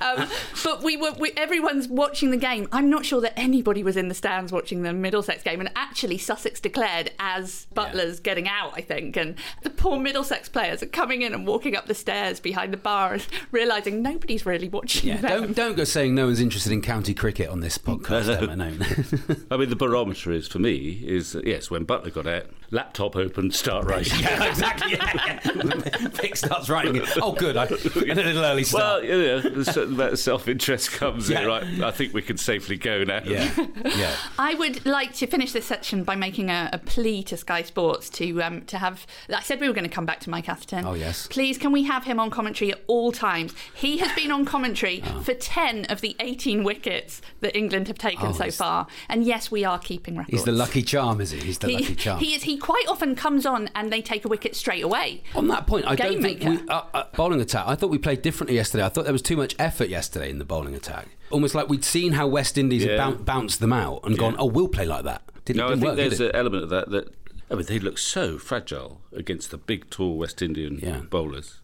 Um, 0.00 0.28
but 0.64 0.82
we 0.82 0.96
were, 0.96 1.12
we, 1.12 1.30
everyone's 1.36 1.86
watching 1.86 2.30
the 2.30 2.36
game. 2.38 2.66
I'm 2.72 2.88
not 2.88 3.04
sure 3.04 3.20
that 3.20 3.38
anybody 3.38 3.82
was 3.82 3.96
in 3.98 4.08
the 4.08 4.14
stands 4.14 4.50
watching 4.50 4.82
the 4.82 4.92
Middlesex 4.94 5.42
game. 5.42 5.60
And 5.60 5.70
actually, 5.76 6.16
Sussex 6.18 6.58
declared 6.58 7.10
as 7.18 7.66
Buttler's 7.74 8.18
getting 8.18 8.48
out, 8.48 8.72
I 8.74 8.80
think. 8.80 9.16
And 9.16 9.34
the 9.62 9.68
poor 9.70 9.98
Middlesex 9.98 10.48
players 10.48 10.82
are 10.82 10.86
coming 10.86 11.20
in 11.22 11.34
and 11.34 11.46
walking 11.46 11.76
up 11.76 11.86
the 11.86 11.94
stairs 11.94 12.40
behind 12.40 12.72
the 12.72 12.78
bar 12.78 13.12
and 13.12 13.26
realising 13.52 14.02
nobody's 14.02 14.46
really 14.46 14.68
watching 14.68 15.10
Yeah, 15.10 15.18
them. 15.18 15.42
don't 15.42 15.56
don't 15.56 15.76
go 15.76 15.84
saying 15.84 16.14
no 16.14 16.26
one's 16.26 16.40
interested 16.40 16.72
in 16.72 16.79
county 16.82 17.14
cricket 17.14 17.48
on 17.48 17.60
this 17.60 17.78
podcast. 17.78 18.42
Emma, 18.42 18.56
no. 18.56 19.46
I 19.50 19.56
mean, 19.56 19.68
the 19.70 19.76
barometer 19.76 20.32
is 20.32 20.46
for 20.48 20.58
me 20.58 21.02
is 21.06 21.34
uh, 21.36 21.40
yes, 21.44 21.70
when 21.70 21.84
Buttler 21.86 22.12
got 22.12 22.26
out, 22.26 22.46
laptop 22.70 23.16
open, 23.16 23.50
start 23.50 23.84
writing. 23.86 24.20
yeah, 24.20 24.44
exactly. 24.48 24.92
Yeah, 24.92 25.40
yeah. 25.44 26.08
Vic 26.08 26.36
starts 26.36 26.68
writing 26.68 26.96
it. 26.96 27.08
Oh, 27.20 27.32
good. 27.32 27.56
I, 27.56 27.64
a 27.64 27.68
little 27.68 28.44
early 28.44 28.64
start. 28.64 29.04
you 29.04 29.16
yeah, 29.16 29.40
there's 29.40 29.68
a 29.68 29.72
certain 29.72 29.94
amount 29.94 30.12
of 30.12 30.18
self-interest 30.18 30.92
comes 30.92 31.28
Yeah. 31.30 31.42
in, 31.42 31.48
right? 31.48 31.82
I 31.82 31.90
think 31.90 32.14
we 32.14 32.22
can 32.22 32.36
safely 32.36 32.76
go 32.76 33.04
now. 33.04 33.20
yeah, 33.24 33.50
yeah. 33.84 34.14
I 34.38 34.54
would 34.54 34.86
like 34.86 35.14
to 35.14 35.26
finish 35.26 35.52
this 35.52 35.66
section 35.66 36.04
by 36.04 36.16
making 36.16 36.50
a, 36.50 36.70
a 36.72 36.78
plea 36.78 37.22
to 37.24 37.36
Sky 37.36 37.62
Sports 37.62 38.08
to 38.10 38.42
um, 38.42 38.62
to 38.66 38.78
have. 38.78 39.06
I 39.28 39.42
said 39.42 39.60
we 39.60 39.68
were 39.68 39.74
going 39.74 39.88
to 39.88 39.94
come 39.94 40.06
back 40.06 40.20
to 40.20 40.30
Mike 40.30 40.48
Atherton. 40.48 40.84
Oh, 40.84 40.94
yes. 40.94 41.26
Please, 41.28 41.58
can 41.58 41.72
we 41.72 41.84
have 41.84 42.04
him 42.04 42.18
on 42.20 42.30
commentary 42.30 42.72
at 42.72 42.80
all 42.86 43.12
times? 43.12 43.54
He 43.74 43.98
has 43.98 44.12
been 44.14 44.30
on 44.30 44.44
commentary 44.44 45.02
Oh. 45.06 45.20
for 45.20 45.34
ten 45.34 45.84
of 45.86 46.00
the 46.00 46.14
eighteen 46.20 46.62
wickets 46.74 47.20
that 47.40 47.56
England 47.56 47.88
have 47.88 47.98
taken 47.98 48.28
Oh, 48.28 48.32
so 48.32 48.50
far, 48.50 48.86
and 49.08 49.24
yes, 49.24 49.50
we 49.50 49.64
are 49.64 49.78
keeping 49.78 50.14
records. 50.16 50.32
He's 50.38 50.44
the 50.44 50.52
lucky 50.52 50.82
charm, 50.82 51.20
is 51.20 51.30
he? 51.32 51.40
He's 51.40 51.58
the 51.58 51.68
He, 51.68 51.74
lucky 51.78 51.94
charm. 52.04 52.18
he 52.20 52.34
is. 52.34 52.42
He 52.44 52.56
quite 52.56 52.86
often 52.88 53.14
comes 53.14 53.44
on 53.44 53.68
and 53.74 53.92
they 53.92 54.02
take 54.02 54.24
a 54.24 54.28
wicket 54.28 54.54
straight 54.54 54.84
away. 54.84 55.22
On 55.34 55.48
that 55.48 55.66
point, 55.66 55.84
I 55.86 55.94
don't 55.96 56.12
Game 56.12 56.22
think 56.22 56.44
we 56.44 56.68
uh, 56.68 56.82
uh, 56.94 57.04
bowling 57.16 57.40
attack. 57.40 57.64
I 57.66 57.74
thought 57.74 57.90
we 57.90 57.98
played 57.98 58.22
differently 58.22 58.54
yesterday. 58.56 58.84
I 58.84 58.88
thought 58.88 59.04
there 59.04 59.12
was 59.12 59.22
too 59.22 59.36
much 59.36 59.54
effort 59.58 59.88
yesterday 59.88 60.30
in 60.30 60.38
the 60.38 60.44
bowling 60.44 60.74
attack. 60.74 61.08
Almost 61.30 61.54
like 61.54 61.68
we'd 61.68 61.84
seen 61.84 62.12
how 62.12 62.26
West 62.28 62.56
Indies 62.58 62.84
Yeah. 62.84 62.90
had 62.92 62.98
boun- 62.98 63.22
bounced 63.24 63.60
them 63.60 63.72
out 63.72 64.00
and 64.04 64.16
gone, 64.18 64.36
"Oh, 64.38 64.46
we'll 64.46 64.68
play 64.68 64.86
like 64.86 65.04
that." 65.04 65.22
Didn't, 65.44 65.58
No, 65.58 65.66
I 65.66 65.68
didn't 65.70 65.80
think 65.80 65.88
work, 65.90 65.96
there's 65.96 66.18
did 66.18 66.30
an 66.30 66.36
element 66.36 66.64
of 66.64 66.70
that 66.70 66.90
that 66.90 67.14
I 67.50 67.54
mean 67.56 67.66
they 67.66 67.78
look 67.78 67.98
so 67.98 68.38
fragile 68.38 69.00
against 69.12 69.50
the 69.50 69.58
big, 69.58 69.90
tall 69.90 70.16
West 70.18 70.40
Indian 70.42 70.78
Yeah. 70.82 71.00
bowlers 71.10 71.60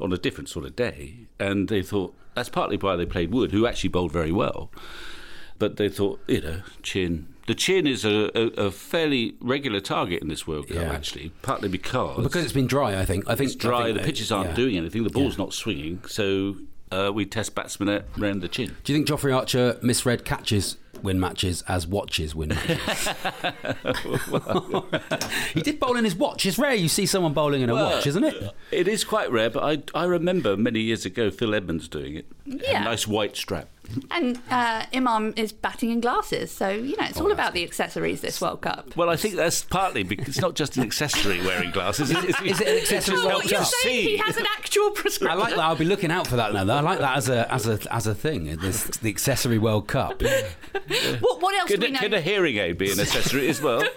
on 0.00 0.12
a 0.12 0.18
different 0.18 0.48
sort 0.48 0.64
of 0.66 0.76
day, 0.76 1.26
and 1.40 1.68
they 1.68 1.82
thought 1.82 2.14
that's 2.36 2.48
partly 2.48 2.76
why 2.76 2.94
they 2.94 3.06
played 3.06 3.32
Wood, 3.32 3.50
who 3.50 3.66
actually 3.66 3.88
bowled 3.88 4.12
very 4.12 4.30
well, 4.30 4.70
but 5.58 5.76
they 5.76 5.88
thought 5.88 6.20
you 6.28 6.40
know 6.40 6.60
chin. 6.82 7.26
The 7.48 7.54
chin 7.54 7.86
is 7.86 8.04
a, 8.04 8.30
a, 8.36 8.66
a 8.66 8.70
fairly 8.72 9.36
regular 9.40 9.78
target 9.80 10.20
in 10.20 10.26
this 10.28 10.48
World 10.48 10.66
Cup, 10.68 10.76
Yeah. 10.76 10.92
actually, 10.92 11.30
partly 11.42 11.68
because 11.68 12.22
because 12.22 12.44
it's 12.44 12.52
been 12.52 12.66
dry. 12.66 13.00
I 13.00 13.04
think. 13.04 13.28
I 13.28 13.34
think 13.34 13.48
it's 13.50 13.56
dry. 13.56 13.86
Think 13.86 13.98
the 13.98 14.04
pitches 14.04 14.30
aren't 14.30 14.50
yeah. 14.50 14.56
doing 14.56 14.76
anything. 14.76 15.02
The 15.04 15.10
ball's 15.10 15.38
not 15.38 15.52
swinging, 15.52 16.02
so 16.06 16.56
uh, 16.92 17.10
we 17.14 17.24
test 17.24 17.54
batsmen 17.54 17.88
at 17.88 18.04
round 18.16 18.42
the 18.42 18.48
chin. 18.48 18.76
Do 18.84 18.92
you 18.92 18.98
think 18.98 19.08
Jofra 19.08 19.34
Archer 19.34 19.78
misread 19.82 20.24
catches 20.24 20.76
win 21.02 21.20
matches 21.20 21.62
as 21.68 21.86
watches 21.86 22.34
win 22.34 22.50
matches? 22.50 23.08
he 25.54 25.62
did 25.62 25.78
bowl 25.80 25.96
in 25.96 26.04
his 26.04 26.14
watch. 26.14 26.46
It's 26.46 26.58
rare 26.58 26.74
you 26.74 26.88
see 26.88 27.06
someone 27.06 27.32
bowling 27.32 27.62
in 27.62 27.70
a 27.70 27.74
Well, 27.74 27.90
watch, 27.92 28.06
isn't 28.06 28.24
it? 28.24 28.50
It 28.70 28.88
is 28.88 29.04
quite 29.04 29.30
rare, 29.30 29.50
but 29.50 29.62
I, 29.94 30.00
I 30.00 30.04
remember 30.04 30.56
many 30.56 30.80
years 30.80 31.04
ago 31.06 31.30
Phil 31.30 31.54
Edmonds 31.54 31.88
doing 31.88 32.16
it. 32.16 32.26
Yeah. 32.44 32.82
A 32.82 32.84
nice 32.84 33.06
white 33.06 33.36
strap. 33.36 33.68
And 34.10 34.38
uh, 34.50 34.84
Imam 34.94 35.32
is 35.36 35.52
batting 35.52 35.90
in 35.90 36.00
glasses, 36.00 36.50
so 36.50 36.68
you 36.68 36.96
know 36.96 37.04
it's 37.04 37.18
Oh, 37.20 37.24
all 37.24 37.32
about 37.32 37.52
the 37.54 37.62
accessories 37.64 38.20
this 38.20 38.40
World 38.40 38.60
Cup. 38.62 38.96
Well, 38.96 39.08
I 39.10 39.16
think 39.16 39.34
that's 39.36 39.62
partly 39.64 40.02
because 40.02 40.28
it's 40.28 40.40
not 40.40 40.54
just 40.54 40.76
an 40.76 40.82
accessory 40.82 41.40
wearing 41.40 41.70
glasses. 41.70 42.10
Is, 42.10 42.24
Is 42.42 42.60
it 42.60 42.68
an 42.68 42.76
accessory 42.78 43.16
World 43.18 43.32
what 43.34 43.50
you're 43.50 43.60
Cup? 43.60 43.68
saying? 43.68 44.08
He 44.08 44.16
has 44.18 44.36
an 44.36 44.46
actual 44.58 44.90
prescription. 44.90 45.36
I 45.38 45.40
like 45.40 45.50
that. 45.54 45.60
I'll 45.60 45.76
be 45.76 45.84
looking 45.84 46.10
out 46.10 46.26
for 46.26 46.36
that 46.36 46.52
now. 46.52 46.60
I 46.76 46.80
like 46.80 46.98
that 47.00 47.16
as 47.16 47.28
a 47.28 47.52
as 47.52 47.66
a 47.66 47.78
as 47.92 48.06
a 48.06 48.14
thing. 48.14 48.56
This, 48.56 48.84
the 48.84 49.08
accessory 49.10 49.58
World 49.58 49.88
Cup. 49.88 50.22
What, 51.20 51.40
what 51.42 51.54
else 51.54 51.70
Could, 51.70 51.80
do 51.80 51.86
a- 51.86 51.88
we 51.88 51.92
know? 51.94 51.98
could 52.00 52.14
a 52.14 52.20
hearing 52.20 52.58
aid 52.58 52.78
be 52.78 52.92
an 52.92 53.00
accessory 53.00 53.48
as 53.48 53.60
well? 53.60 53.82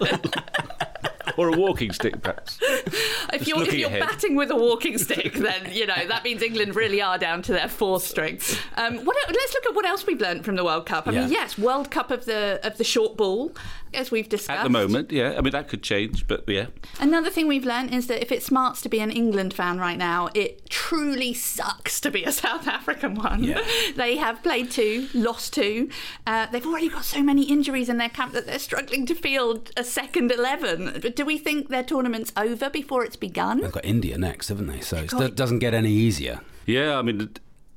or 1.36 1.48
a 1.48 1.56
walking 1.56 1.92
stick, 1.92 2.20
perhaps? 2.22 2.58
if 2.62 3.46
you're, 3.46 3.62
if 3.62 3.74
you're 3.74 3.88
ahead. 3.88 4.00
batting 4.00 4.36
with 4.36 4.50
a 4.50 4.56
walking 4.56 4.98
stick, 4.98 5.34
then 5.34 5.72
you 5.72 5.86
know 5.86 6.06
that 6.08 6.24
means 6.24 6.42
England 6.42 6.76
really 6.76 7.00
are 7.00 7.18
down 7.18 7.42
to 7.42 7.52
their 7.52 7.68
fourth 7.68 8.02
string. 8.02 8.40
Um, 8.76 9.04
what, 9.04 9.16
let's 9.28 9.54
look 9.54 9.66
at 9.66 9.74
what 9.74 9.84
else 9.84 10.06
we've 10.06 10.20
learned 10.20 10.44
from 10.44 10.56
the 10.56 10.64
World 10.64 10.86
Cup. 10.86 11.06
I 11.06 11.12
mean, 11.12 11.30
yes, 11.30 11.58
World 11.58 11.90
Cup 11.90 12.10
of 12.10 12.24
the 12.24 12.60
of 12.62 12.78
the 12.78 12.84
short 12.84 13.16
ball, 13.16 13.52
as 13.94 14.10
we've 14.10 14.28
discussed. 14.28 14.58
At 14.58 14.64
the 14.64 14.70
moment, 14.70 15.12
yeah. 15.12 15.34
I 15.36 15.40
mean, 15.40 15.52
that 15.52 15.68
could 15.68 15.82
change, 15.82 16.26
but 16.26 16.44
yeah. 16.48 16.66
Another 16.98 17.30
thing 17.30 17.46
we've 17.48 17.64
learned 17.64 17.94
is 17.94 18.06
that 18.08 18.22
if 18.22 18.32
it 18.32 18.42
smarts 18.42 18.80
to 18.82 18.88
be 18.88 19.00
an 19.00 19.10
England 19.10 19.54
fan 19.54 19.78
right 19.78 19.98
now, 19.98 20.28
it 20.34 20.68
truly 20.70 21.34
sucks 21.34 22.00
to 22.00 22.10
be 22.10 22.24
a 22.24 22.32
South 22.40 22.66
African 22.66 23.14
one. 23.14 23.44
Yeah. 23.44 23.62
they 23.96 24.16
have 24.16 24.42
played 24.42 24.70
two, 24.70 25.08
lost 25.14 25.52
two. 25.52 25.88
Uh, 26.26 26.46
they've 26.46 26.66
already 26.66 26.88
got 26.88 27.04
so 27.04 27.22
many 27.22 27.44
injuries 27.44 27.88
in 27.88 27.98
their 27.98 28.08
camp 28.08 28.32
that 28.32 28.46
they're 28.46 28.58
struggling 28.58 29.06
to 29.06 29.14
field 29.14 29.70
a 29.76 29.84
second 29.84 30.30
11. 30.30 31.00
But 31.02 31.16
do 31.16 31.24
we 31.24 31.38
think 31.38 31.68
their 31.68 31.84
tournament's 31.84 32.32
over 32.36 32.70
before 32.70 33.04
it's 33.04 33.16
begun? 33.16 33.60
They've 33.60 33.72
got 33.72 33.84
India 33.84 34.18
next, 34.18 34.48
haven't 34.48 34.66
they? 34.66 34.80
So 34.80 34.96
it 34.96 35.36
doesn't 35.36 35.58
get 35.58 35.74
any 35.74 35.90
easier. 35.90 36.40
Yeah, 36.66 36.98
I 36.98 37.02
mean, 37.02 37.30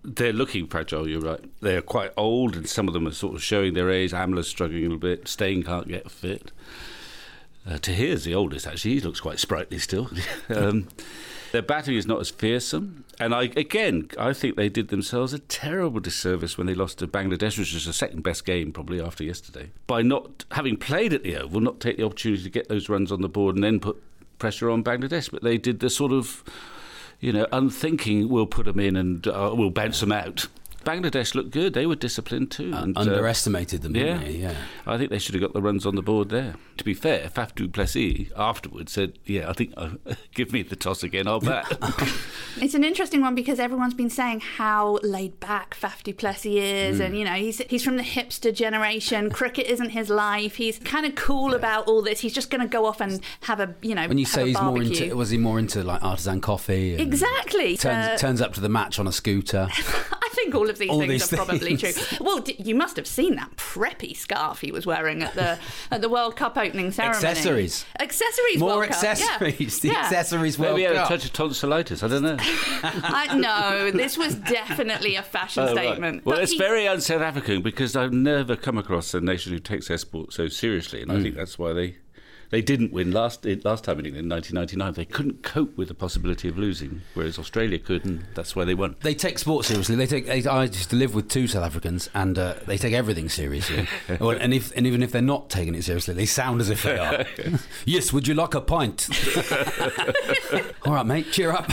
they're 0.04 0.34
looking 0.34 0.68
fragile, 0.68 1.08
you're 1.08 1.22
right. 1.22 1.44
They're 1.62 1.82
quite 1.82 2.12
old, 2.18 2.56
and 2.56 2.68
some 2.68 2.88
of 2.88 2.94
them 2.94 3.08
are 3.08 3.12
sort 3.12 3.36
of 3.36 3.44
showing 3.44 3.74
their 3.74 3.90
age. 3.90 4.14
Amla's 4.14 4.48
struggling 4.48 4.80
a 4.80 4.84
little 4.84 4.98
bit. 4.98 5.28
Steyn 5.28 5.64
can't 5.64 5.88
get 5.88 6.12
fit. 6.12 6.52
Uh, 7.66 7.78
Tahir's 7.78 8.26
the 8.26 8.36
oldest, 8.36 8.68
actually. 8.68 8.96
He 8.96 9.00
looks 9.00 9.22
quite 9.22 9.40
sprightly 9.40 9.80
still. 9.80 10.10
um, 10.50 10.90
their 11.54 11.62
batting 11.62 11.96
is 11.96 12.06
not 12.06 12.20
as 12.20 12.30
fearsome. 12.30 13.06
And 13.20 13.34
I, 13.34 13.44
again, 13.44 14.10
I 14.20 14.34
think 14.34 14.58
they 14.58 14.70
did 14.70 14.90
themselves 14.90 15.34
a 15.34 15.40
terrible 15.40 16.02
disservice 16.02 16.58
when 16.58 16.68
they 16.68 16.74
lost 16.74 17.00
to 17.00 17.08
Bangladesh, 17.08 17.58
which 17.58 17.74
was 17.74 17.86
the 17.86 17.94
second 17.94 18.24
best 18.24 18.44
game 18.44 18.74
probably 18.74 19.00
after 19.00 19.24
yesterday, 19.24 19.70
by 19.88 20.02
not 20.02 20.46
having 20.52 20.76
played 20.76 21.14
at 21.14 21.24
the 21.24 21.38
Oval, 21.38 21.62
not 21.62 21.80
take 21.80 21.98
the 21.98 22.06
opportunity 22.06 22.44
to 22.44 22.50
get 22.50 22.68
those 22.68 22.90
runs 22.90 23.12
on 23.12 23.22
the 23.22 23.30
board 23.30 23.56
and 23.56 23.64
then 23.64 23.80
put 23.80 24.02
pressure 24.40 24.70
on 24.70 24.84
Bangladesh. 24.84 25.32
But 25.32 25.44
they 25.44 25.58
did 25.58 25.80
the 25.80 25.90
sort 25.90 26.12
of 26.12 26.44
you 27.24 27.32
know, 27.32 27.48
unthinking 27.54 28.28
we'll 28.28 28.46
put 28.46 28.66
them 28.66 28.82
in 28.82 28.98
and 28.98 29.26
uh, 29.28 29.54
we'll 29.56 29.70
bounce 29.70 30.02
them 30.02 30.12
out. 30.12 30.48
Bangladesh 30.84 31.34
looked 31.36 31.52
good. 31.52 31.74
They 31.74 31.86
were 31.86 31.96
disciplined 31.96 32.52
too. 32.52 32.72
and, 32.74 32.98
uh, 32.98 33.02
Underestimated 33.02 33.82
them, 33.82 33.94
didn't 33.94 34.22
yeah. 34.22 34.28
they? 34.28 34.32
Yeah. 34.34 34.56
I 34.86 34.98
think 34.98 35.10
they 35.10 35.20
should 35.20 35.36
have 35.36 35.42
got 35.42 35.54
the 35.54 35.62
runs 35.62 35.86
on 35.86 35.96
the 35.96 36.02
board 36.02 36.30
there. 36.30 36.56
To 36.78 36.84
be 36.84 36.94
fair, 36.94 37.30
Faf 37.30 37.54
du 37.56 37.68
Plessis 37.68 38.30
afterwards 38.36 38.92
said, 38.92 39.20
"Yeah, 39.26 39.50
I 39.50 39.54
think 39.54 39.74
uh, 39.78 39.92
give 40.34 40.52
me 40.52 40.64
the 40.64 40.76
toss 40.76 41.04
again. 41.04 41.28
I'll 41.28 41.40
bat." 41.40 41.72
It's 42.58 42.76
an 42.76 42.84
interesting 42.84 43.22
one 43.22 43.34
because 43.34 43.60
everyone's 43.60 43.96
been 43.96 44.12
saying 44.12 44.42
how 44.42 45.00
laid 45.02 45.40
back 45.40 45.76
Faf 45.76 46.04
du 46.04 46.14
Plessis 46.14 46.46
is, 46.56 46.98
Hmm. 46.98 47.02
and 47.04 47.18
you 47.18 47.26
know 47.26 47.34
he's 47.34 47.58
he's 47.70 47.84
from 47.84 47.98
the 47.98 48.04
hipster 48.04 48.54
generation. 48.54 49.32
Cricket 49.32 49.66
isn't 49.68 49.90
his 49.90 50.10
life. 50.10 50.56
He's 50.56 50.78
kind 50.80 51.06
of 51.08 51.16
cool 51.16 51.56
about 51.56 51.88
all 51.88 52.02
this. 52.04 52.20
He's 52.20 52.34
just 52.34 52.52
going 52.52 52.62
to 52.62 52.68
go 52.68 52.86
off 52.86 53.02
and 53.02 53.22
have 53.42 53.60
a 53.60 53.74
you 53.82 53.96
know 53.96 54.08
When 54.08 54.20
you 54.20 54.26
say 54.26 54.44
a 54.44 54.46
he's 54.46 54.62
more 54.62 54.80
into, 54.82 55.16
was 55.16 55.32
he 55.32 55.38
more 55.40 55.58
into 55.58 55.84
like 55.84 56.04
artisan 56.04 56.42
coffee? 56.42 56.92
and 56.94 57.02
Exactly. 57.02 57.76
Turns, 57.78 58.08
Uh, 58.08 58.18
turns 58.18 58.40
up 58.42 58.54
to 58.54 58.62
the 58.62 58.70
match 58.70 59.00
on 59.00 59.08
a 59.08 59.12
scooter. 59.12 59.68
I 60.44 60.46
think 60.46 60.56
all 60.56 60.70
of 60.70 60.78
these 60.78 60.90
All 60.90 61.00
things 61.00 61.12
these 61.30 61.34
are 61.34 61.38
probably 61.38 61.78
true. 61.78 61.92
Well, 62.20 62.40
d- 62.40 62.56
you 62.60 62.76
must 62.76 62.98
have 62.98 63.08
seen 63.08 63.36
that 63.38 63.56
preppy 63.56 64.16
scarf 64.16 64.60
he 64.60 64.72
was 64.74 64.86
wearing 64.86 65.24
at 65.24 65.36
the 65.36 65.58
at 65.90 66.02
the 66.02 66.10
World 66.10 66.36
Cup 66.36 66.58
opening 66.58 66.92
ceremony. 66.92 67.16
Accessories. 67.26 67.86
Accessories. 68.00 68.60
More 68.60 68.78
World 68.80 68.90
Cup, 68.90 69.04
yeah. 69.04 69.12
accessories. 69.12 69.80
The 69.80 69.88
Yeah. 69.90 70.00
accessories 70.00 70.60
World 70.60 70.74
Maybe 70.78 70.90
he 70.90 70.96
had 70.98 71.06
a 71.06 71.08
touch 71.08 71.24
of 71.24 71.32
tonsillitis. 71.32 72.04
I 72.04 72.08
don't 72.10 72.24
know. 72.24 72.36
I, 72.84 73.38
no, 73.38 73.92
this 73.92 74.18
was 74.18 74.36
definitely 74.36 75.16
a 75.16 75.24
fashion 75.24 75.64
Oh, 75.64 75.68
right. 75.68 75.78
statement. 75.78 76.26
Well, 76.26 76.36
But 76.36 76.44
it's 76.44 76.52
he- 76.52 76.58
very 76.58 76.88
un-South 76.88 77.22
African 77.22 77.62
because 77.62 77.96
I've 77.96 78.12
never 78.14 78.58
come 78.58 78.78
across 78.78 79.14
a 79.14 79.22
nation 79.22 79.54
who 79.54 79.60
takes 79.60 79.88
their 79.88 79.98
sport 79.98 80.34
so 80.34 80.50
seriously, 80.50 81.02
and 81.02 81.12
I 81.12 81.16
Mm. 81.16 81.24
think 81.24 81.36
that's 81.36 81.58
why 81.58 81.72
they 81.74 81.96
they 82.54 82.62
didn't 82.62 82.94
win 82.94 83.12
last 83.12 83.48
last 83.66 83.84
time 83.84 83.98
in 83.98 84.06
England 84.06 84.26
in 84.26 84.30
1999. 84.30 84.94
They 84.94 85.12
couldn't 85.12 85.42
cope 85.42 85.76
with 85.76 85.88
the 85.88 85.96
possibility 85.96 86.48
of 86.48 86.56
losing, 86.56 87.02
whereas 87.16 87.40
Australia 87.40 87.80
could, 87.80 88.06
and 88.06 88.26
that's 88.36 88.56
why 88.56 88.64
they 88.64 88.76
won. 88.76 88.96
They 89.02 89.16
take 89.16 89.40
sport 89.40 89.66
seriously. 89.66 89.96
They 89.96 90.06
take. 90.06 90.28
They, 90.28 90.46
I 90.46 90.66
used 90.66 90.92
to 90.92 90.96
live 90.96 91.16
with 91.16 91.30
two 91.30 91.48
South 91.48 91.64
Africans, 91.64 92.12
and 92.14 92.38
uh, 92.38 92.54
they 92.68 92.78
take 92.78 92.94
everything 92.94 93.28
seriously. 93.28 93.88
Well, 94.20 94.38
and 94.40 94.54
if 94.54 94.72
and 94.78 94.86
even 94.86 95.02
if 95.02 95.12
they're 95.12 95.22
not 95.22 95.50
taking 95.50 95.74
it 95.74 95.84
seriously, 95.84 96.14
they 96.14 96.28
sound 96.28 96.62
as 96.62 96.70
if 96.70 96.84
they 96.84 96.98
are. 97.00 97.26
yes, 97.86 98.14
would 98.14 98.28
you 98.28 98.36
like 98.36 98.54
a 98.54 98.62
pint? 98.62 99.10
All 100.86 100.94
right, 100.94 101.06
mate, 101.06 101.32
cheer 101.32 101.52
up. 101.52 101.72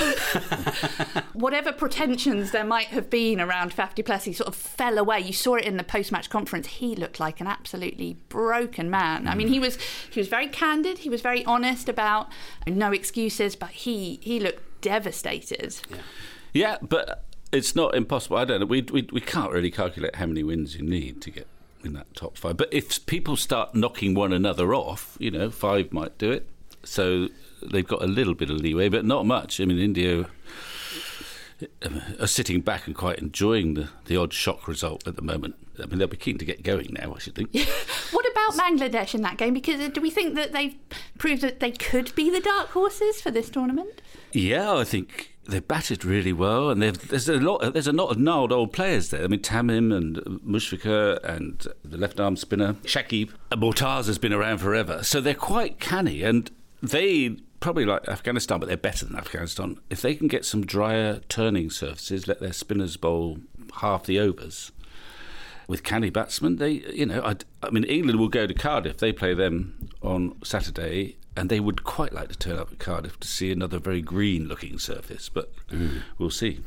whatever 1.35 1.71
pretensions 1.71 2.53
there 2.53 2.64
might 2.64 2.87
have 2.87 3.11
been 3.11 3.40
around 3.40 3.77
Faf 3.77 3.95
du 3.95 4.03
Plessis 4.03 4.38
sort 4.38 4.49
of 4.49 4.55
fell 4.55 4.97
away. 4.97 5.21
You 5.21 5.33
saw 5.33 5.57
it 5.57 5.64
in 5.64 5.77
the 5.77 5.85
post-match 5.85 6.31
conference. 6.31 6.66
He 6.69 6.97
looked 6.97 7.21
like 7.21 7.40
an 7.40 7.47
absolutely 7.47 8.16
broken 8.31 8.88
man. 8.88 9.29
I 9.29 9.35
mean, 9.35 9.49
he 9.49 9.61
was 9.61 9.77
he 10.11 10.19
was 10.19 10.29
very 10.29 10.49
candid. 10.70 10.98
He 10.98 11.11
was 11.11 11.20
very 11.20 11.44
honest 11.44 11.88
about 11.88 12.28
no 12.66 12.92
excuses, 12.92 13.56
but 13.56 13.70
he 13.70 14.20
he 14.22 14.40
looked 14.40 14.80
devastated. 14.80 15.76
Yeah, 16.52 16.78
but 16.80 17.24
it's 17.52 17.74
not 17.74 17.94
impossible. 17.94 18.37
I 18.37 18.44
don't 18.44 18.61
know. 18.61 18.66
We, 18.66 18.83
we 18.83 19.09
we 19.12 19.20
can't 19.20 19.52
really 19.52 19.70
calculate 19.70 20.16
how 20.16 20.26
many 20.26 20.42
wins 20.42 20.76
you 20.76 20.83
need 20.83 21.20
to 21.22 21.30
get 21.30 21.46
in 21.85 21.92
that 21.94 22.14
top 22.14 22.37
five. 22.37 22.56
But 22.56 22.72
if 22.72 23.04
people 23.06 23.37
start 23.37 23.74
knocking 23.74 24.14
one 24.14 24.33
another 24.33 24.74
off, 24.74 25.16
you 25.18 25.30
know, 25.30 25.50
five 25.50 25.92
might 25.92 26.16
do 26.18 26.30
it. 26.30 26.46
So 26.85 27.28
they've 27.62 27.87
got 27.87 28.02
a 28.02 28.06
little 28.06 28.35
bit 28.35 28.50
of 28.50 28.56
leeway, 28.56 28.88
but 28.88 29.04
not 29.04 29.26
much. 29.26 29.61
I 29.61 29.64
mean, 29.64 29.78
India 29.78 30.26
um, 31.83 32.02
are 32.18 32.26
sitting 32.26 32.61
back 32.61 32.87
and 32.87 32.96
quite 32.96 33.18
enjoying 33.18 33.74
the, 33.74 33.88
the 34.06 34.16
odd 34.16 34.33
shock 34.33 34.66
result 34.66 35.06
at 35.06 35.16
the 35.16 35.22
moment. 35.22 35.56
I 35.83 35.87
mean, 35.87 35.98
they'll 35.98 36.09
be 36.09 36.16
keen 36.16 36.38
to 36.38 36.44
get 36.44 36.62
going 36.62 36.88
now, 36.92 37.14
I 37.14 37.18
should 37.18 37.35
think. 37.35 37.54
What 38.12 38.19
about 38.54 38.72
Bangladesh 38.72 39.14
in 39.14 39.22
that 39.22 39.36
game? 39.36 39.54
Because 39.54 39.80
uh, 39.80 39.88
do 39.88 40.00
we 40.00 40.10
think 40.10 40.34
that 40.34 40.52
they've 40.52 40.74
proved 41.18 41.42
that 41.42 41.60
they 41.60 41.70
could 41.70 42.14
be 42.14 42.30
the 42.30 42.40
dark 42.40 42.68
horses 42.68 43.20
for 43.20 43.30
this 43.30 43.50
tournament? 43.50 44.02
Yeah, 44.32 44.76
I 44.76 44.84
think 44.84 45.34
they 45.46 45.60
batted 45.60 46.04
really 46.04 46.32
well, 46.32 46.70
and 46.70 46.80
they've, 46.80 47.08
there's 47.08 47.28
a 47.28 47.34
lot. 47.34 47.72
There's 47.72 47.86
a 47.86 47.92
lot 47.92 48.10
of 48.10 48.18
gnarled 48.18 48.52
old 48.52 48.72
players 48.72 49.10
there. 49.10 49.24
I 49.24 49.26
mean, 49.26 49.40
Tamim 49.40 49.94
and 49.94 50.16
Mushfiqur 50.42 51.22
and 51.24 51.66
the 51.84 51.96
left 51.96 52.20
arm 52.20 52.36
spinner 52.36 52.74
Shakib. 52.84 53.30
And 53.50 53.62
Mortaz 53.62 54.06
has 54.06 54.18
been 54.18 54.32
around 54.32 54.58
forever, 54.58 55.02
so 55.02 55.20
they're 55.20 55.34
quite 55.34 55.80
canny, 55.80 56.22
and 56.22 56.50
they 56.82 57.36
probably 57.60 57.84
like 57.84 58.08
Afghanistan, 58.08 58.58
but 58.58 58.66
they're 58.66 58.76
better 58.76 59.04
than 59.04 59.16
Afghanistan. 59.16 59.78
If 59.90 60.00
they 60.00 60.14
can 60.14 60.28
get 60.28 60.44
some 60.44 60.64
drier 60.64 61.20
turning 61.28 61.70
surfaces, 61.70 62.26
let 62.26 62.40
their 62.40 62.54
spinners 62.54 62.96
bowl 62.96 63.38
half 63.80 64.04
the 64.04 64.18
overs. 64.18 64.72
With 65.70 65.85
canny 65.85 66.11
batsmen, 66.11 66.56
they, 66.56 66.83
you 66.92 67.06
know, 67.06 67.22
I, 67.22 67.37
I 67.62 67.70
mean, 67.70 67.85
England 67.85 68.18
will 68.18 68.26
go 68.28 68.44
to 68.44 68.52
Cardiff. 68.52 68.96
They 68.96 69.12
play 69.12 69.35
them 69.35 69.88
on 70.02 70.35
Saturday, 70.42 71.16
and 71.37 71.48
they 71.48 71.61
would 71.61 71.85
quite 71.85 72.12
like 72.12 72.28
to 72.30 72.37
turn 72.37 72.59
up 72.59 72.72
at 72.72 72.80
Cardiff 72.80 73.20
to 73.20 73.28
see 73.28 73.52
another 73.52 73.78
very 73.78 74.02
green-looking 74.02 74.80
surface. 74.80 75.28
But 75.28 75.52
mm. 75.68 76.02
we'll 76.18 76.30
see. 76.30 76.59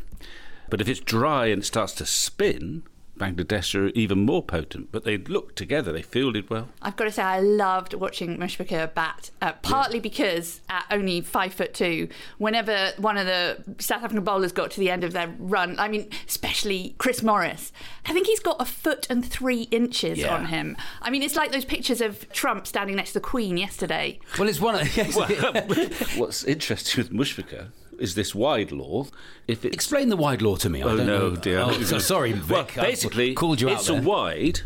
But 0.69 0.79
if 0.79 0.87
it's 0.87 1.01
dry 1.01 1.47
and 1.47 1.63
it 1.63 1.65
starts 1.65 1.91
to 1.95 2.05
spin, 2.05 2.83
Bangladesh 3.19 3.75
are 3.79 3.87
even 3.89 4.19
more 4.25 4.41
potent. 4.41 4.91
But 4.91 5.03
they 5.03 5.17
looked 5.17 5.55
together; 5.55 5.91
they 5.91 6.01
fielded 6.01 6.49
well. 6.49 6.69
I've 6.81 6.95
got 6.95 7.05
to 7.05 7.11
say, 7.11 7.21
I 7.21 7.39
loved 7.39 7.93
watching 7.93 8.37
Mushfiqur 8.37 8.93
bat, 8.93 9.29
uh, 9.41 9.53
partly 9.61 9.99
because 9.99 10.61
at 10.69 10.85
only 10.89 11.21
five 11.21 11.53
foot 11.53 11.73
two, 11.73 12.07
whenever 12.37 12.91
one 12.97 13.17
of 13.17 13.25
the 13.25 13.63
South 13.79 14.03
African 14.03 14.23
bowlers 14.23 14.51
got 14.51 14.71
to 14.71 14.79
the 14.79 14.89
end 14.89 15.03
of 15.03 15.13
their 15.13 15.33
run, 15.37 15.77
I 15.79 15.87
mean, 15.89 16.09
especially 16.27 16.95
Chris 16.97 17.21
Morris, 17.21 17.71
I 18.05 18.13
think 18.13 18.27
he's 18.27 18.39
got 18.39 18.57
a 18.59 18.65
foot 18.65 19.05
and 19.09 19.23
three 19.25 19.63
inches 19.63 20.17
Yeah. 20.19 20.33
on 20.33 20.45
him. 20.47 20.75
I 21.01 21.09
mean, 21.09 21.21
it's 21.21 21.35
like 21.35 21.51
those 21.51 21.65
pictures 21.65 22.01
of 22.01 22.27
Trump 22.33 22.65
standing 22.67 22.95
next 22.95 23.09
to 23.09 23.15
the 23.15 23.19
Queen 23.21 23.57
yesterday. 23.57 24.19
Well, 24.39 24.49
it's 24.49 24.59
one 24.59 24.75
of. 24.75 24.83
Yes, 24.97 25.15
What's 26.17 26.43
interesting 26.43 27.03
with 27.03 27.11
Mushfiqur 27.11 27.69
is 27.99 28.15
this 28.15 28.33
wide 28.35 28.71
law. 28.71 29.05
If 29.47 29.65
it's 29.65 29.73
Explain 29.75 30.09
the 30.09 30.17
wide 30.17 30.41
law 30.41 30.55
to 30.57 30.69
me. 30.69 30.81
I 30.81 30.85
Oh 30.85 30.97
don't 30.97 31.07
no, 31.07 31.29
know. 31.31 31.35
dear! 31.35 31.59
Oh, 31.59 31.81
so 31.83 31.99
sorry, 31.99 32.31
Vic. 32.33 32.49
Well, 32.49 32.85
I 32.85 32.89
basically, 32.89 33.33
called 33.33 33.61
you 33.61 33.69
it's 33.69 33.89
out 33.89 33.97
a 33.97 33.99
there. 33.99 34.09
wide 34.09 34.61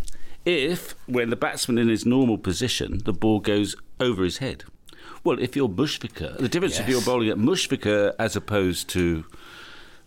if, 0.46 0.96
when 1.08 1.30
the 1.30 1.36
batsman 1.36 1.78
in 1.78 1.90
his 1.90 2.06
normal 2.06 2.38
position, 2.38 3.02
the 3.04 3.14
ball 3.14 3.40
goes 3.40 3.76
over 4.00 4.24
his 4.24 4.38
head. 4.38 4.64
Well, 5.24 5.40
if 5.40 5.56
you're 5.58 5.68
Mushfiqur, 5.68 6.38
the 6.38 6.48
difference 6.48 6.76
if 6.80 6.88
Yes. 6.88 6.90
you're 6.90 7.02
bowling 7.02 7.30
at 7.30 7.38
Mushfiqur 7.38 8.14
as 8.18 8.36
opposed 8.38 8.88
to 8.92 9.26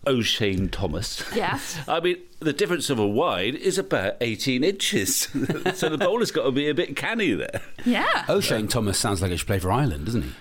Oshane 0.07 0.71
Thomas. 0.71 1.23
Yeah. 1.35 1.59
I 1.87 1.99
mean, 1.99 2.17
the 2.39 2.53
difference 2.53 2.89
of 2.89 2.97
a 2.97 3.05
wide 3.07 3.53
is 3.53 3.77
about 3.77 4.15
18 4.19 4.63
inches. 4.63 5.27
so 5.75 5.89
the 5.89 5.97
bowler's 5.99 6.31
got 6.31 6.45
to 6.45 6.51
be 6.51 6.69
a 6.69 6.73
bit 6.73 6.95
canny 6.95 7.33
there. 7.33 7.61
Yeah. 7.85 8.23
Oshane 8.27 8.67
Thomas 8.67 8.97
sounds 8.97 9.21
like 9.21 9.29
he 9.29 9.37
should 9.37 9.45
play 9.45 9.59
for 9.59 9.71
Ireland, 9.71 10.05
doesn't 10.05 10.23
he? 10.23 10.31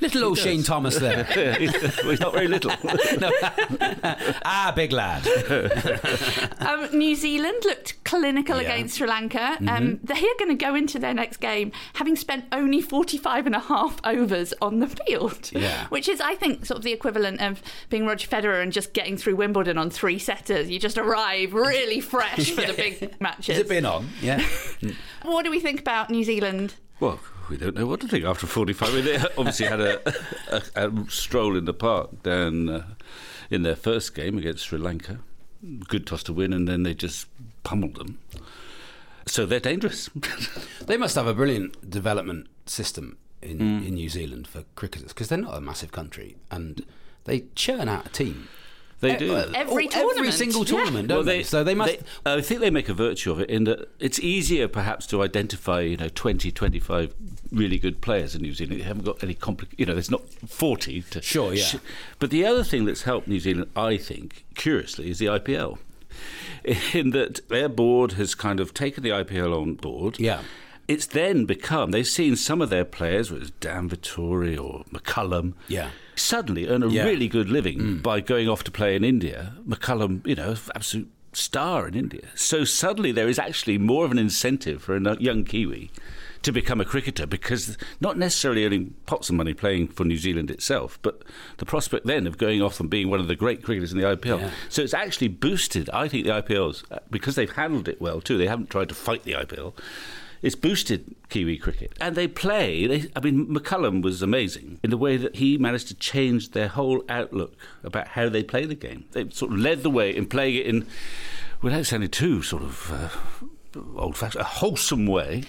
Little 0.00 0.32
Oshane 0.32 0.64
Thomas 0.64 0.98
there. 0.98 1.26
well, 1.36 2.10
he's 2.10 2.20
not 2.20 2.32
very 2.32 2.48
little. 2.48 2.70
ah, 4.44 4.72
big 4.74 4.92
lad. 4.92 5.26
Um, 6.60 6.88
New 6.96 7.14
Zealand 7.14 7.62
looked 7.64 8.02
clinical 8.04 8.56
Yeah. 8.60 8.72
against 8.72 8.96
Sri 8.98 9.08
Lanka. 9.08 9.58
Um, 9.66 10.00
they 10.02 10.14
are 10.14 10.36
going 10.38 10.56
to 10.56 10.64
go 10.64 10.74
into 10.74 10.98
their 10.98 11.14
next 11.14 11.38
game 11.38 11.72
having 11.94 12.16
spent 12.16 12.44
only 12.52 12.80
45 12.80 13.46
and 13.46 13.54
a 13.54 13.60
half 13.60 14.00
overs 14.04 14.52
on 14.60 14.80
the 14.80 14.86
field. 14.88 15.50
Yeah. 15.52 15.86
Which 15.88 16.08
is, 16.08 16.20
I 16.20 16.34
think, 16.34 16.66
sort 16.66 16.78
of 16.78 16.84
the 16.84 16.92
equivalent 16.92 17.40
of 17.40 17.62
being 17.90 18.06
Roger 18.06 18.28
Federer 18.28 18.62
and 18.62 18.72
just 18.72 18.92
getting 18.92 19.16
through 19.16 19.36
Wimbledon 19.36 19.78
on 19.78 19.90
three 19.90 20.18
setters. 20.18 20.68
You 20.70 20.78
just 20.78 20.98
arrive 20.98 21.54
really 21.54 22.00
fresh 22.00 22.50
for 22.50 22.62
the 22.62 22.72
big 22.74 23.20
matches. 23.20 23.56
Has 23.56 23.58
it 23.58 23.68
been 23.68 23.86
on? 23.86 24.08
Yeah. 24.20 24.44
What 25.22 25.44
do 25.44 25.50
we 25.50 25.60
think 25.60 25.80
about 25.80 26.10
New 26.10 26.24
Zealand? 26.24 26.74
Well, 27.00 27.20
we 27.50 27.56
don't 27.56 27.76
know 27.76 27.86
what 27.86 28.00
to 28.00 28.08
think 28.08 28.24
after 28.24 28.46
45. 28.46 28.88
I 28.88 28.92
mean, 28.92 29.04
they 29.04 29.16
obviously 29.36 29.66
had 29.66 29.80
a, 29.80 30.14
a, 30.50 30.88
a 30.88 31.10
stroll 31.10 31.56
in 31.56 31.64
the 31.66 31.74
park 31.74 32.22
down 32.22 32.68
uh, 32.68 32.86
in 33.50 33.62
their 33.62 33.76
first 33.76 34.14
game 34.14 34.38
against 34.38 34.64
Sri 34.66 34.78
Lanka. 34.78 35.18
Good 35.88 36.06
toss 36.06 36.22
to 36.24 36.32
win, 36.32 36.52
and 36.52 36.66
then 36.66 36.82
they 36.84 36.94
just 36.94 37.26
pummeled 37.64 37.96
them. 37.96 38.18
So 39.26 39.44
they're 39.46 39.60
dangerous. 39.60 40.08
They 40.86 40.96
must 40.96 41.16
have 41.16 41.26
a 41.26 41.34
brilliant 41.34 41.90
development 41.90 42.46
system 42.66 43.16
in, 43.42 43.58
Mm. 43.58 43.88
in 43.88 43.94
New 43.94 44.08
Zealand 44.08 44.46
for 44.46 44.62
cricketers 44.76 45.08
because 45.08 45.28
they're 45.28 45.36
not 45.38 45.56
a 45.56 45.60
massive 45.60 45.90
country 45.90 46.36
and 46.50 46.84
they 47.24 47.44
churn 47.56 47.88
out 47.88 48.06
a 48.06 48.08
team. 48.10 48.48
They 49.00 49.16
do. 49.16 49.34
Every 49.34 49.86
oh, 49.86 49.90
tournament. 49.90 50.18
Every 50.18 50.32
single 50.32 50.62
Yeah. 50.62 50.66
tournament, 50.66 51.08
don't 51.08 51.26
they, 51.26 51.42
So 51.42 51.62
they 51.62 51.74
must. 51.74 51.98
I 52.24 52.40
think 52.40 52.60
they 52.60 52.70
make 52.70 52.88
a 52.88 52.94
virtue 52.94 53.30
of 53.30 53.40
it 53.40 53.50
in 53.50 53.64
that 53.64 53.88
it's 54.00 54.18
easier, 54.18 54.68
perhaps, 54.68 55.06
to 55.08 55.22
identify, 55.22 55.80
you 55.80 55.96
know, 55.96 56.08
20, 56.08 56.50
25 56.50 57.14
really 57.52 57.78
good 57.78 58.00
players 58.00 58.34
in 58.34 58.42
New 58.42 58.54
Zealand. 58.54 58.80
They 58.80 58.84
haven't 58.84 59.04
got 59.04 59.22
any 59.22 59.34
compli 59.34 59.66
You 59.76 59.86
know, 59.86 59.92
there's 59.92 60.10
not 60.10 60.22
40 60.48 61.02
to. 61.02 61.22
Sure, 61.22 61.52
yeah. 61.52 61.72
But 62.18 62.30
the 62.30 62.46
other 62.46 62.64
thing 62.64 62.84
that's 62.86 63.02
helped 63.02 63.28
New 63.28 63.40
Zealand, 63.40 63.70
I 63.76 63.96
think, 63.98 64.44
curiously, 64.54 65.10
is 65.10 65.18
the 65.18 65.26
IPL. 65.26 65.78
In 66.94 67.10
that 67.10 67.46
their 67.48 67.68
board 67.68 68.12
has 68.12 68.34
kind 68.34 68.60
of 68.60 68.72
taken 68.72 69.02
the 69.02 69.10
IPL 69.10 69.54
on 69.60 69.74
board. 69.74 70.18
Yeah. 70.18 70.40
It's 70.88 71.06
then 71.06 71.44
become, 71.44 71.90
they've 71.90 72.06
seen 72.06 72.36
some 72.36 72.62
of 72.62 72.70
their 72.70 72.84
players, 72.84 73.30
whether 73.30 73.42
it's 73.42 73.50
Dan 73.60 73.90
Vettori 73.90 74.56
or 74.56 74.84
McCullum, 74.92 75.54
Yeah. 75.68 75.90
Suddenly 76.16 76.66
earn 76.68 76.82
a 76.82 76.88
Yeah. 76.88 77.04
really 77.04 77.28
good 77.28 77.48
living 77.48 77.98
by 77.98 78.20
going 78.20 78.48
off 78.48 78.64
to 78.64 78.70
play 78.70 78.96
in 78.96 79.04
India. 79.04 79.54
McCullum, 79.68 80.26
you 80.26 80.34
know, 80.34 80.56
absolute 80.74 81.08
star 81.32 81.86
in 81.86 81.94
India. 81.94 82.22
So 82.34 82.64
suddenly 82.64 83.12
there 83.12 83.28
is 83.28 83.38
actually 83.38 83.78
more 83.78 84.04
of 84.04 84.10
an 84.10 84.18
incentive 84.18 84.82
for 84.82 84.96
a 84.96 85.16
young 85.20 85.44
Kiwi 85.44 85.90
to 86.42 86.52
become 86.52 86.80
a 86.80 86.84
cricketer 86.84 87.26
because 87.26 87.76
not 88.00 88.16
necessarily 88.16 88.64
earning 88.64 88.94
pots 89.04 89.28
of 89.28 89.34
money 89.34 89.52
playing 89.52 89.88
for 89.88 90.04
New 90.04 90.16
Zealand 90.16 90.50
itself, 90.50 90.98
but 91.02 91.22
the 91.58 91.66
prospect 91.66 92.06
then 92.06 92.26
of 92.26 92.38
going 92.38 92.62
off 92.62 92.78
and 92.80 92.88
being 92.88 93.10
one 93.10 93.20
of 93.20 93.26
the 93.28 93.34
great 93.36 93.62
cricketers 93.62 93.92
in 93.92 93.98
the 93.98 94.04
IPL. 94.06 94.40
Yeah. 94.40 94.50
So 94.68 94.80
it's 94.82 94.94
actually 94.94 95.28
boosted, 95.28 95.90
I 95.90 96.08
think, 96.08 96.24
the 96.24 96.32
IPL's 96.32 96.84
uh, 96.90 97.00
because 97.10 97.34
they've 97.34 97.50
handled 97.50 97.88
it 97.88 98.00
well 98.00 98.20
too. 98.20 98.38
They 98.38 98.46
haven't 98.46 98.70
tried 98.70 98.88
to 98.90 98.94
fight 98.94 99.24
the 99.24 99.32
IPL. 99.32 99.74
It's 100.46 100.54
boosted 100.54 101.16
Kiwi 101.28 101.58
cricket, 101.58 101.92
and 102.00 102.14
they 102.14 102.28
play. 102.28 102.86
They, 102.86 103.10
I 103.16 103.20
mean, 103.20 103.48
McCullum 103.48 104.00
was 104.00 104.22
amazing 104.22 104.78
in 104.84 104.90
the 104.90 104.96
way 104.96 105.16
that 105.16 105.34
he 105.34 105.58
managed 105.58 105.88
to 105.88 105.94
change 105.96 106.52
their 106.52 106.68
whole 106.68 107.02
outlook 107.08 107.56
about 107.82 108.06
how 108.06 108.28
they 108.28 108.44
play 108.44 108.64
the 108.64 108.76
game. 108.76 109.06
They 109.10 109.28
sort 109.30 109.50
of 109.50 109.58
led 109.58 109.82
the 109.82 109.90
way 109.90 110.14
in 110.14 110.26
playing 110.26 110.54
it 110.54 110.66
in, 110.66 110.86
without 111.62 111.86
sounding 111.86 112.10
too 112.10 112.42
sort 112.42 112.62
of. 112.62 112.92
Uh, 112.92 113.46
Old 113.96 114.16
fashioned, 114.16 114.40
a 114.40 114.44
wholesome 114.44 115.06
way, 115.06 115.44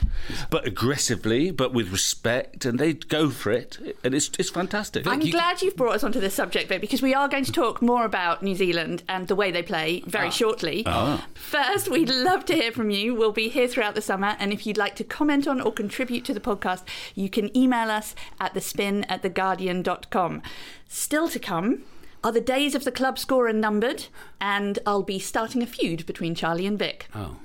but 0.49 0.65
aggressively, 0.65 1.51
but 1.51 1.73
with 1.73 1.91
respect, 1.91 2.65
and 2.65 2.79
they 2.79 2.93
go 2.93 3.29
for 3.29 3.51
it, 3.51 3.97
and 4.03 4.13
it's 4.13 4.31
it's 4.37 4.49
fantastic. 4.49 5.07
I'm 5.07 5.19
glad 5.19 5.61
you've 5.61 5.75
brought 5.75 5.95
us 5.95 6.03
onto 6.03 6.19
this 6.19 6.33
subject, 6.33 6.69
though, 6.69 6.79
because 6.79 7.01
we 7.01 7.13
are 7.13 7.27
going 7.27 7.45
to 7.45 7.51
talk 7.51 7.81
more 7.81 8.05
about 8.05 8.43
New 8.43 8.55
Zealand 8.55 9.03
and 9.07 9.27
the 9.27 9.35
way 9.35 9.51
they 9.51 9.63
play 9.63 10.01
very 10.05 10.27
ah. 10.27 10.31
shortly. 10.31 10.83
Ah. 10.85 11.25
First, 11.33 11.89
we'd 11.89 12.09
love 12.09 12.45
to 12.45 12.53
hear 12.53 12.71
from 12.71 12.89
you. 12.89 13.15
We'll 13.15 13.31
be 13.31 13.49
here 13.49 13.67
throughout 13.67 13.95
the 13.95 14.01
summer, 14.01 14.35
and 14.39 14.51
if 14.51 14.65
you'd 14.65 14.77
like 14.77 14.95
to 14.97 15.03
comment 15.03 15.47
on 15.47 15.61
or 15.61 15.71
contribute 15.71 16.25
to 16.25 16.33
the 16.33 16.39
podcast, 16.39 16.83
you 17.15 17.29
can 17.29 17.55
email 17.55 17.89
us 17.89 18.15
at 18.39 18.53
thespin 18.53 19.05
at 19.09 19.23
theguardian.com. 19.23 20.41
Still 20.87 21.29
to 21.29 21.39
come 21.39 21.83
are 22.23 22.31
the 22.31 22.41
days 22.41 22.75
of 22.75 22.83
the 22.83 22.91
club 22.91 23.19
scorer 23.19 23.53
numbered, 23.53 24.07
and 24.41 24.79
I'll 24.85 25.03
be 25.03 25.19
starting 25.19 25.61
a 25.61 25.67
feud 25.67 26.05
between 26.05 26.35
Charlie 26.35 26.65
and 26.65 26.77
Vic. 26.77 27.07
Oh. 27.15 27.37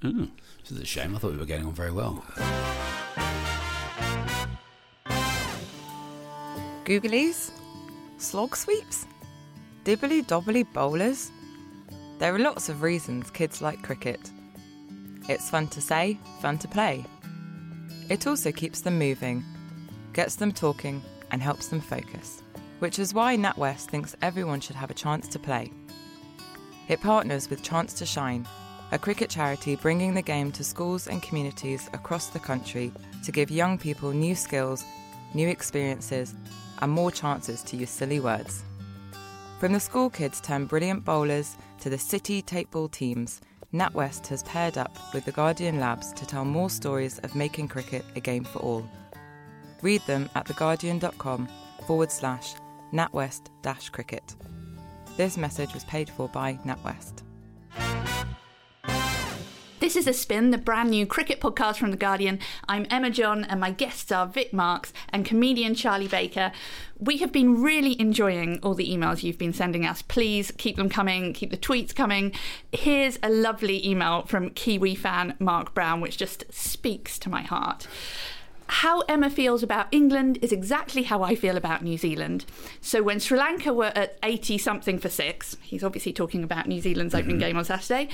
This 0.00 0.70
is 0.70 0.78
a 0.80 0.84
shame. 0.84 1.16
I 1.16 1.18
thought 1.18 1.32
we 1.32 1.38
were 1.38 1.44
getting 1.44 1.66
on 1.66 1.74
very 1.74 1.90
well. 1.90 2.24
Googlies? 6.84 7.50
Slog 8.18 8.56
sweeps? 8.56 9.06
Dibbly 9.84 10.24
dobbly 10.26 10.66
bowlers? 10.72 11.30
There 12.18 12.34
are 12.34 12.38
lots 12.38 12.68
of 12.68 12.82
reasons 12.82 13.30
kids 13.30 13.60
like 13.60 13.82
cricket. 13.82 14.20
It's 15.28 15.50
fun 15.50 15.68
to 15.68 15.80
say, 15.80 16.18
fun 16.40 16.58
to 16.58 16.68
play. 16.68 17.04
It 18.08 18.26
also 18.26 18.50
keeps 18.50 18.80
them 18.80 18.98
moving, 18.98 19.44
gets 20.12 20.36
them 20.36 20.52
talking, 20.52 21.02
and 21.30 21.42
helps 21.42 21.68
them 21.68 21.80
focus, 21.80 22.42
which 22.78 22.98
is 22.98 23.12
why 23.12 23.36
NatWest 23.36 23.90
thinks 23.90 24.16
everyone 24.22 24.60
should 24.60 24.76
have 24.76 24.90
a 24.90 24.94
chance 24.94 25.28
to 25.28 25.38
play. 25.38 25.70
It 26.88 27.00
partners 27.02 27.50
with 27.50 27.62
Chance 27.62 27.92
to 27.94 28.06
Shine, 28.06 28.48
a 28.92 28.98
cricket 28.98 29.28
charity 29.28 29.76
bringing 29.76 30.14
the 30.14 30.22
game 30.22 30.50
to 30.52 30.64
schools 30.64 31.08
and 31.08 31.22
communities 31.22 31.88
across 31.92 32.28
the 32.28 32.38
country 32.38 32.92
to 33.24 33.32
give 33.32 33.50
young 33.50 33.78
people 33.78 34.12
new 34.12 34.34
skills, 34.34 34.84
new 35.34 35.48
experiences, 35.48 36.34
and 36.80 36.90
more 36.90 37.10
chances 37.10 37.62
to 37.62 37.76
use 37.76 37.90
silly 37.90 38.20
words. 38.20 38.64
From 39.58 39.72
the 39.72 39.80
school 39.80 40.08
kids 40.08 40.40
turned 40.40 40.68
brilliant 40.68 41.04
bowlers 41.04 41.56
to 41.80 41.90
the 41.90 41.98
city 41.98 42.40
tape 42.40 42.70
ball 42.70 42.88
teams, 42.88 43.40
NatWest 43.74 44.26
has 44.28 44.42
paired 44.44 44.78
up 44.78 44.96
with 45.12 45.24
the 45.24 45.32
Guardian 45.32 45.78
Labs 45.78 46.12
to 46.14 46.24
tell 46.24 46.44
more 46.44 46.70
stories 46.70 47.18
of 47.18 47.34
making 47.34 47.68
cricket 47.68 48.04
a 48.16 48.20
game 48.20 48.44
for 48.44 48.60
all. 48.60 48.88
Read 49.82 50.00
them 50.06 50.30
at 50.34 50.46
theguardian.com 50.46 51.48
forward 51.86 52.10
slash 52.10 52.54
NatWest 52.92 53.50
cricket. 53.92 54.36
This 55.16 55.36
message 55.36 55.74
was 55.74 55.84
paid 55.84 56.08
for 56.08 56.28
by 56.28 56.54
NatWest. 56.64 57.27
This 59.80 59.94
is 59.94 60.08
A 60.08 60.12
Spin, 60.12 60.50
the 60.50 60.58
brand 60.58 60.90
new 60.90 61.06
cricket 61.06 61.40
podcast 61.40 61.76
from 61.76 61.92
The 61.92 61.96
Guardian. 61.96 62.40
I'm 62.68 62.84
Emma 62.90 63.10
John, 63.10 63.44
and 63.44 63.60
my 63.60 63.70
guests 63.70 64.10
are 64.10 64.26
Vic 64.26 64.52
Marks 64.52 64.92
and 65.10 65.24
comedian 65.24 65.76
Charlie 65.76 66.08
Baker. 66.08 66.50
We 66.98 67.18
have 67.18 67.30
been 67.30 67.62
really 67.62 67.98
enjoying 68.00 68.58
all 68.64 68.74
the 68.74 68.90
emails 68.90 69.22
you've 69.22 69.38
been 69.38 69.52
sending 69.52 69.86
us. 69.86 70.02
Please 70.02 70.50
keep 70.58 70.74
them 70.74 70.88
coming, 70.88 71.32
keep 71.32 71.52
the 71.52 71.56
tweets 71.56 71.94
coming. 71.94 72.32
Here's 72.72 73.20
a 73.22 73.30
lovely 73.30 73.86
email 73.88 74.22
from 74.22 74.50
Kiwi 74.50 74.96
fan 74.96 75.36
Mark 75.38 75.74
Brown, 75.74 76.00
which 76.00 76.16
just 76.16 76.52
speaks 76.52 77.16
to 77.20 77.30
my 77.30 77.42
heart. 77.42 77.86
How 78.68 79.00
Emma 79.02 79.30
feels 79.30 79.62
about 79.62 79.88
England 79.90 80.38
is 80.42 80.52
exactly 80.52 81.04
how 81.04 81.22
I 81.22 81.34
feel 81.34 81.56
about 81.56 81.82
New 81.82 81.96
Zealand. 81.96 82.44
So 82.80 83.02
when 83.02 83.18
Sri 83.18 83.38
Lanka 83.38 83.72
were 83.72 83.92
at 83.94 84.18
80 84.22 84.58
something 84.58 84.98
for 84.98 85.08
six, 85.08 85.56
he's 85.62 85.82
obviously 85.82 86.12
talking 86.12 86.44
about 86.44 86.66
New 86.66 86.80
Zealand's 86.80 87.14
opening 87.14 87.36
mm-hmm. 87.36 87.46
game 87.46 87.56
on 87.56 87.64
Saturday, 87.64 88.08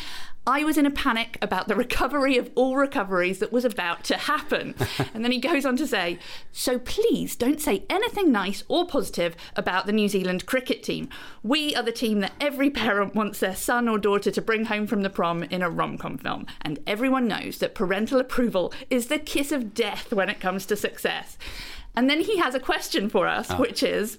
I 0.46 0.62
was 0.62 0.76
in 0.76 0.84
a 0.84 0.90
panic 0.90 1.38
about 1.40 1.68
the 1.68 1.74
recovery 1.84 2.36
of 2.36 2.50
all 2.54 2.76
recoveries 2.76 3.38
that 3.38 3.52
was 3.52 3.64
about 3.64 4.04
to 4.04 4.16
happen. 4.16 4.74
and 5.14 5.24
then 5.24 5.32
he 5.32 5.38
goes 5.38 5.64
on 5.64 5.76
to 5.76 5.86
say, 5.86 6.18
So 6.52 6.78
please 6.78 7.34
don't 7.34 7.60
say 7.60 7.84
anything 7.88 8.30
nice 8.30 8.62
or 8.68 8.86
positive 8.86 9.36
about 9.56 9.86
the 9.86 9.92
New 9.92 10.08
Zealand 10.08 10.44
cricket 10.44 10.82
team. 10.82 11.08
We 11.42 11.74
are 11.74 11.82
the 11.82 11.92
team 11.92 12.20
that 12.20 12.34
every 12.40 12.68
parent 12.68 13.14
wants 13.14 13.40
their 13.40 13.56
son 13.56 13.88
or 13.88 13.98
daughter 13.98 14.30
to 14.30 14.42
bring 14.42 14.66
home 14.66 14.86
from 14.86 15.02
the 15.02 15.10
prom 15.10 15.42
in 15.44 15.62
a 15.62 15.70
rom 15.70 15.96
com 15.96 16.18
film. 16.18 16.46
And 16.60 16.78
everyone 16.86 17.26
knows 17.26 17.58
that 17.58 17.74
parental 17.74 18.20
approval 18.20 18.72
is 18.90 19.06
the 19.06 19.18
kiss 19.18 19.50
of 19.50 19.72
death 19.72 20.12
when 20.12 20.28
it 20.28 20.40
comes 20.44 20.66
to 20.66 20.76
success. 20.76 21.38
And 21.96 22.10
then 22.10 22.20
he 22.20 22.36
has 22.36 22.54
a 22.54 22.60
question 22.60 23.08
for 23.08 23.26
us, 23.26 23.50
ah. 23.50 23.56
which 23.56 23.82
is 23.82 24.18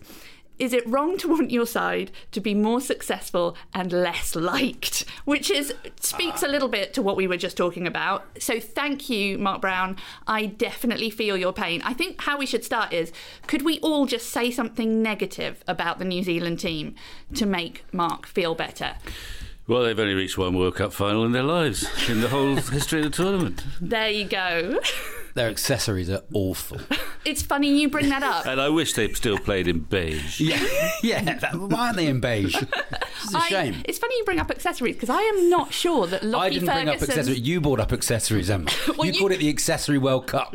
Is 0.57 0.73
it 0.73 0.87
wrong 0.87 1.17
to 1.19 1.27
want 1.27 1.51
your 1.51 1.67
side 1.67 2.09
to 2.31 2.39
be 2.39 2.55
more 2.55 2.81
successful 2.81 3.55
and 3.73 3.91
less 3.91 4.33
liked? 4.35 5.05
Which 5.25 5.51
is 5.51 5.73
speaks 5.99 6.41
a 6.41 6.47
little 6.47 6.69
bit 6.69 6.93
to 6.95 7.03
what 7.03 7.15
we 7.15 7.27
were 7.27 7.37
just 7.37 7.57
talking 7.57 7.85
about. 7.85 8.25
So 8.39 8.59
thank 8.59 9.07
you, 9.07 9.37
Mark 9.37 9.61
Brown. 9.61 9.97
I 10.25 10.47
definitely 10.47 11.11
feel 11.11 11.37
your 11.37 11.53
pain. 11.53 11.81
I 11.83 11.93
think 11.93 12.21
how 12.21 12.39
we 12.39 12.47
should 12.47 12.63
start 12.63 12.91
is 12.91 13.11
could 13.45 13.61
we 13.61 13.79
all 13.81 14.07
just 14.07 14.29
say 14.29 14.49
something 14.49 15.03
negative 15.03 15.63
about 15.67 15.99
the 15.99 16.05
New 16.05 16.23
Zealand 16.23 16.59
team 16.59 16.95
to 17.35 17.45
make 17.45 17.83
Mark 17.91 18.25
feel 18.25 18.55
better? 18.55 18.95
Well, 19.67 19.83
they've 19.83 19.99
only 19.99 20.13
reached 20.13 20.37
one 20.37 20.57
World 20.57 20.75
Cup 20.75 20.93
final 20.93 21.23
in 21.25 21.33
their 21.33 21.43
lives 21.43 21.87
in 22.09 22.21
the 22.21 22.29
whole 22.29 22.55
history 22.55 22.99
of 23.03 23.11
the 23.11 23.17
tournament. 23.23 23.63
There 23.79 24.09
you 24.09 24.25
go. 24.25 24.79
Their 25.35 25.49
accessories 25.49 26.09
are 26.09 26.23
awful. 26.33 26.79
It's 27.25 27.41
funny 27.41 27.81
you 27.81 27.89
bring 27.89 28.09
that 28.09 28.21
up. 28.21 28.45
And 28.45 28.61
I 28.61 28.69
wish 28.69 28.93
they 28.93 29.11
still 29.13 29.39
played 29.39 29.67
in 29.67 29.79
beige. 29.79 30.39
yeah, 30.39 30.63
yeah. 31.01 31.23
That, 31.39 31.55
why 31.55 31.87
aren't 31.87 31.95
they 31.97 32.05
in 32.05 32.19
beige? 32.19 32.53
It's 32.55 33.33
a 33.33 33.37
I- 33.39 33.47
shame. 33.49 33.81
it's 33.85 33.97
funny 33.97 34.15
you 34.15 34.23
bring 34.25 34.37
up 34.39 34.51
accessories 34.51 34.93
because 34.95 35.09
I 35.09 35.21
am 35.23 35.49
not 35.49 35.73
sure 35.73 36.05
that 36.05 36.23
Lockie 36.23 36.45
I 36.45 36.49
didn't 36.51 36.65
bring 36.67 36.87
up 36.87 37.01
accessories. 37.01 37.39
You 37.39 37.61
brought 37.61 37.79
up 37.79 37.91
accessories, 37.91 38.51
Emma. 38.51 38.69
Well, 38.95 39.07
you, 39.07 39.13
you- 39.13 39.19
called 39.19 39.31
it 39.31 39.39
the 39.39 39.49
Accessory 39.49 39.97
World 39.97 40.27
Cup. 40.27 40.53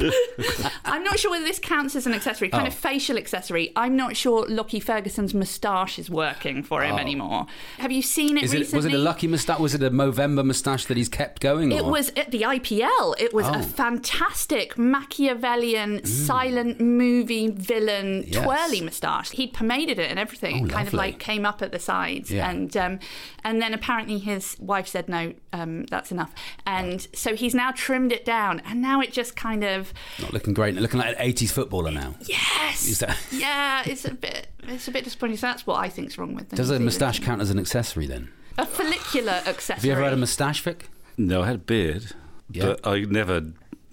I'm 0.84 1.04
not 1.04 1.18
sure 1.18 1.30
whether 1.30 1.44
this 1.44 1.58
counts 1.58 1.94
as 1.96 2.06
an 2.06 2.14
accessory, 2.14 2.48
kind 2.48 2.64
Oh. 2.64 2.68
of 2.68 2.74
facial 2.74 3.16
accessory. 3.16 3.72
I'm 3.76 3.96
not 3.96 4.16
sure 4.16 4.46
Lockie 4.48 4.80
Ferguson's 4.80 5.34
moustache 5.34 5.98
is 5.98 6.08
working 6.10 6.62
for 6.62 6.82
him 6.82 6.96
anymore. 6.98 7.46
Have 7.78 7.92
you 7.92 8.02
seen 8.02 8.36
it 8.36 8.44
Oh. 8.44 8.46
It 8.46 8.52
recently? 8.60 8.76
was 8.76 8.84
it 8.86 8.92
a 8.94 8.98
lucky 8.98 9.26
moustache? 9.26 9.58
Was 9.58 9.74
it 9.74 9.82
a 9.82 9.90
Movember 9.90 10.44
moustache 10.44 10.86
that 10.86 10.96
he's 10.96 11.08
kept 11.08 11.40
going? 11.40 11.72
It 11.72 11.82
or? 11.82 11.90
was 11.90 12.10
at 12.16 12.30
the 12.30 12.44
IPL. 12.44 13.14
It 13.18 13.32
was 13.34 13.46
Oh. 13.46 13.54
a 13.54 13.62
fantastic 13.62 14.76
Machiavellian 14.78 16.04
silent 16.04 16.80
movie 16.80 17.48
villain 17.50 18.24
Yes. 18.26 18.42
twirly 18.44 18.80
moustache. 18.80 19.30
He'd 19.32 19.52
pomaded 19.52 19.98
it 19.98 20.10
and 20.10 20.18
everything. 20.18 20.62
Oh, 20.62 20.64
it 20.66 20.70
kind 20.70 20.88
of 20.88 20.94
like 20.94 21.18
came 21.18 21.44
up 21.44 21.62
at 21.62 21.72
the 21.72 21.78
sides, 21.78 22.30
Yeah. 22.30 22.48
and 22.50 22.74
um, 22.76 22.98
and 23.44 23.60
then 23.60 23.74
apparently 23.74 24.18
his 24.18 24.56
wife 24.58 24.88
said 24.88 25.08
no, 25.08 25.34
um, 25.52 25.84
that's 25.86 26.10
enough, 26.12 26.32
and 26.66 27.06
so 27.12 27.34
he's 27.34 27.54
now 27.54 27.70
trimmed 27.72 28.12
it 28.12 28.24
down, 28.24 28.60
and 28.64 28.80
now 28.80 29.00
it 29.00 29.12
just 29.12 29.36
kind 29.36 29.64
of 29.64 29.92
not 30.20 30.32
looking 30.32 30.54
great. 30.54 30.69
Looking 30.76 31.00
like 31.00 31.16
an 31.18 31.32
80s 31.32 31.50
footballer 31.50 31.90
now. 31.90 32.14
yes, 32.20 32.86
Is 32.88 32.98
that- 33.00 33.16
yeah, 33.32 33.82
it's 33.86 34.04
a 34.04 34.14
bit 34.14 34.48
it's 34.68 34.86
a 34.88 34.90
bit 34.90 35.04
disappointing. 35.04 35.36
So 35.38 35.46
that's 35.48 35.66
what 35.66 35.76
I 35.80 35.88
think's 35.88 36.16
wrong 36.18 36.34
with. 36.34 36.48
The 36.50 36.56
Does 36.56 36.70
a 36.70 36.78
moustache 36.78 37.20
count 37.20 37.40
as 37.42 37.50
an 37.50 37.58
accessory 37.58 38.06
then? 38.06 38.30
A 38.58 38.66
follicular 38.66 39.40
accessory. 39.46 39.76
Have 39.76 39.84
you 39.84 39.92
ever 39.92 40.02
had 40.04 40.12
a 40.12 40.16
moustache, 40.16 40.60
Vic? 40.62 40.88
No, 41.16 41.42
I 41.42 41.46
had 41.46 41.56
a 41.56 41.58
beard, 41.58 42.12
Yeah. 42.50 42.66
but 42.66 42.86
I 42.86 43.00
never, 43.00 43.42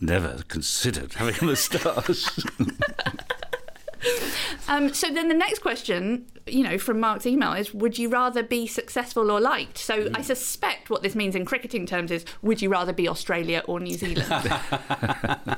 never 0.02 0.44
considered 0.48 1.13
having 1.13 1.36
a 1.42 1.46
moustache. 1.46 2.30
Um, 4.70 4.94
so 4.94 5.10
then 5.14 5.30
the 5.30 5.34
next 5.34 5.60
question, 5.60 6.26
you 6.46 6.62
know, 6.62 6.78
from 6.78 7.00
Mark's 7.00 7.26
email 7.26 7.54
is: 7.54 7.74
Would 7.74 7.98
you 7.98 8.10
rather 8.10 8.44
be 8.44 8.68
successful 8.68 9.32
or 9.32 9.40
liked? 9.40 9.78
So 9.78 10.10
Mm. 10.10 10.18
I 10.18 10.22
suspect 10.22 10.90
what 10.90 11.04
this 11.04 11.16
means 11.16 11.36
in 11.36 11.46
cricketing 11.46 11.86
terms 11.86 12.12
is: 12.12 12.26
Would 12.42 12.62
you 12.62 12.68
rather 12.70 12.92
be 12.92 13.08
Australia 13.08 13.64
or 13.66 13.80
New 13.80 13.94
Zealand? 13.96 14.28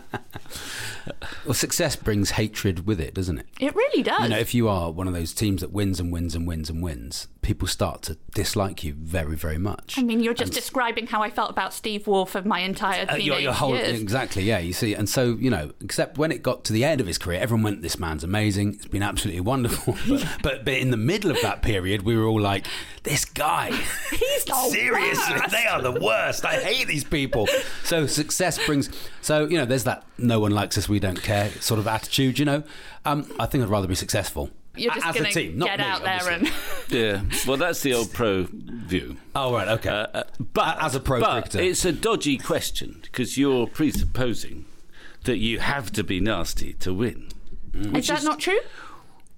Well, 1.45 1.53
success 1.55 1.95
brings 1.95 2.31
hatred 2.31 2.85
with 2.85 2.99
it, 2.99 3.13
doesn't 3.15 3.39
it? 3.39 3.47
it 3.59 3.75
really 3.75 4.03
does. 4.03 4.21
You 4.23 4.29
know, 4.29 4.37
if 4.37 4.53
you 4.53 4.67
are 4.67 4.91
one 4.91 5.07
of 5.07 5.13
those 5.13 5.33
teams 5.33 5.61
that 5.61 5.71
wins 5.71 5.99
and 5.99 6.11
wins 6.11 6.35
and 6.35 6.45
wins 6.47 6.69
and 6.69 6.83
wins, 6.83 7.27
people 7.49 7.67
start 7.67 8.03
to 8.03 8.15
dislike 8.35 8.83
you 8.83 8.93
very, 8.93 9.35
very 9.35 9.57
much. 9.57 9.97
I 9.97 10.03
mean, 10.03 10.19
you're 10.19 10.35
just 10.35 10.53
describing 10.53 11.07
how 11.07 11.23
I 11.23 11.31
felt 11.31 11.49
about 11.49 11.73
Steve 11.73 12.05
Waugh 12.05 12.25
for 12.25 12.43
my 12.43 12.59
entire 12.59 13.05
Uh, 13.09 13.13
teenage 13.13 13.25
your, 13.25 13.39
your 13.39 13.53
whole, 13.53 13.75
years. 13.75 13.99
exactly, 13.99 14.43
yeah. 14.43 14.59
You 14.59 14.71
see, 14.71 14.93
and 14.93 15.09
so 15.09 15.35
you 15.39 15.49
know, 15.49 15.71
except 15.81 16.19
when 16.19 16.31
it 16.31 16.43
got 16.43 16.63
to 16.65 16.73
the 16.73 16.83
end 16.83 17.01
of 17.01 17.07
his 17.07 17.17
career, 17.17 17.39
everyone 17.41 17.63
went, 17.63 17.81
"This 17.81 17.97
man's 17.97 18.23
amazing. 18.23 18.75
It's 18.75 18.85
been 18.85 19.01
absolutely 19.01 19.41
wonderful." 19.41 19.97
But, 20.07 20.27
but, 20.43 20.65
but 20.65 20.75
in 20.75 20.91
the 20.91 20.97
middle 20.97 21.31
of 21.31 21.41
that 21.41 21.63
period, 21.63 22.03
we 22.03 22.15
were 22.15 22.25
all 22.25 22.39
like, 22.39 22.67
"This 23.01 23.25
guy, 23.25 23.71
He's 24.11 24.43
the 24.45 24.53
seriously, 24.69 25.33
worst." 25.33 25.49
they 25.51 25.65
are 25.65 25.81
the 25.81 25.99
worst. 25.99 26.45
I 26.45 26.53
hate 26.69 26.87
these 26.87 27.03
people." 27.03 27.47
So 27.83 28.05
success 28.05 28.63
brings. 28.63 28.91
So 29.21 29.45
you 29.47 29.57
know, 29.57 29.65
there's 29.65 29.85
that 29.85 30.03
"no 30.19 30.39
one 30.39 30.51
likes 30.51 30.77
us, 30.77 30.87
we 30.87 30.99
don't 30.99 31.23
care" 31.23 31.49
sort 31.61 31.79
of 31.79 31.87
attitude. 31.87 32.37
You 32.37 32.45
know, 32.45 32.63
um, 33.05 33.25
I 33.39 33.47
think 33.47 33.63
I'd 33.63 33.69
rather 33.71 33.87
be 33.87 33.95
successful. 33.95 34.51
You're 34.79 34.93
just 34.93 35.05
as 35.05 35.15
a 35.15 35.19
going 35.19 35.31
to 35.31 35.39
team, 35.39 35.57
not 35.57 35.65
get 35.67 35.79
me, 35.79 35.85
out 35.85 36.03
there 36.03 36.29
and. 36.31 36.51
Yeah, 36.89 37.21
well, 37.45 37.57
that's 37.57 37.81
the 37.81 37.93
old 37.93 38.11
pro 38.13 38.47
view. 38.49 39.17
Oh 39.35 39.53
right, 39.53 39.67
okay. 39.67 39.89
Uh, 39.89 40.07
uh, 40.11 40.23
but 40.53 40.81
As 40.81 40.95
a 40.95 40.99
pro 40.99 41.19
but 41.19 41.43
cricketer. 41.43 41.59
it's 41.61 41.85
a 41.85 41.91
dodgy 41.91 42.37
question 42.39 42.99
because 43.03 43.37
you're 43.37 43.67
presupposing 43.67 44.65
that 45.25 45.37
you 45.37 45.59
have 45.59 45.91
to 45.91 46.03
be 46.03 46.19
nasty 46.19 46.73
to 46.73 46.91
win. 46.91 47.29
Is 47.75 48.07
that 48.07 48.23
not 48.23 48.39
true? 48.39 48.59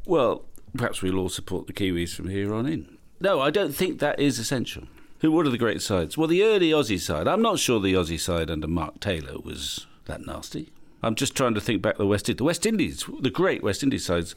Well, 0.06 0.46
perhaps 0.78 1.02
we'll 1.02 1.18
all 1.20 1.28
support 1.28 1.68
the 1.68 1.74
Kiwis 1.74 2.16
from 2.16 2.30
here 2.30 2.54
on 2.54 2.66
in. 2.66 2.98
No, 3.20 3.42
I 3.42 3.50
don't 3.52 3.76
think 3.76 4.00
that 4.00 4.18
is 4.20 4.40
essential. 4.40 4.84
Who? 5.20 5.32
What 5.32 5.46
are 5.46 5.50
the 5.52 5.58
great 5.58 5.82
sides? 5.82 6.18
Well, 6.18 6.28
the 6.28 6.44
early 6.44 6.72
Aussie 6.72 7.00
side. 7.00 7.28
I'm 7.28 7.42
not 7.42 7.60
sure 7.60 7.80
the 7.80 7.94
Aussie 7.94 8.20
side 8.20 8.50
under 8.50 8.68
Mark 8.68 9.00
Taylor 9.00 9.40
was 9.40 9.86
that 10.06 10.26
nasty. 10.26 10.72
I'm 11.04 11.16
just 11.16 11.36
trying 11.36 11.54
to 11.56 11.62
think 11.62 11.82
back 11.82 11.98
the 11.98 12.08
West 12.08 12.30
Indies. 12.30 12.38
The 12.38 12.44
West 12.44 12.66
Indies, 12.66 13.06
the 13.20 13.30
great 13.30 13.62
West 13.62 13.84
Indies 13.84 14.06
sides, 14.06 14.36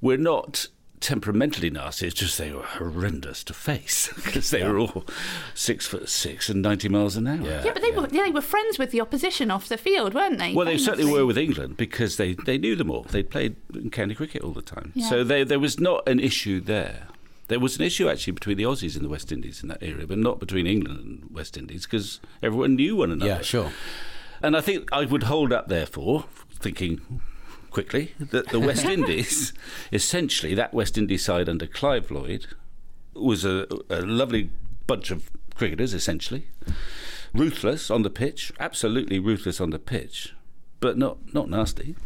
were 0.00 0.16
not 0.16 0.66
temperamentally 1.00 1.70
nasty. 1.70 2.06
It's 2.06 2.16
just 2.16 2.38
they 2.38 2.52
were 2.52 2.62
horrendous 2.62 3.44
to 3.44 3.54
face 3.54 4.10
because 4.24 4.50
they 4.50 4.64
were 4.66 4.78
all 4.78 5.04
six 5.54 5.86
foot 5.86 6.08
six 6.08 6.48
and 6.48 6.62
90 6.62 6.88
miles 6.88 7.16
an 7.16 7.26
hour. 7.26 7.46
Yeah, 7.46 7.62
but 7.72 7.82
they 7.82 7.90
were 7.90 8.06
they 8.06 8.30
were 8.30 8.40
friends 8.40 8.78
with 8.78 8.90
the 8.90 9.00
opposition 9.00 9.50
off 9.50 9.68
the 9.68 9.78
field, 9.78 10.14
weren't 10.14 10.38
they? 10.38 10.54
Well, 10.54 10.66
they 10.66 10.78
certainly 10.78 11.10
were 11.10 11.26
with 11.26 11.38
England 11.38 11.76
because 11.76 12.16
they, 12.16 12.34
they 12.34 12.58
knew 12.58 12.76
them 12.76 12.90
all. 12.90 13.02
They 13.02 13.22
played 13.22 13.56
county 13.92 14.14
cricket 14.14 14.42
all 14.42 14.52
the 14.52 14.62
time. 14.62 14.92
Yeah. 14.94 15.08
So 15.08 15.24
they, 15.24 15.44
there 15.44 15.60
was 15.60 15.78
not 15.78 16.08
an 16.08 16.18
issue 16.18 16.60
there. 16.60 17.08
There 17.48 17.60
was 17.60 17.76
an 17.78 17.84
issue 17.84 18.08
actually 18.08 18.32
between 18.32 18.56
the 18.56 18.64
Aussies 18.64 18.96
and 18.96 19.04
the 19.04 19.08
West 19.08 19.30
Indies 19.30 19.62
in 19.62 19.68
that 19.68 19.82
area, 19.82 20.06
but 20.06 20.18
not 20.18 20.40
between 20.40 20.66
England 20.66 20.98
and 20.98 21.30
West 21.30 21.56
Indies 21.56 21.86
because 21.86 22.20
everyone 22.42 22.74
knew 22.74 22.96
one 22.96 23.12
another. 23.12 23.30
yeah, 23.30 23.40
sure. 23.42 23.70
And 24.42 24.56
I 24.56 24.60
think 24.60 24.92
I 24.92 25.04
would 25.04 25.24
hold 25.24 25.52
up, 25.52 25.68
therefore, 25.68 26.24
thinking 26.58 27.20
quickly, 27.76 28.14
that 28.18 28.48
the 28.48 28.58
West 28.58 28.84
Indies, 28.96 29.52
essentially, 29.92 30.54
that 30.54 30.72
West 30.72 30.96
Indies 30.96 31.26
side 31.26 31.46
under 31.46 31.66
Clive 31.66 32.10
Lloyd, 32.10 32.46
was 33.12 33.44
a, 33.44 33.66
a 33.90 34.00
lovely 34.00 34.48
bunch 34.86 35.10
of 35.10 35.30
cricketers, 35.54 35.92
essentially. 35.92 36.46
Ruthless 37.34 37.90
on 37.90 38.00
the 38.00 38.08
pitch, 38.08 38.50
absolutely 38.58 39.18
ruthless 39.18 39.60
on 39.60 39.68
the 39.68 39.78
pitch, 39.78 40.32
but 40.80 40.96
not, 40.96 41.18
not 41.34 41.50
nasty. 41.50 41.96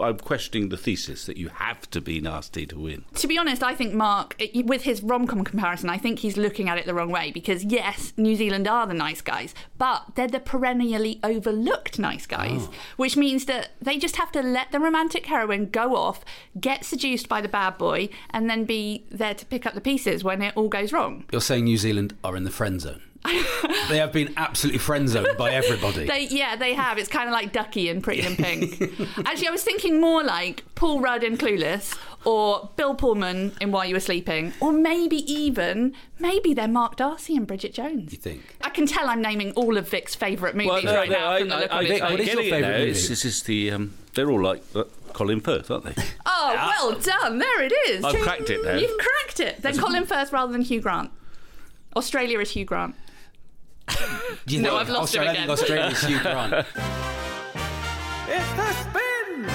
I'm 0.00 0.18
questioning 0.18 0.68
the 0.68 0.76
thesis 0.76 1.26
that 1.26 1.36
you 1.36 1.48
have 1.48 1.88
to 1.90 2.00
be 2.00 2.20
nasty 2.20 2.66
to 2.66 2.78
win. 2.78 3.04
To 3.14 3.26
be 3.26 3.38
honest, 3.38 3.62
I 3.62 3.74
think 3.74 3.94
Mark, 3.94 4.40
with 4.54 4.82
his 4.82 5.02
rom 5.02 5.26
com 5.26 5.44
comparison, 5.44 5.90
I 5.90 5.98
think 5.98 6.20
he's 6.20 6.36
looking 6.36 6.68
at 6.68 6.78
it 6.78 6.86
the 6.86 6.94
wrong 6.94 7.10
way 7.10 7.30
because, 7.30 7.64
yes, 7.64 8.12
New 8.16 8.36
Zealand 8.36 8.68
are 8.68 8.86
the 8.86 8.94
nice 8.94 9.20
guys, 9.20 9.54
but 9.78 10.14
they're 10.14 10.28
the 10.28 10.40
perennially 10.40 11.20
overlooked 11.22 11.98
nice 11.98 12.26
guys, 12.26 12.68
oh. 12.68 12.72
which 12.96 13.16
means 13.16 13.46
that 13.46 13.70
they 13.80 13.98
just 13.98 14.16
have 14.16 14.32
to 14.32 14.42
let 14.42 14.72
the 14.72 14.80
romantic 14.80 15.26
heroine 15.26 15.66
go 15.70 15.96
off, 15.96 16.24
get 16.60 16.84
seduced 16.84 17.28
by 17.28 17.40
the 17.40 17.48
bad 17.48 17.78
boy, 17.78 18.08
and 18.30 18.48
then 18.48 18.64
be 18.64 19.04
there 19.10 19.34
to 19.34 19.46
pick 19.46 19.66
up 19.66 19.74
the 19.74 19.80
pieces 19.80 20.24
when 20.24 20.42
it 20.42 20.56
all 20.56 20.68
goes 20.68 20.92
wrong. 20.92 21.24
You're 21.32 21.40
saying 21.40 21.64
New 21.64 21.78
Zealand 21.78 22.16
are 22.24 22.36
in 22.36 22.44
the 22.44 22.50
friend 22.50 22.80
zone. 22.80 23.02
they 23.88 23.98
have 23.98 24.12
been 24.12 24.34
absolutely 24.36 24.78
friend 24.78 25.08
zoned 25.08 25.36
by 25.36 25.52
everybody. 25.52 26.06
They, 26.12 26.26
yeah, 26.28 26.56
they 26.56 26.74
have. 26.74 26.98
It's 26.98 27.08
kind 27.08 27.28
of 27.28 27.32
like 27.32 27.52
Ducky 27.52 27.88
in 27.88 28.02
Pretty 28.02 28.22
in 28.22 28.36
Pink. 28.36 28.80
Actually, 29.24 29.48
I 29.48 29.50
was 29.50 29.62
thinking 29.62 30.00
more 30.00 30.22
like 30.24 30.64
Paul 30.74 31.00
Rudd 31.00 31.22
in 31.22 31.38
Clueless, 31.38 31.96
or 32.24 32.70
Bill 32.76 32.94
Pullman 32.94 33.52
in 33.60 33.70
While 33.70 33.84
You 33.86 33.94
Were 33.94 34.00
Sleeping, 34.00 34.52
or 34.60 34.72
maybe 34.72 35.16
even 35.32 35.94
maybe 36.18 36.52
they're 36.54 36.68
Mark 36.68 36.96
Darcy 36.96 37.36
and 37.36 37.46
Bridget 37.46 37.72
Jones. 37.72 38.12
you 38.12 38.18
think? 38.18 38.42
I 38.62 38.70
can 38.70 38.86
tell 38.86 39.08
I'm 39.08 39.22
naming 39.22 39.52
all 39.52 39.76
of 39.76 39.88
Vic's 39.88 40.14
favourite 40.14 40.54
movies 40.56 40.84
right 40.84 41.08
now 41.10 41.38
from 41.38 41.48
the 41.48 41.56
look 41.56 41.72
on 41.72 41.84
his 41.86 42.00
what 42.00 42.10
face. 42.10 42.28
is 42.28 42.34
your 42.34 42.42
favourite 42.42 42.78
movie? 42.78 42.90
It's, 42.90 43.08
this 43.08 43.24
is 43.24 43.42
the, 43.44 43.70
um, 43.70 43.94
they're 44.14 44.30
all 44.30 44.42
like 44.42 44.62
uh, 44.74 44.84
Colin 45.12 45.40
Firth, 45.40 45.70
aren't 45.70 45.84
they? 45.84 45.94
Oh, 46.26 46.54
well 46.54 46.98
done. 46.98 47.38
There 47.38 47.62
it 47.62 47.72
is. 47.88 48.04
I've 48.04 48.20
cracked 48.20 48.50
it 48.50 48.64
now. 48.64 48.74
You've 48.74 48.98
cracked 48.98 49.40
it. 49.40 49.62
Then 49.62 49.78
Colin 49.78 50.06
Firth 50.06 50.32
rather 50.32 50.52
than 50.52 50.62
Hugh 50.62 50.80
Grant. 50.80 51.10
Australia 51.96 52.40
is 52.40 52.50
Hugh 52.50 52.64
Grant. 52.64 52.94
Do 54.46 54.56
you 54.56 54.62
No, 54.62 54.70
think 54.70 54.80
I've 54.80 54.88
lost 54.88 55.14
him 55.14 55.22
Australia, 55.22 55.30
again. 55.30 55.50
I 55.50 55.56
think 55.56 55.60
Australia's 55.60 56.04
Hugh 56.04 56.20
Grant. 56.20 56.66
It's 58.28 58.52
the 58.56 58.72
spin! 58.72 59.50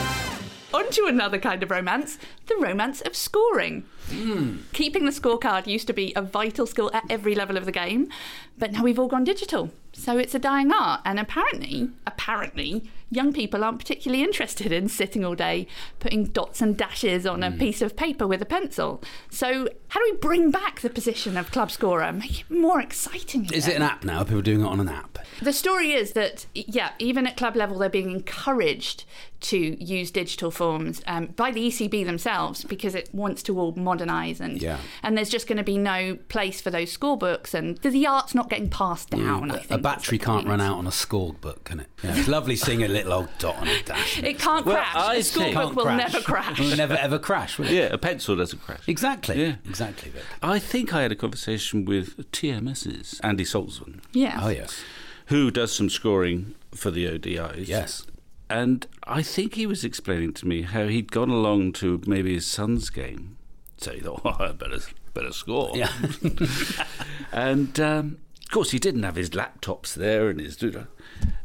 On 0.73 0.89
to 0.91 1.05
another 1.07 1.39
kind 1.39 1.63
of 1.63 1.71
romance 1.71 2.17
the 2.45 2.55
romance 2.57 3.01
of 3.01 3.15
scoring. 3.15 3.85
Hmm. 4.09 4.57
Keeping 4.73 5.05
the 5.05 5.11
scorecard 5.11 5.65
used 5.67 5.87
to 5.87 5.93
be 5.93 6.13
a 6.15 6.21
vital 6.21 6.67
skill 6.67 6.91
at 6.93 7.03
every 7.09 7.33
level 7.33 7.57
of 7.57 7.65
the 7.65 7.71
game, 7.71 8.09
but 8.57 8.71
now 8.73 8.83
we've 8.83 8.99
all 8.99 9.07
gone 9.07 9.23
digital. 9.23 9.71
So 9.99 10.17
it's 10.17 10.35
a 10.35 10.39
dying 10.39 10.71
art, 10.71 11.01
and 11.05 11.19
apparently, 11.19 11.89
apparently, 12.05 12.83
young 13.09 13.33
people 13.33 13.63
aren't 13.63 13.79
particularly 13.79 14.23
interested 14.23 14.71
in 14.71 14.87
sitting 14.89 15.25
all 15.25 15.33
day 15.35 15.65
putting 15.99 16.25
dots 16.25 16.61
and 16.61 16.77
dashes 16.77 17.25
on 17.25 17.41
a 17.41 17.51
piece 17.51 17.81
of 17.81 17.95
paper 17.95 18.27
with 18.27 18.41
a 18.41 18.45
pencil. 18.45 19.01
So, 19.31 19.67
how 19.89 19.99
do 19.99 20.09
we 20.11 20.17
bring 20.17 20.51
back 20.51 20.81
the 20.81 20.89
position 20.89 21.35
of 21.35 21.51
club 21.51 21.71
scorer, 21.71 22.13
make 22.13 22.41
it 22.41 22.51
more 22.51 22.79
exciting? 22.79 23.49
Is 23.51 23.67
it 23.67 23.75
an 23.75 23.81
app 23.81 24.03
now? 24.03 24.19
Are 24.19 24.25
people 24.25 24.41
doing 24.41 24.61
it 24.61 24.65
on 24.67 24.79
an 24.79 24.87
app? 24.89 25.17
The 25.41 25.53
story 25.53 25.93
is 25.93 26.13
that, 26.13 26.45
yeah, 26.53 26.91
even 26.99 27.25
at 27.25 27.35
club 27.35 27.55
level, 27.55 27.77
they're 27.79 27.89
being 27.89 28.11
encouraged 28.11 29.03
to 29.39 29.57
use 29.83 30.09
digital 30.09 30.49
forms 30.49 31.01
um, 31.05 31.27
by 31.27 31.51
the 31.51 31.67
ECB 31.67 32.03
themselves 32.05 32.63
because 32.63 32.95
it 32.95 33.07
wants 33.13 33.43
to 33.43 33.59
all 33.59 33.71
modernise 33.75 34.39
and 34.39 34.59
Yeah. 34.59 34.79
and 35.03 35.15
there's 35.15 35.29
just 35.29 35.47
going 35.47 35.59
to 35.59 35.63
be 35.63 35.77
no 35.77 36.15
place 36.27 36.59
for 36.59 36.71
those 36.71 36.95
scorebooks 36.97 37.53
and 37.53 37.77
the, 37.77 37.91
the 37.91 38.07
art's 38.07 38.33
not 38.33 38.49
getting 38.49 38.67
passed 38.67 39.11
down. 39.11 39.51
I 39.51 39.57
think 39.59 39.81
battery 39.95 40.17
can't 40.17 40.47
run 40.47 40.59
out 40.61 40.77
on 40.77 40.85
a 40.87 40.91
scorebook, 40.91 41.63
can 41.63 41.79
it? 41.79 41.87
Yeah, 42.03 42.15
it's 42.17 42.27
lovely 42.27 42.55
seeing 42.55 42.83
a 42.83 42.87
little 42.87 43.13
old 43.13 43.29
dot 43.39 43.55
on 43.57 43.67
a 43.67 43.81
dash. 43.83 44.21
It 44.21 44.37
can't 44.39 44.65
Well, 44.65 44.75
crash. 44.75 44.95
I 44.95 45.17
the 45.17 45.23
think- 45.23 45.55
scorebook 45.55 45.75
will 45.75 45.83
crash. 45.83 46.13
never 46.13 46.23
crash. 46.25 46.59
Will 46.59 46.75
never 46.75 46.93
ever 46.95 47.19
crash, 47.19 47.57
will 47.57 47.67
it? 47.67 47.71
Yeah, 47.73 47.83
a 47.93 47.97
pencil 47.97 48.35
doesn't 48.35 48.59
crash. 48.63 48.81
Exactly. 48.87 49.41
Yeah. 49.41 49.55
Exactly, 49.67 50.11
Vic. 50.11 50.23
I 50.41 50.59
think 50.59 50.93
I 50.93 51.01
had 51.03 51.11
a 51.11 51.15
conversation 51.15 51.85
with 51.85 52.31
TMS's 52.31 53.19
Andy 53.23 53.43
Zaltzman, 53.45 54.01
yeah. 54.13 54.39
Oh 54.41 54.49
yes. 54.49 54.83
who 55.27 55.51
does 55.51 55.71
some 55.73 55.89
scoring 55.89 56.55
for 56.73 56.91
the 56.91 57.05
ODIs. 57.07 57.67
Yes. 57.67 58.05
And 58.49 58.87
I 59.05 59.21
think 59.23 59.55
he 59.55 59.65
was 59.65 59.83
explaining 59.83 60.33
to 60.35 60.47
me 60.47 60.61
how 60.61 60.87
he'd 60.87 61.11
gone 61.11 61.29
along 61.29 61.73
to 61.73 62.01
maybe 62.07 62.33
his 62.33 62.47
son's 62.47 62.89
game. 62.89 63.37
So 63.77 63.91
he 63.91 63.99
thought, 63.99 64.21
oh, 64.25 64.35
I 64.39 64.51
better, 64.53 64.79
better 65.13 65.31
score. 65.33 65.71
Yeah. 65.75 65.91
And 67.31 67.79
um, 67.79 68.17
of 68.47 68.51
course, 68.51 68.71
he 68.71 68.79
didn't 68.79 69.03
have 69.03 69.15
his 69.17 69.31
laptops 69.31 69.93
there 69.93 70.29
and 70.29 70.39
his. 70.39 70.57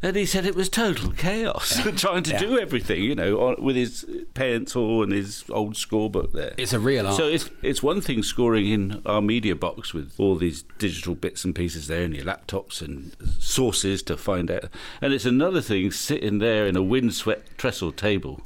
And 0.01 0.15
he 0.15 0.25
said 0.25 0.45
it 0.45 0.55
was 0.55 0.69
total 0.69 1.11
chaos 1.11 1.77
trying 1.97 2.23
to 2.23 2.31
Yeah. 2.31 2.39
do 2.39 2.57
everything, 2.59 3.03
you 3.03 3.13
know, 3.13 3.39
on, 3.41 3.61
with 3.63 3.75
his 3.75 4.05
pencil 4.33 5.03
and 5.03 5.11
his 5.11 5.43
old 5.49 5.73
scorebook 5.73 6.31
there. 6.31 6.53
It's 6.57 6.71
a 6.73 6.79
real 6.79 7.07
art. 7.07 7.17
So 7.17 7.27
it's 7.27 7.49
it's 7.61 7.83
one 7.83 7.99
thing 7.99 8.23
scoring 8.23 8.67
in 8.69 9.01
our 9.05 9.21
media 9.21 9.55
box 9.55 9.93
with 9.93 10.13
all 10.17 10.35
these 10.37 10.63
digital 10.77 11.13
bits 11.15 11.43
and 11.43 11.53
pieces 11.53 11.87
there 11.87 12.03
and 12.03 12.15
your 12.15 12.25
laptops 12.25 12.81
and 12.81 13.15
sources 13.39 14.01
to 14.03 14.15
find 14.15 14.49
out, 14.49 14.65
and 15.01 15.11
it's 15.13 15.25
another 15.25 15.61
thing 15.61 15.91
sitting 15.91 16.37
there 16.39 16.67
in 16.67 16.75
a 16.77 16.83
windswept 16.83 17.57
trestle 17.57 17.91
table, 17.91 18.41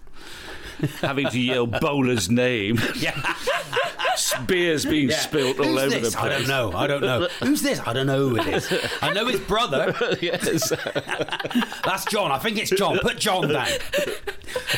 having 1.02 1.28
to 1.30 1.40
yell 1.40 1.68
bowler's 1.68 2.30
name, 2.30 2.80
yeah. 2.98 3.36
Beers 4.48 4.86
being 4.86 5.10
Yeah. 5.10 5.18
spilt 5.18 5.60
all 5.60 5.66
Who's 5.66 5.82
over 5.84 6.00
this? 6.00 6.14
the 6.14 6.18
place. 6.20 6.32
I 6.34 6.38
don't 6.38 6.48
know. 6.48 6.72
I 6.78 6.88
don't 6.88 7.02
know. 7.02 7.28
Who's 7.42 7.62
this? 7.62 7.80
I 7.86 7.94
don't 7.94 8.08
know 8.08 8.30
who 8.30 8.38
it 8.38 8.48
is. 8.48 8.90
I 9.02 9.14
know 9.14 9.26
his 9.28 9.40
brother. 9.40 9.96
yes. 10.22 10.70
That's 11.86 12.06
John. 12.06 12.32
I 12.32 12.40
think 12.40 12.58
it's 12.58 12.70
John. 12.72 13.00
Put 13.00 13.18
John 13.20 13.48
down. 13.50 13.68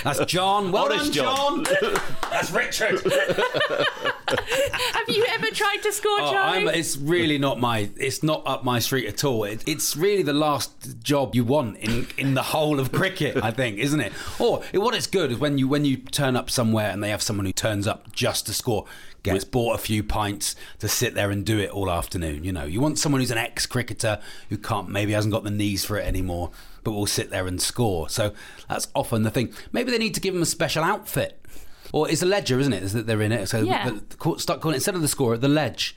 That's 0.04 0.24
John. 0.26 0.72
Well 0.72 0.86
Honest 0.86 1.14
done, 1.14 1.64
John. 1.64 2.04
That's 2.32 2.52
Richard. 2.52 3.02
Have 4.30 5.10
you 5.10 5.26
ever 5.30 5.48
tried 5.48 5.78
to 5.84 5.92
score, 5.92 6.12
Oh, 6.20 6.32
Charlie? 6.32 6.68
I'm, 6.70 6.76
it's 6.76 6.98
really 6.98 7.38
not 7.38 7.60
my. 7.60 7.90
It's 7.98 8.22
not 8.24 8.44
up 8.46 8.64
my 8.64 8.80
street 8.80 9.08
at 9.08 9.24
all. 9.24 9.44
It, 9.44 9.64
it's 9.68 9.96
really 9.98 10.24
the 10.24 10.34
last 10.34 11.02
job 11.04 11.36
you 11.36 11.44
want 11.44 11.78
in 11.78 12.08
in 12.18 12.34
the 12.34 12.44
whole 12.44 12.80
of 12.80 12.92
cricket. 12.92 13.38
I 13.44 13.52
think, 13.52 13.78
isn't 13.78 14.00
it? 14.00 14.14
Or 14.40 14.62
what 14.74 14.96
it's 14.96 15.08
good 15.08 15.32
is 15.32 15.38
when 15.40 15.58
you 15.58 15.68
when 15.68 15.86
you 15.86 15.98
turn 15.98 16.36
up 16.36 16.50
somewhere 16.50 16.90
and 16.92 17.04
they 17.04 17.10
have 17.10 17.22
someone 17.22 17.46
who 17.46 17.52
turns 17.54 17.88
up 17.88 18.12
just 18.14 18.46
to 18.48 18.54
score, 18.54 18.86
gets 19.24 19.44
bought 19.44 19.76
a 19.76 19.78
few 19.78 20.04
pints 20.04 20.56
to 20.80 20.88
sit 20.88 21.14
there 21.14 21.30
and 21.32 21.46
do 21.46 21.60
it 21.60 21.70
all 21.70 21.90
afternoon. 21.92 22.44
You 22.44 22.52
know, 22.52 22.64
you 22.66 22.80
want 22.82 22.98
someone 23.00 23.22
who's 23.22 23.32
an 23.32 23.38
ex 23.38 23.66
cricketer 23.66 24.20
who 24.50 24.58
can't 24.58 24.90
maybe 24.90 25.12
hasn't 25.14 25.34
got 25.34 25.44
the 25.44 25.52
knees 25.52 25.84
for 25.86 25.98
it 25.98 26.06
anymore, 26.06 26.52
but 26.84 26.92
will 26.92 27.06
sit 27.06 27.30
there 27.30 27.46
and 27.48 27.62
score. 27.62 28.10
So 28.10 28.34
that's 28.70 28.88
often 28.96 29.24
the 29.24 29.32
thing. 29.32 29.54
Maybe 29.72 29.92
they 29.92 29.98
need 29.98 30.14
to 30.16 30.22
give 30.22 30.34
them 30.34 30.44
a 30.44 30.48
special 30.48 30.84
outfit. 30.84 31.36
Or 31.92 32.08
it's 32.10 32.22
a 32.22 32.26
ledger, 32.28 32.60
isn't 32.60 32.72
it? 32.72 32.84
Is 32.84 32.94
that 32.94 33.08
they're 33.08 33.22
in 33.22 33.32
it? 33.32 33.48
So 33.48 33.62
Yeah. 33.62 33.90
the, 33.90 34.04
the, 34.18 34.38
start 34.40 34.62
calling 34.62 34.76
instead 34.76 34.96
of 34.96 35.02
the 35.02 35.08
scorer, 35.08 35.38
the 35.38 35.48
ledge. 35.48 35.96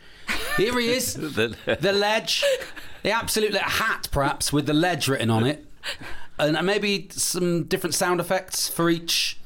Here 0.56 0.78
he 0.78 0.88
is, 0.88 1.14
The- 1.34 1.56
the 1.80 1.92
ledge, 1.92 2.42
the 3.02 3.10
absolute 3.10 3.54
hat, 3.54 4.08
perhaps 4.10 4.52
with 4.52 4.66
the 4.66 4.72
ledge 4.72 5.06
written 5.08 5.28
on 5.28 5.44
it, 5.46 5.66
and 6.38 6.64
maybe 6.66 7.08
some 7.12 7.64
different 7.64 7.94
sound 7.94 8.20
effects 8.20 8.68
for 8.68 8.88
each. 8.88 9.38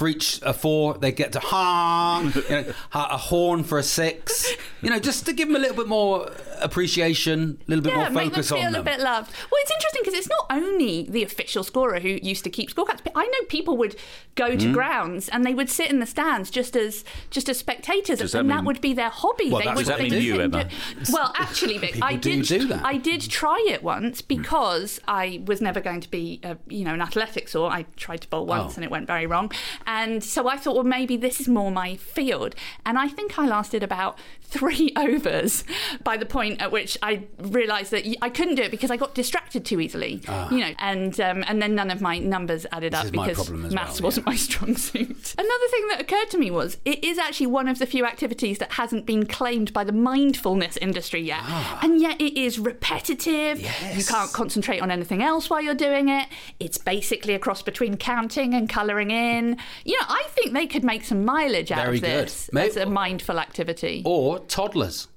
For 0.00 0.08
each 0.08 0.40
a 0.40 0.54
four, 0.54 0.94
they 0.94 1.12
get 1.12 1.32
to 1.32 1.40
honk, 1.40 2.34
you 2.34 2.42
know, 2.48 2.72
a 2.94 3.18
horn 3.18 3.64
for 3.64 3.78
a 3.78 3.82
six. 3.82 4.50
You 4.80 4.88
know, 4.88 4.98
just 4.98 5.26
to 5.26 5.34
give 5.34 5.48
them 5.48 5.56
a 5.56 5.58
little 5.58 5.76
bit 5.76 5.88
more 5.88 6.30
appreciation, 6.62 7.58
a 7.66 7.70
little 7.70 7.82
bit 7.82 7.92
Yeah, 7.92 7.96
more 8.04 8.10
make 8.10 8.24
them 8.24 8.30
focus 8.42 8.48
feel 8.50 8.58
on 8.58 8.66
a 8.68 8.72
them. 8.72 8.84
bit 8.84 9.00
loved. 9.00 9.30
Well, 9.50 9.60
it's 9.62 9.70
interesting 9.72 10.00
because 10.04 10.14
it's 10.14 10.28
not 10.28 10.46
only 10.50 11.06
the 11.08 11.22
official 11.22 11.62
scorer 11.64 12.00
who 12.00 12.08
used 12.22 12.44
to 12.44 12.50
keep 12.50 12.70
scorecards. 12.74 13.00
I 13.14 13.24
know 13.26 13.46
people 13.48 13.76
would 13.78 13.96
go 14.34 14.52
Hmm? 14.52 14.58
to 14.58 14.72
grounds 14.72 15.28
and 15.28 15.44
they 15.44 15.54
would 15.54 15.68
sit 15.70 15.90
in 15.90 16.00
the 16.00 16.06
stands 16.06 16.50
just 16.50 16.76
as 16.76 17.04
just 17.30 17.48
as 17.48 17.58
spectators, 17.58 18.18
Does 18.20 18.34
and 18.34 18.48
that 18.50 18.56
that 18.58 18.64
would 18.64 18.80
be 18.80 18.92
their 18.94 19.10
hobby. 19.10 19.50
Well, 19.50 19.60
they 19.60 19.66
would 19.68 19.86
what 19.86 19.98
they 19.98 20.08
they 20.08 20.16
would 20.32 20.50
do. 20.52 20.58
Emma. 20.58 20.68
Well, 21.12 21.32
actually, 21.38 21.78
Vic, 21.84 21.98
I 22.02 22.16
did 22.16 22.44
do 22.46 22.66
that. 22.68 22.84
I 22.84 22.96
did 22.96 23.20
try 23.22 23.64
it 23.68 23.82
once 23.82 24.22
because 24.22 25.00
I 25.06 25.42
was 25.46 25.60
never 25.60 25.80
going 25.80 26.00
to 26.00 26.10
be, 26.10 26.40
a, 26.42 26.56
you 26.68 26.84
know, 26.84 26.94
an 26.94 27.00
athletics 27.02 27.54
or 27.54 27.70
I 27.70 27.84
tried 27.96 28.22
to 28.22 28.28
bowl 28.28 28.46
once 28.46 28.72
Oh. 28.72 28.76
and 28.76 28.84
it 28.84 28.90
went 28.90 29.06
very 29.06 29.26
wrong, 29.26 29.50
and 29.86 30.22
so 30.24 30.48
I 30.48 30.56
thought, 30.56 30.74
well, 30.74 30.84
maybe 30.84 31.16
this 31.16 31.40
is 31.40 31.48
more 31.48 31.70
my 31.70 31.96
field, 31.96 32.54
and 32.84 32.98
I 32.98 33.08
think 33.08 33.38
I 33.38 33.46
lasted 33.46 33.82
about 33.82 34.18
three 34.42 34.92
overs 34.96 35.62
by 36.02 36.16
the 36.16 36.26
point 36.26 36.49
at 36.58 36.72
which 36.72 36.96
I 37.02 37.24
realised 37.38 37.90
that 37.92 38.04
I 38.22 38.28
couldn't 38.30 38.56
do 38.56 38.62
it 38.62 38.70
because 38.70 38.90
I 38.90 38.96
got 38.96 39.14
distracted 39.14 39.64
too 39.64 39.80
easily, 39.80 40.20
you 40.50 40.58
know, 40.58 40.72
and 40.78 41.18
um, 41.20 41.44
and 41.46 41.60
then 41.62 41.74
none 41.74 41.90
of 41.90 42.00
my 42.00 42.18
numbers 42.18 42.66
added 42.72 42.94
Ah. 42.94 43.02
This 43.02 43.08
up 43.08 43.12
because 43.12 43.50
maths 43.50 44.00
well, 44.00 44.08
wasn't 44.08 44.26
my 44.26 44.36
strong 44.36 44.76
suit. 44.76 45.34
Another 45.38 45.68
thing 45.70 45.88
that 45.88 46.00
occurred 46.00 46.30
to 46.30 46.38
me 46.38 46.50
was 46.50 46.78
it 46.84 47.04
is 47.04 47.18
actually 47.18 47.46
one 47.48 47.68
of 47.68 47.78
the 47.78 47.86
few 47.86 48.04
activities 48.04 48.58
that 48.58 48.72
hasn't 48.72 49.06
been 49.06 49.26
claimed 49.26 49.72
by 49.72 49.84
the 49.84 49.92
mindfulness 49.92 50.76
industry 50.78 51.20
yet, 51.20 51.42
and 51.82 52.00
yet 52.00 52.20
it 52.20 52.38
is 52.38 52.58
repetitive. 52.58 53.60
Yes. 53.60 53.96
You 53.96 54.04
Ah. 54.08 54.20
Can't 54.20 54.32
concentrate 54.32 54.80
on 54.80 54.90
anything 54.90 55.22
else 55.22 55.48
while 55.50 55.60
you're 55.60 55.74
doing 55.74 56.08
it. 56.08 56.26
It's 56.58 56.78
basically 56.78 57.34
a 57.34 57.38
cross 57.38 57.62
between 57.62 57.96
counting 57.96 58.54
and 58.54 58.68
colouring 58.68 59.10
in. 59.10 59.56
You 59.84 59.98
know, 60.00 60.06
I 60.08 60.24
think 60.30 60.52
they 60.52 60.66
could 60.66 60.84
make 60.84 61.04
some 61.04 61.24
mileage 61.24 61.70
out 61.70 61.84
Very 61.84 61.96
of 61.98 62.02
good. 62.02 62.24
this 62.26 62.50
May- 62.52 62.66
as 62.68 62.76
a 62.76 62.86
mindful 62.86 63.38
activity. 63.38 64.02
or 64.04 64.38
toddlers. 64.40 65.08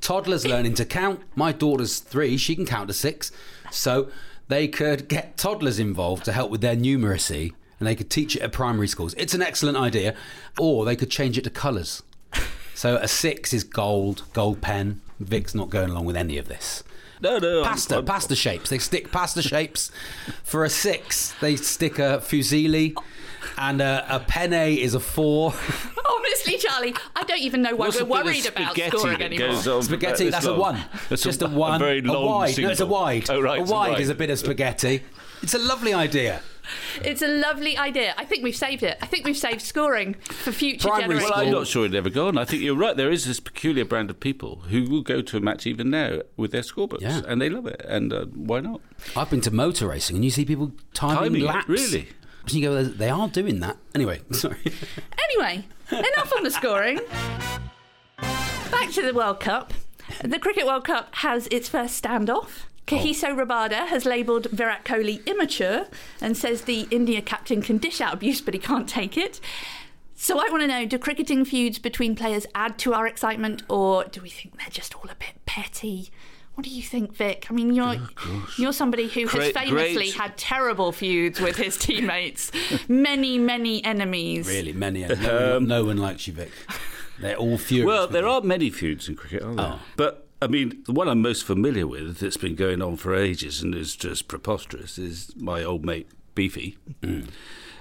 Toddlers 0.00 0.46
learning 0.46 0.74
to 0.74 0.84
count. 0.84 1.22
My 1.34 1.52
daughter's 1.52 1.98
three; 1.98 2.36
she 2.36 2.54
can 2.54 2.66
count 2.66 2.88
to 2.88 2.94
six. 2.94 3.32
So 3.70 4.08
they 4.48 4.68
could 4.68 5.08
get 5.08 5.36
toddlers 5.36 5.78
involved 5.78 6.24
to 6.26 6.32
help 6.32 6.50
with 6.50 6.60
their 6.60 6.76
numeracy, 6.76 7.52
and 7.78 7.86
they 7.86 7.94
could 7.94 8.10
teach 8.10 8.36
it 8.36 8.42
at 8.42 8.52
primary 8.52 8.88
schools. 8.88 9.14
It's 9.18 9.34
an 9.34 9.42
excellent 9.42 9.76
idea. 9.76 10.14
Or 10.58 10.84
they 10.84 10.96
could 10.96 11.10
change 11.10 11.36
it 11.38 11.42
to 11.44 11.50
colours. 11.50 12.02
So 12.74 12.96
a 12.96 13.08
six 13.08 13.52
is 13.54 13.64
gold, 13.64 14.22
gold 14.34 14.60
pen. 14.60 15.00
Vic's 15.18 15.54
not 15.54 15.70
going 15.70 15.90
along 15.90 16.04
with 16.04 16.16
any 16.16 16.36
of 16.38 16.46
this. 16.48 16.82
No, 17.22 17.38
no. 17.38 17.62
I'm- 17.62 17.64
Pasta, 17.64 17.94
I'm- 17.96 18.04
pasta 18.04 18.36
shapes. 18.36 18.68
They 18.68 18.78
stick 18.78 19.10
pasta 19.10 19.40
shapes. 19.40 19.90
For 20.44 20.62
a 20.64 20.68
six, 20.70 21.34
they 21.40 21.56
stick 21.56 21.98
a 21.98 22.20
fusilli, 22.22 22.94
and 23.56 23.80
a, 23.80 24.06
a 24.08 24.20
penne 24.20 24.52
is 24.76 24.92
a 24.94 25.00
four. 25.00 25.54
Honestly, 26.26 26.58
Charlie, 26.58 26.94
I 27.14 27.22
don't 27.24 27.40
even 27.40 27.62
know 27.62 27.70
why 27.76 27.86
What's 27.86 27.96
we're 27.96 28.00
the 28.00 28.14
bit 28.14 28.24
worried 28.24 28.46
about 28.46 28.70
spaghetti 28.72 28.98
scoring 28.98 29.22
anymore. 29.22 29.48
goes 29.62 29.86
Spaghetti, 29.86 30.30
that's 30.30 30.44
this 30.46 30.54
a 30.54 30.58
one. 30.58 30.84
That's 31.08 31.22
just 31.22 31.42
a, 31.42 31.48
one. 31.48 31.78
very 31.78 32.00
long 32.02 32.24
wide. 32.26 32.58
No, 32.58 32.70
it's 32.70 32.80
a 32.80 32.86
wide. 32.86 33.30
Oh, 33.30 33.40
right. 33.40 33.58
A 33.58 33.62
it's 33.62 33.70
wide, 33.70 34.00
is 34.00 34.08
a 34.08 34.14
bit 34.14 34.30
of 34.30 34.38
spaghetti. 34.38 35.02
It's 35.42 35.54
a 35.54 35.58
lovely 35.58 35.92
idea. 35.92 36.40
It's 37.04 37.22
a 37.22 37.28
lovely 37.28 37.76
idea. 37.76 38.14
I 38.16 38.24
think 38.24 38.42
we've 38.42 38.56
saved 38.56 38.82
it. 38.82 38.98
I 39.00 39.06
think 39.06 39.24
we've 39.24 39.36
saved 39.36 39.62
scoring 39.62 40.14
for 40.14 40.50
future 40.50 40.88
Primary 40.88 41.20
generations. 41.20 41.30
Well, 41.30 41.40
I'm 41.46 41.52
not 41.52 41.66
sure 41.68 41.84
it'd 41.84 41.94
ever 41.94 42.10
go 42.10 42.26
on. 42.26 42.36
I 42.38 42.44
think 42.44 42.62
you're 42.62 42.74
right. 42.74 42.96
There 42.96 43.10
is 43.10 43.24
this 43.24 43.38
peculiar 43.38 43.84
brand 43.84 44.10
of 44.10 44.18
people 44.18 44.62
who 44.68 44.84
will 44.90 45.02
go 45.02 45.22
to 45.22 45.36
a 45.36 45.40
match 45.40 45.66
even 45.66 45.90
now 45.90 46.22
with 46.36 46.50
their 46.50 46.62
scorebooks, 46.62 47.02
Yeah. 47.02 47.20
and 47.28 47.40
they 47.40 47.48
love 47.48 47.66
it. 47.66 47.80
And 47.86 48.12
uh, 48.12 48.24
why 48.34 48.60
not? 48.60 48.80
I've 49.14 49.30
been 49.30 49.42
to 49.42 49.52
motor 49.52 49.86
racing, 49.86 50.16
and 50.16 50.24
you 50.24 50.30
see 50.32 50.44
people 50.44 50.72
timing, 50.92 51.16
Timing 51.34 51.42
laps. 51.44 51.68
really? 51.68 52.08
And 52.42 52.52
you 52.52 52.62
go, 52.62 52.82
they 52.82 53.10
are 53.10 53.28
doing 53.28 53.60
that. 53.60 53.76
Anyway, 53.94 54.22
sorry. 54.32 54.58
Anyway, 55.30 55.66
enough 55.90 56.32
on 56.36 56.42
the 56.42 56.50
scoring. 56.50 57.00
Back 58.18 58.90
to 58.92 59.02
the 59.02 59.12
World 59.14 59.40
Cup. 59.40 59.72
The 60.22 60.38
Cricket 60.38 60.66
World 60.66 60.84
Cup 60.84 61.14
has 61.16 61.46
its 61.48 61.68
first 61.68 62.02
standoff. 62.02 62.64
Kagiso 62.86 63.34
Rabada 63.34 63.88
has 63.88 64.04
labelled 64.04 64.46
Virat 64.46 64.84
Kohli 64.84 65.24
immature 65.26 65.86
and 66.20 66.36
says 66.36 66.62
the 66.62 66.86
India 66.90 67.20
captain 67.20 67.60
can 67.60 67.78
dish 67.78 68.00
out 68.00 68.14
abuse, 68.14 68.40
but 68.40 68.54
he 68.54 68.60
can't 68.60 68.88
take 68.88 69.16
it. 69.16 69.40
So 70.14 70.38
I 70.38 70.48
want 70.50 70.62
to 70.62 70.68
know: 70.68 70.86
Do 70.86 70.98
cricketing 70.98 71.44
feuds 71.44 71.78
between 71.78 72.14
players 72.14 72.46
add 72.54 72.78
to 72.78 72.94
our 72.94 73.06
excitement, 73.06 73.64
or 73.68 74.04
do 74.04 74.20
we 74.20 74.30
think 74.30 74.58
they're 74.58 74.68
just 74.70 74.94
all 74.94 75.10
a 75.10 75.16
bit 75.16 75.34
petty? 75.46 76.10
What 76.56 76.64
do 76.64 76.70
you 76.70 76.82
think, 76.82 77.14
Vic? 77.14 77.46
I 77.50 77.52
mean, 77.52 77.72
you're 77.74 77.96
you're 78.58 78.72
somebody 78.72 79.08
who 79.08 79.26
has 79.26 79.52
famously 79.52 79.94
great. 79.94 80.14
had 80.14 80.36
terrible 80.38 80.90
feuds 80.90 81.38
with 81.40 81.56
his 81.56 81.76
teammates, 81.76 82.50
many, 82.88 83.38
many 83.38 83.84
enemies. 83.84 84.48
really, 84.48 84.72
many. 84.72 85.04
No, 85.06 85.54
one, 85.54 85.66
no 85.68 85.84
one 85.84 85.98
likes 85.98 86.26
you, 86.26 86.32
Vic. 86.32 86.50
They're 87.20 87.36
all 87.36 87.58
furious. 87.58 87.86
Well, 87.86 88.06
there 88.08 88.22
you. 88.24 88.30
are 88.30 88.40
many 88.40 88.70
feuds 88.70 89.08
in 89.08 89.16
cricket, 89.16 89.42
aren't 89.42 89.58
there? 89.58 89.72
Oh. 89.74 89.80
But 89.96 90.26
I 90.40 90.46
mean, 90.46 90.82
the 90.86 90.92
one 90.92 91.08
I'm 91.08 91.20
most 91.22 91.44
familiar 91.44 91.86
with 91.86 92.18
that's 92.18 92.36
been 92.38 92.54
going 92.54 92.80
on 92.82 92.96
for 92.96 93.14
ages 93.14 93.62
and 93.62 93.74
is 93.74 93.94
just 93.94 94.26
preposterous 94.26 94.98
is 94.98 95.32
my 95.36 95.62
old 95.62 95.84
mate 95.84 96.08
Beefy 96.34 96.76
Mm. 97.02 97.28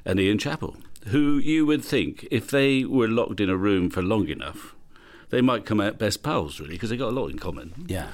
and 0.06 0.20
Ian 0.20 0.38
Chappell, 0.38 0.76
who 1.08 1.38
you 1.38 1.66
would 1.66 1.84
think 1.84 2.28
if 2.32 2.50
they 2.52 2.84
were 2.84 3.08
locked 3.08 3.40
in 3.40 3.50
a 3.50 3.56
room 3.58 3.90
for 3.90 4.02
long 4.02 4.28
enough, 4.28 4.76
they 5.30 5.42
might 5.42 5.66
come 5.66 5.80
out 5.82 5.98
best 5.98 6.24
pals, 6.24 6.60
really, 6.60 6.74
because 6.76 6.90
they 6.90 6.98
got 6.98 7.10
a 7.10 7.18
lot 7.20 7.28
in 7.32 7.40
common. 7.40 7.86
Yeah. 7.88 8.08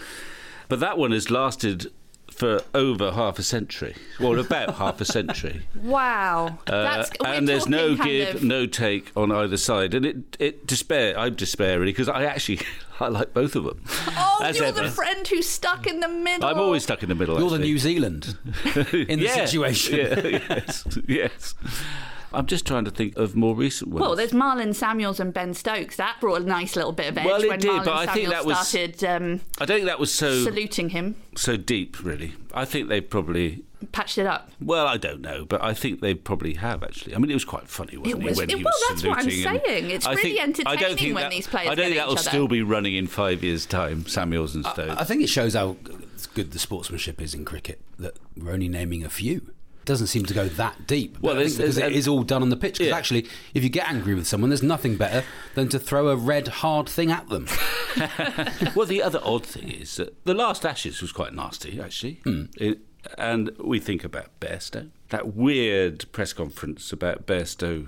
But 0.72 0.80
that 0.80 0.97
one 0.97 1.11
has 1.11 1.30
lasted 1.30 1.91
for 2.32 2.63
over 2.74 3.11
half 3.11 3.38
a 3.38 3.43
century, 3.43 3.93
well, 4.22 4.39
about 4.39 4.76
half 4.84 5.01
a 5.01 5.05
century. 5.05 5.63
Wow. 5.76 6.59
Uh, 6.65 6.84
That's, 6.84 7.11
and 7.26 7.45
there's 7.45 7.67
no 7.67 7.93
give, 7.97 8.36
of- 8.36 8.43
no 8.43 8.65
take 8.67 9.11
on 9.17 9.34
either 9.34 9.57
side, 9.57 9.93
and 9.93 10.05
it 10.05 10.38
it 10.39 10.65
despair. 10.65 11.19
I'm 11.19 11.36
despairing 11.36 11.88
because 11.88 12.07
I 12.07 12.24
actually 12.24 12.61
I 13.01 13.09
like 13.09 13.34
both 13.34 13.57
of 13.57 13.65
them. 13.65 13.84
Oh, 14.15 14.49
you're 14.55 14.63
ever. 14.63 14.84
the 14.84 14.89
friend 14.89 15.28
who's 15.28 15.49
stuck 15.49 15.86
in 15.88 15.99
the 15.99 16.07
middle. 16.07 16.47
I'm 16.47 16.57
always 16.57 16.84
stuck 16.84 17.03
in 17.03 17.09
the 17.09 17.15
middle. 17.15 17.38
You're 17.38 17.49
the. 17.49 17.59
New 17.59 17.78
Zealand 17.78 18.38
in 18.93 19.19
the 19.19 19.26
Yeah, 19.26 19.45
situation. 19.45 19.97
yeah, 19.97 20.39
yes, 20.49 20.88
yes. 21.05 21.53
I'm 22.34 22.45
just 22.45 22.65
trying 22.65 22.86
to 22.86 22.91
think 22.91 23.17
of 23.17 23.36
more 23.36 23.55
recent 23.55 23.91
ones. 23.91 24.01
Well, 24.01 24.15
there's 24.15 24.32
Marlon 24.32 24.73
Samuels 24.73 25.19
and 25.19 25.34
Ben 25.34 25.53
Stokes. 25.53 25.97
That 25.97 26.17
brought 26.21 26.41
a 26.41 26.45
nice 26.45 26.75
little 26.75 26.91
bit 26.93 27.07
of 27.09 27.17
edge 27.17 27.25
Well, 27.25 27.41
it 27.43 27.49
when 27.49 27.59
did, 27.59 27.69
Marlon 27.71 27.86
but 27.86 27.93
I 28.09 28.13
think 28.13 28.29
that 28.29 28.45
was- 28.45 28.67
started 28.67 29.03
um, 29.03 29.41
I 29.59 29.65
don't 29.65 29.77
think 29.77 29.88
that 29.88 29.99
was 29.99 30.13
so 30.13 30.43
saluting 30.43 30.89
him, 30.89 31.15
so 31.36 31.57
deep, 31.57 32.03
really. 32.03 32.34
I 32.53 32.65
think 32.65 32.89
they 32.89 33.01
probably. 33.01 33.63
patched 33.91 34.17
it 34.17 34.25
up. 34.27 34.51
Well, 34.61 34.86
I 34.88 34.97
don't 34.97 35.21
know, 35.21 35.43
but 35.45 35.63
I 35.63 35.73
think 35.73 36.01
they 36.01 36.13
probably 36.13 36.53
have 36.55 36.84
actually. 36.84 37.15
I 37.15 37.17
mean, 37.17 37.32
it 37.32 37.34
was 37.34 37.45
quite 37.45 37.67
funny, 37.67 37.97
wasn't 37.97 38.21
It 38.21 38.25
was- 38.29 38.38
when 38.38 38.49
it- 38.49 38.57
he 38.57 38.63
well, 38.63 38.73
was 38.73 38.86
that's 38.89 39.03
what 39.03 39.17
I'm 39.19 39.29
saying. 39.29 39.89
It's 39.91 40.05
I 40.05 40.11
really 40.13 40.21
think- 40.21 40.39
I 40.39 40.45
don't 40.45 40.49
entertaining 40.49 40.97
think 40.97 41.15
when 41.15 41.23
that- 41.23 41.32
these 41.32 41.47
players 41.47 41.67
I 41.69 41.75
don't 41.75 41.77
get 41.77 41.84
think 41.89 41.95
at 42.01 42.05
that 42.05 42.09
will 42.09 42.17
still 42.17 42.47
be 42.47 42.61
running 42.61 42.95
in 42.95 43.07
five 43.07 43.43
years' 43.43 43.65
time. 43.65 44.05
Samuels 44.07 44.55
and 44.55 44.65
Stones. 44.65 44.95
I 44.97 45.03
think 45.03 45.21
it 45.21 45.27
shows 45.27 45.53
how 45.53 45.75
good 46.34 46.51
the 46.51 46.59
sportsmanship 46.59 47.21
is 47.21 47.34
in 47.34 47.43
cricket 47.43 47.82
that 47.99 48.15
we're 48.38 48.51
only 48.53 48.69
naming 48.69 49.03
a 49.03 49.09
few. 49.09 49.51
It 49.82 49.86
doesn't 49.86 50.07
seem 50.07 50.25
to 50.27 50.34
go 50.34 50.47
that 50.47 50.86
deep. 50.88 51.17
Well, 51.19 51.34
Well, 51.34 51.36
there's- 51.38 51.57
because 51.57 51.77
it 51.77 51.82
there's- 51.82 51.95
is 51.97 52.07
all 52.07 52.23
done 52.23 52.41
on 52.43 52.49
the 52.49 52.55
pitch. 52.55 52.73
Because 52.77 52.88
Yeah. 52.89 52.97
actually, 52.97 53.25
if 53.55 53.63
you 53.63 53.69
get 53.69 53.89
angry 53.89 54.13
with 54.13 54.27
someone, 54.27 54.49
there's 54.51 54.61
nothing 54.63 54.95
better 54.95 55.23
than 55.55 55.69
to 55.69 55.79
throw 55.79 56.09
a 56.09 56.15
red 56.15 56.47
hard 56.47 56.88
thing 56.88 57.11
at 57.11 57.27
them. 57.29 57.47
well, 58.75 58.86
the 58.86 59.01
other 59.03 59.19
odd 59.23 59.45
thing 59.45 59.69
is 59.69 59.95
that 59.97 60.23
the 60.25 60.34
last 60.34 60.65
Ashes 60.65 61.01
was 61.01 61.11
quite 61.11 61.34
nasty, 61.34 61.79
actually. 61.82 62.19
Hmm. 62.23 62.43
It, 62.57 62.79
and 63.17 63.49
we 63.59 63.79
think 63.79 64.03
about 64.03 64.27
Bairstow. 64.39 64.89
That 65.09 65.34
weird 65.36 66.05
press 66.11 66.32
conference 66.34 66.93
about 66.93 67.25
Bairstow 67.25 67.88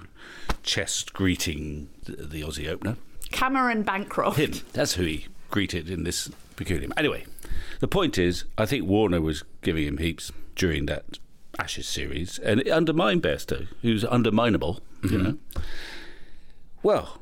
chest 0.64 1.14
greeting 1.14 1.90
the, 2.04 2.14
the 2.26 2.42
Aussie 2.42 2.68
opener. 2.68 2.98
Cameron 3.32 3.84
Bancroft. 3.84 4.38
Him. 4.40 4.54
That's 4.74 4.94
who 4.94 5.04
he 5.04 5.28
greeted 5.52 5.90
in 5.90 6.04
this 6.04 6.30
peculiar. 6.56 6.90
Anyway, 6.98 7.26
the 7.80 7.88
point 7.88 8.18
is, 8.18 8.46
I 8.58 8.66
think 8.66 8.86
Warner 8.88 9.22
was 9.22 9.44
giving 9.62 9.86
him 9.88 9.98
heaps 9.98 10.32
during 10.56 10.86
that 10.88 11.20
Ashes 11.60 11.88
series, 11.88 12.40
and 12.40 12.62
it 12.62 12.70
undermined 12.70 13.22
Bairstow, 13.22 13.68
who's 13.82 14.04
underminable, 14.04 14.80
you 15.04 15.18
know. 15.18 15.38
Well, 16.82 17.20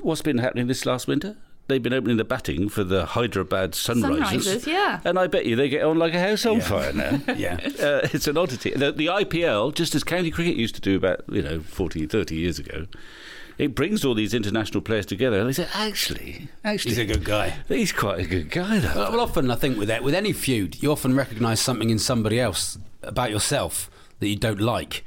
what's 0.00 0.22
been 0.22 0.38
happening 0.38 0.66
this 0.66 0.86
last 0.86 1.06
winter? 1.06 1.36
They've 1.66 1.82
been 1.82 1.94
opening 1.94 2.18
the 2.18 2.24
batting 2.24 2.68
for 2.68 2.84
the 2.84 3.06
Hyderabad 3.06 3.72
Sunrisers. 3.72 4.20
Sunrisers, 4.42 4.66
yeah. 4.66 5.00
And 5.04 5.18
I 5.18 5.26
bet 5.26 5.46
you 5.46 5.56
they 5.56 5.70
get 5.70 5.82
on 5.82 5.98
like 5.98 6.12
a 6.12 6.20
house 6.20 6.44
on 6.44 6.60
fire 6.60 6.92
now. 6.92 7.20
Yeah. 7.36 7.54
Uh, 7.80 8.06
it's 8.12 8.26
an 8.28 8.36
oddity. 8.36 8.70
The, 8.72 8.92
the 8.92 9.06
IPL, 9.06 9.74
just 9.74 9.94
as 9.94 10.04
county 10.04 10.30
cricket 10.30 10.56
used 10.56 10.74
to 10.74 10.80
do 10.82 10.96
about, 10.96 11.24
you 11.28 11.40
know, 11.42 11.60
40, 11.60 12.06
30 12.06 12.34
years 12.36 12.58
ago, 12.58 12.86
it 13.56 13.74
brings 13.74 14.04
all 14.04 14.14
these 14.14 14.34
international 14.34 14.82
players 14.82 15.06
together 15.06 15.38
and 15.38 15.48
they 15.48 15.52
say, 15.54 15.66
actually, 15.72 16.48
actually, 16.64 16.90
He's 16.90 16.98
a 16.98 17.06
good 17.06 17.24
guy. 17.24 17.56
He's 17.68 17.92
quite 17.92 18.20
a 18.20 18.26
good 18.26 18.50
guy, 18.50 18.78
though. 18.80 18.94
Well, 18.94 19.12
well, 19.12 19.20
often 19.20 19.50
I 19.50 19.54
think 19.54 19.78
with 19.78 19.88
that, 19.88 20.02
with 20.04 20.14
any 20.14 20.32
feud, 20.32 20.82
you 20.82 20.92
often 20.92 21.16
recognise 21.16 21.60
something 21.60 21.88
in 21.88 21.98
somebody 21.98 22.38
else 22.38 22.76
about 23.08 23.30
yourself 23.30 23.90
that 24.20 24.28
you 24.28 24.36
don't 24.36 24.60
like. 24.60 25.04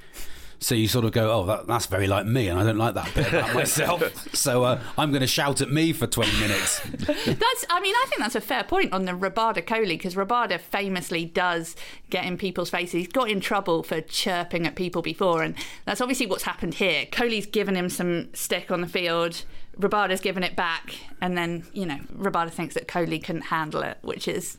So 0.60 0.74
you 0.74 0.88
sort 0.88 1.06
of 1.06 1.12
go, 1.12 1.32
oh, 1.32 1.46
that, 1.46 1.68
that's 1.68 1.86
very 1.86 2.08
like 2.08 2.26
me, 2.26 2.48
and 2.48 2.60
I 2.60 2.64
don't 2.64 2.80
like 2.80 2.96
that 2.96 3.14
bit 3.14 3.28
about 3.28 3.54
myself. 3.54 4.36
so 4.36 4.64
uh, 4.64 4.80
I'm 4.98 5.12
going 5.12 5.22
to 5.22 5.28
shout 5.28 5.62
at 5.62 5.70
me 5.70 5.94
for 5.94 6.08
20 6.08 6.40
minutes. 6.40 6.80
That's, 7.08 7.66
I 7.70 7.80
mean, 7.80 7.94
I 7.96 8.06
think 8.10 8.22
that's 8.22 8.36
a 8.36 8.42
fair 8.42 8.64
point 8.64 8.92
on 8.92 9.06
the 9.06 9.12
Rabada 9.12 9.64
Kohli 9.64 9.90
because 9.90 10.16
Rabada 10.16 10.60
famously 10.60 11.26
does 11.26 11.76
get 12.10 12.26
in 12.26 12.38
people's 12.38 12.72
faces. 12.72 12.94
He's 12.94 13.08
got 13.08 13.30
in 13.30 13.40
trouble 13.40 13.84
for 13.84 14.02
chirping 14.02 14.66
at 14.66 14.76
people 14.76 15.02
before, 15.04 15.44
and 15.44 15.54
that's 15.86 16.02
obviously 16.02 16.26
what's 16.26 16.44
happened 16.44 16.76
here. 16.76 17.06
Kohli's 17.06 17.46
given 17.46 17.76
him 17.76 17.90
some 17.90 18.34
stick 18.34 18.72
on 18.72 18.82
the 18.82 18.88
field. 18.88 19.44
Rabada's 19.80 20.22
given 20.22 20.44
it 20.44 20.56
back, 20.56 20.96
and 21.22 21.38
then 21.38 21.66
you 21.74 21.86
know 21.86 22.00
Rabada 22.16 22.50
thinks 22.50 22.74
that 22.74 22.88
Kohli 22.88 23.24
couldn't 23.24 23.44
handle 23.44 23.84
it, 23.84 24.00
which 24.02 24.28
is, 24.28 24.58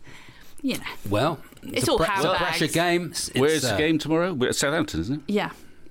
you 0.62 0.74
know, 0.78 0.84
Well, 1.08 1.38
It's 1.62 1.86
a 1.88 1.92
all 1.92 1.98
pre- 1.98 2.06
it's 2.06 2.24
a 2.24 2.28
handbags. 2.28 2.38
pressure 2.58 2.72
game. 2.72 3.02
It's- 3.06 3.28
it's, 3.28 3.38
Where's 3.40 3.64
uh, 3.64 3.72
the 3.72 3.78
game 3.78 3.98
tomorrow? 3.98 4.32
We're 4.32 4.48
at 4.48 4.56
Southampton, 4.56 5.00
isn't 5.00 5.14
it? 5.28 5.32
yeah, 5.32 5.50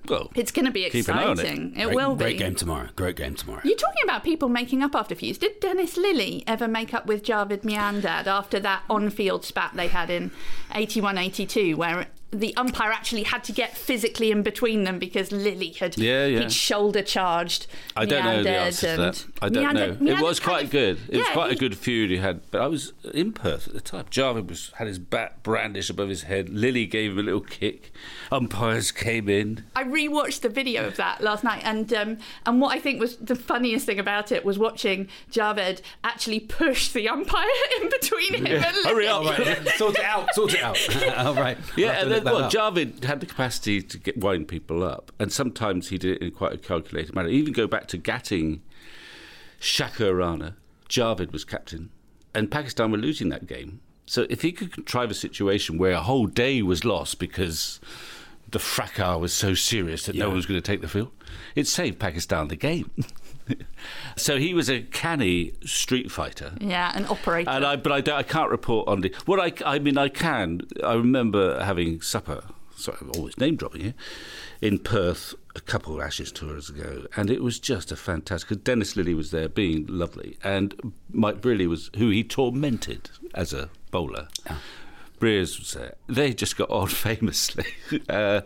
Well, 0.09 0.31
it's 0.35 0.51
going 0.51 0.65
to 0.65 0.71
be 0.71 0.89
Keep 0.89 1.07
an 1.09 1.17
eye 1.17 1.23
on 1.25 1.31
it. 1.39 1.41
exciting. 1.43 1.73
It 1.77 1.83
Great, 1.85 1.95
will 1.95 2.15
be. 2.15 2.23
great 2.23 2.37
game 2.39 2.55
tomorrow. 2.55 2.87
Great 2.95 3.15
game 3.17 3.35
tomorrow. 3.35 3.61
You're 3.65 3.75
talking 3.77 4.03
about 4.03 4.23
people 4.23 4.47
making 4.49 4.81
up 4.83 4.95
after 4.95 5.15
feuds. 5.15 5.37
Did 5.37 5.59
Dennis 5.59 5.97
Lillee 5.97 6.43
ever 6.47 6.67
make 6.67 6.93
up 6.93 7.05
with 7.07 7.23
Javed 7.23 7.63
Miandad 7.63 8.25
after 8.27 8.59
that 8.61 8.83
on-field 8.89 9.43
spat 9.45 9.71
they 9.75 9.87
had 9.89 10.09
in 10.09 10.31
81-82, 10.71 11.75
where 11.75 12.07
the 12.31 12.53
umpire 12.57 12.91
actually 12.91 13.23
had 13.23 13.41
to 13.45 13.53
get 13.53 13.77
physically 13.77 14.31
in 14.31 14.43
between 14.43 14.83
them 14.83 14.99
because 14.99 15.29
Lillee 15.29 15.75
had 15.77 15.97
Yeah, 15.97 16.25
yeah. 16.25 16.39
he'd 16.39 16.51
shoulder 16.51 17.01
charged. 17.01 17.67
I 17.95 18.05
don't 18.05 18.25
know 18.25 18.43
the 18.43 18.49
answer 18.49 18.95
to 18.95 19.01
that. 19.01 19.25
I 19.41 19.47
don't 19.49 19.63
Miandad- 19.75 20.01
know. 20.01 20.11
It 20.11 20.21
was 20.21 20.39
quite 20.41 20.65
of- 20.65 20.71
good. 20.71 20.99
It 21.09 21.17
was 21.19 21.27
quite 21.29 21.51
he- 21.51 21.55
a 21.55 21.59
good 21.59 21.77
feud 21.77 22.09
he 22.11 22.17
had. 22.17 22.41
But 22.51 22.61
I 22.61 22.67
was 22.67 22.91
in 23.13 23.31
Perth 23.31 23.67
at 23.69 23.73
the 23.73 23.79
time. 23.81 24.05
Javed 24.11 24.49
was, 24.49 24.71
had 24.75 24.87
his 24.87 24.99
bat 24.99 25.41
brandished 25.41 25.89
above 25.89 26.09
his 26.09 26.23
head. 26.23 26.49
Lillee 26.49 26.89
gave 26.89 27.11
him 27.13 27.19
a 27.19 27.23
little 27.23 27.39
kick. 27.39 27.93
Umpires 28.31 28.91
came 28.91 29.29
in. 29.29 29.63
I 29.75 29.83
rewatched 29.85 30.41
the 30.41 30.49
video 30.49 30.85
of 30.85 30.97
that 30.97 31.21
last 31.21 31.43
night, 31.45 31.61
and 31.63 31.93
um, 31.93 32.17
and 32.45 32.59
what 32.59 32.75
I 32.75 32.79
think 32.79 32.99
was 32.99 33.15
the 33.17 33.35
funniest 33.35 33.85
thing 33.85 33.99
about 33.99 34.33
it 34.33 34.43
was 34.43 34.59
watching 34.59 35.07
Javed 35.31 35.81
actually 36.03 36.41
push 36.41 36.89
the 36.89 37.07
umpire 37.07 37.45
in 37.81 37.89
between 37.89 38.33
him 38.33 38.45
and 38.47 38.55
Hurry 38.85 39.05
Lillee. 39.05 39.07
up! 39.07 39.15
All 39.39 39.45
right, 39.45 39.67
sort 39.77 39.95
it 39.97 40.03
out. 40.03 40.33
Sort 40.33 40.53
it 40.53 40.61
out. 40.61 41.25
All 41.25 41.33
right. 41.35 41.57
Yeah, 41.77 41.93
have 41.93 42.07
to 42.09 42.15
and 42.15 42.16
look 42.25 42.33
well, 42.33 42.43
up. 42.45 42.51
Javed 42.51 43.03
had 43.03 43.19
the 43.19 43.25
capacity 43.25 43.81
to 43.81 43.97
get 43.97 44.17
wind 44.17 44.47
people 44.47 44.83
up, 44.83 45.11
and 45.19 45.31
sometimes 45.31 45.89
he 45.89 45.97
did 45.97 46.17
it 46.17 46.21
in 46.25 46.31
quite 46.31 46.53
a 46.53 46.57
calculated 46.57 47.13
manner. 47.15 47.29
Even 47.29 47.53
go 47.53 47.67
back 47.67 47.87
to 47.87 47.97
Gatting, 47.97 48.59
Shakoor 49.59 50.17
Rana, 50.17 50.55
Javed 50.89 51.31
was 51.31 51.43
captain, 51.43 51.89
and 52.33 52.51
Pakistan 52.51 52.91
were 52.91 52.97
losing 52.97 53.29
that 53.29 53.47
game. 53.47 53.79
So 54.05 54.25
if 54.29 54.41
he 54.41 54.51
could 54.51 54.71
contrive 54.71 55.11
a 55.11 55.15
situation 55.15 55.77
where 55.77 55.91
a 55.91 56.01
whole 56.01 56.27
day 56.27 56.61
was 56.61 56.85
lost 56.85 57.19
because 57.19 57.79
the 58.49 58.59
fracas 58.59 59.19
was 59.19 59.33
so 59.33 59.53
serious 59.53 60.05
that 60.05 60.15
no 60.15 60.25
Yeah. 60.25 60.27
one 60.27 60.35
was 60.37 60.45
going 60.45 60.61
to 60.61 60.65
take 60.65 60.81
the 60.81 60.87
field, 60.87 61.11
it 61.55 61.67
saved 61.67 61.99
Pakistan 61.99 62.47
the 62.47 62.55
game. 62.55 62.89
so 64.15 64.37
he 64.37 64.53
was 64.53 64.69
a 64.69 64.81
canny 64.81 65.53
street 65.65 66.11
fighter. 66.11 66.53
Yeah, 66.59 66.91
an 66.95 67.05
operator. 67.05 67.49
And 67.49 67.65
I, 67.65 67.75
but 67.75 67.91
I, 67.91 68.01
don't, 68.01 68.17
I 68.17 68.23
can't 68.23 68.49
report 68.49 68.87
on 68.87 69.01
the. 69.01 69.13
What 69.25 69.39
I, 69.39 69.75
I 69.75 69.79
mean, 69.79 69.97
I 69.97 70.09
can. 70.09 70.61
I 70.83 70.93
remember 70.93 71.63
having 71.63 72.01
supper. 72.01 72.43
Sorry, 72.75 72.97
I'm 73.01 73.11
always 73.15 73.37
name 73.37 73.55
dropping 73.55 73.81
here. 73.81 73.93
In 74.61 74.79
Perth, 74.79 75.33
a 75.55 75.61
couple 75.61 75.95
of 75.95 76.01
Ashes 76.01 76.31
tours 76.31 76.69
ago, 76.69 77.05
and 77.15 77.29
it 77.29 77.41
was 77.41 77.59
just 77.59 77.91
a 77.91 77.95
fantastic. 77.95 78.49
Because 78.49 78.63
Dennis 78.63 78.93
Lillee 78.95 79.15
was 79.15 79.31
there, 79.31 79.49
being 79.49 79.85
lovely, 79.87 80.37
and 80.43 80.93
Mike 81.11 81.41
Brearley 81.41 81.67
was 81.67 81.89
who 81.97 82.09
he 82.09 82.23
tormented 82.23 83.09
as 83.33 83.53
a 83.53 83.69
bowler. 83.91 84.27
Ah. 84.49 84.59
Brears 85.19 85.59
was 85.59 85.73
there. 85.73 85.95
They 86.07 86.33
just 86.33 86.57
got 86.57 86.69
on 86.69 86.87
famously. 86.87 87.65
Uh, 88.09 88.41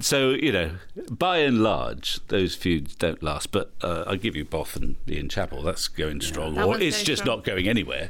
so, 0.00 0.30
you 0.30 0.52
know, 0.52 0.70
by 1.10 1.38
and 1.38 1.62
large, 1.62 2.20
those 2.28 2.54
feuds 2.54 2.94
don't 2.94 3.22
last. 3.22 3.52
But 3.52 3.72
uh, 3.82 4.04
I 4.06 4.16
give 4.16 4.36
you 4.36 4.44
Boff 4.44 4.76
and 4.76 4.96
Ian 5.08 5.28
Chappell. 5.28 5.62
That's 5.62 5.88
going 5.88 6.20
strong. 6.20 6.54
That 6.54 6.66
or 6.66 6.78
it's 6.80 7.02
just 7.02 7.22
strong. 7.22 7.38
not 7.38 7.44
going 7.44 7.68
anywhere. 7.68 8.08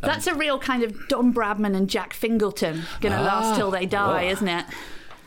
That's 0.00 0.26
a 0.26 0.34
real 0.34 0.58
kind 0.58 0.82
of 0.82 1.08
Don 1.08 1.32
Bradman 1.32 1.74
and 1.74 1.88
Jack 1.88 2.12
Fingleton 2.12 2.82
going 3.00 3.14
to 3.14 3.22
last 3.22 3.56
till 3.56 3.70
they 3.70 3.86
die, 3.86 4.26
oh. 4.26 4.30
isn't 4.30 4.48
it? 4.48 4.66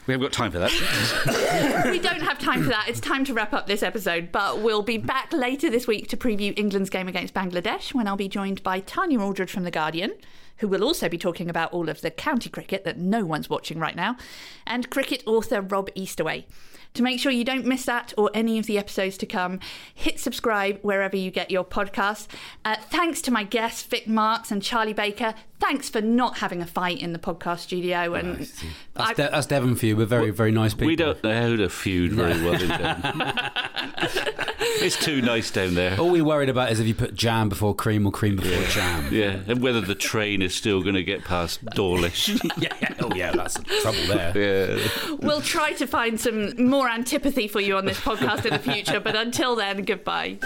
We 0.08 0.14
haven't 0.14 0.28
got 0.28 0.32
time 0.32 0.52
for 0.52 0.60
that. 0.60 1.86
we 1.92 2.00
don't 2.00 2.22
have 2.22 2.40
time 2.40 2.64
for 2.64 2.70
that. 2.70 2.88
It's 2.88 3.02
time 3.02 3.26
to 3.26 3.34
wrap 3.34 3.52
up 3.52 3.68
this 3.68 3.84
episode, 3.84 4.32
but 4.32 4.60
we'll 4.60 4.82
be 4.82 4.98
back 4.98 5.34
later 5.34 5.70
this 5.70 5.86
week 5.86 6.08
to 6.08 6.18
preview 6.18 6.58
England's 6.58 6.90
game 6.90 7.10
against 7.10 7.34
Bangladesh 7.34 7.94
when 7.94 8.08
I'll 8.08 8.16
be 8.16 8.30
joined 8.30 8.64
by 8.64 8.80
Tanya 8.80 9.20
Aldred 9.20 9.50
from 9.50 9.66
The 9.66 9.72
Guardian, 9.72 10.14
who 10.60 10.68
will 10.68 10.84
also 10.84 11.10
be 11.10 11.18
talking 11.18 11.50
about 11.50 11.72
all 11.74 11.90
of 11.90 12.02
the 12.02 12.12
county 12.12 12.50
cricket 12.50 12.84
that 12.84 12.98
no 12.98 13.26
one's 13.26 13.50
watching 13.50 13.80
right 13.80 13.96
now, 13.96 14.18
and 14.66 14.90
cricket 14.90 15.24
author 15.26 15.62
Rob 15.62 15.90
Eastaway. 15.96 16.46
To 16.94 17.04
make 17.04 17.20
sure 17.20 17.32
you 17.32 17.44
don't 17.44 17.66
miss 17.66 17.86
that 17.86 18.14
or 18.18 18.32
any 18.34 18.58
of 18.58 18.66
the 18.66 18.80
episodes 18.80 19.18
to 19.18 19.26
come, 19.28 19.60
hit 19.94 20.20
subscribe 20.20 20.80
wherever 20.82 21.16
you 21.16 21.30
get 21.30 21.52
your 21.52 21.64
podcasts. 21.64 22.28
Uh, 22.66 22.76
thanks 22.76 23.22
to 23.24 23.32
my 23.32 23.44
guests, 23.44 23.84
Vic 23.84 24.08
Marks 24.08 24.50
and 24.50 24.64
Charlie 24.64 24.94
Baker. 24.94 25.36
Thanks 25.60 25.90
for 25.90 26.02
not 26.02 26.38
having 26.38 26.62
a 26.62 26.68
fight 26.68 27.02
in 27.02 27.14
the 27.14 27.20
podcast 27.20 27.60
studio. 27.60 28.14
And 28.14 28.40
That's, 28.40 28.64
I- 28.96 29.14
De- 29.16 29.30
that's 29.32 29.48
Devon 29.48 29.76
for 29.76 29.88
you. 29.88 29.98
We're 29.98 30.06
very, 30.06 30.30
very 30.30 30.52
nice 30.52 30.74
people. 30.76 30.88
we 30.88 30.96
don't 30.96 31.22
know 31.24 31.34
how 31.34 31.56
to 31.56 31.68
feud 31.70 32.12
very 32.14 32.40
well 32.44 32.62
in 32.62 32.68
Devon. 32.70 33.34
it's 34.80 35.04
too 35.04 35.20
nice 35.22 35.50
down 35.50 35.74
there. 35.74 36.00
All 36.00 36.12
we're 36.12 36.24
worried 36.24 36.50
about 36.50 36.72
is 36.72 36.80
if 36.80 36.86
you 36.86 36.94
put 36.94 37.16
jam 37.16 37.50
before 37.50 37.74
cream 37.74 38.06
or 38.06 38.12
cream 38.12 38.36
before 38.36 38.64
jam. 38.70 39.12
Yeah, 39.12 39.40
and 39.48 39.60
whether 39.62 39.82
the 39.82 39.96
train 39.96 40.44
is 40.44 40.54
still 40.54 40.84
going 40.84 40.94
to 40.96 41.04
get 41.04 41.24
past 41.24 41.66
Dawlish. 41.66 42.30
yeah, 42.58 42.74
yeah. 42.80 42.94
Oh, 43.00 43.10
yeah, 43.16 43.32
that's 43.32 43.56
the 43.56 43.64
trouble 43.82 44.06
there. 44.08 44.78
yeah. 44.78 45.16
We'll 45.22 45.42
try 45.42 45.74
to 45.74 45.88
find 45.88 46.20
some 46.20 46.68
more 46.68 46.88
antipathy 46.88 47.48
for 47.48 47.62
you 47.62 47.78
on 47.78 47.86
this 47.86 48.00
podcast 48.00 48.46
in 48.46 48.54
the 48.54 48.60
future, 48.60 49.00
but 49.00 49.16
until 49.16 49.56
then, 49.56 49.84
goodbye. 49.86 50.38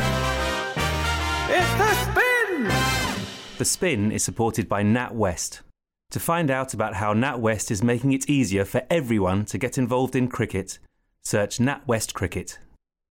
It's 1.54 1.74
the 1.78 1.94
spin! 2.06 3.01
The 3.62 3.66
Spin 3.66 4.12
is 4.12 4.24
supported 4.24 4.68
by 4.68 4.82
NatWest. 4.82 5.60
To 6.10 6.20
find 6.20 6.50
out 6.50 6.74
about 6.74 6.96
how 6.96 7.14
NatWest 7.14 7.70
is 7.70 7.84
making 7.84 8.12
it 8.12 8.28
easier 8.28 8.66
for 8.66 8.82
everyone 8.90 9.46
to 9.46 9.60
get 9.60 9.78
involved 9.78 10.16
in 10.16 10.30
cricket, 10.30 10.80
search 11.24 11.60
NatWest 11.60 12.16
Cricket 12.16 12.58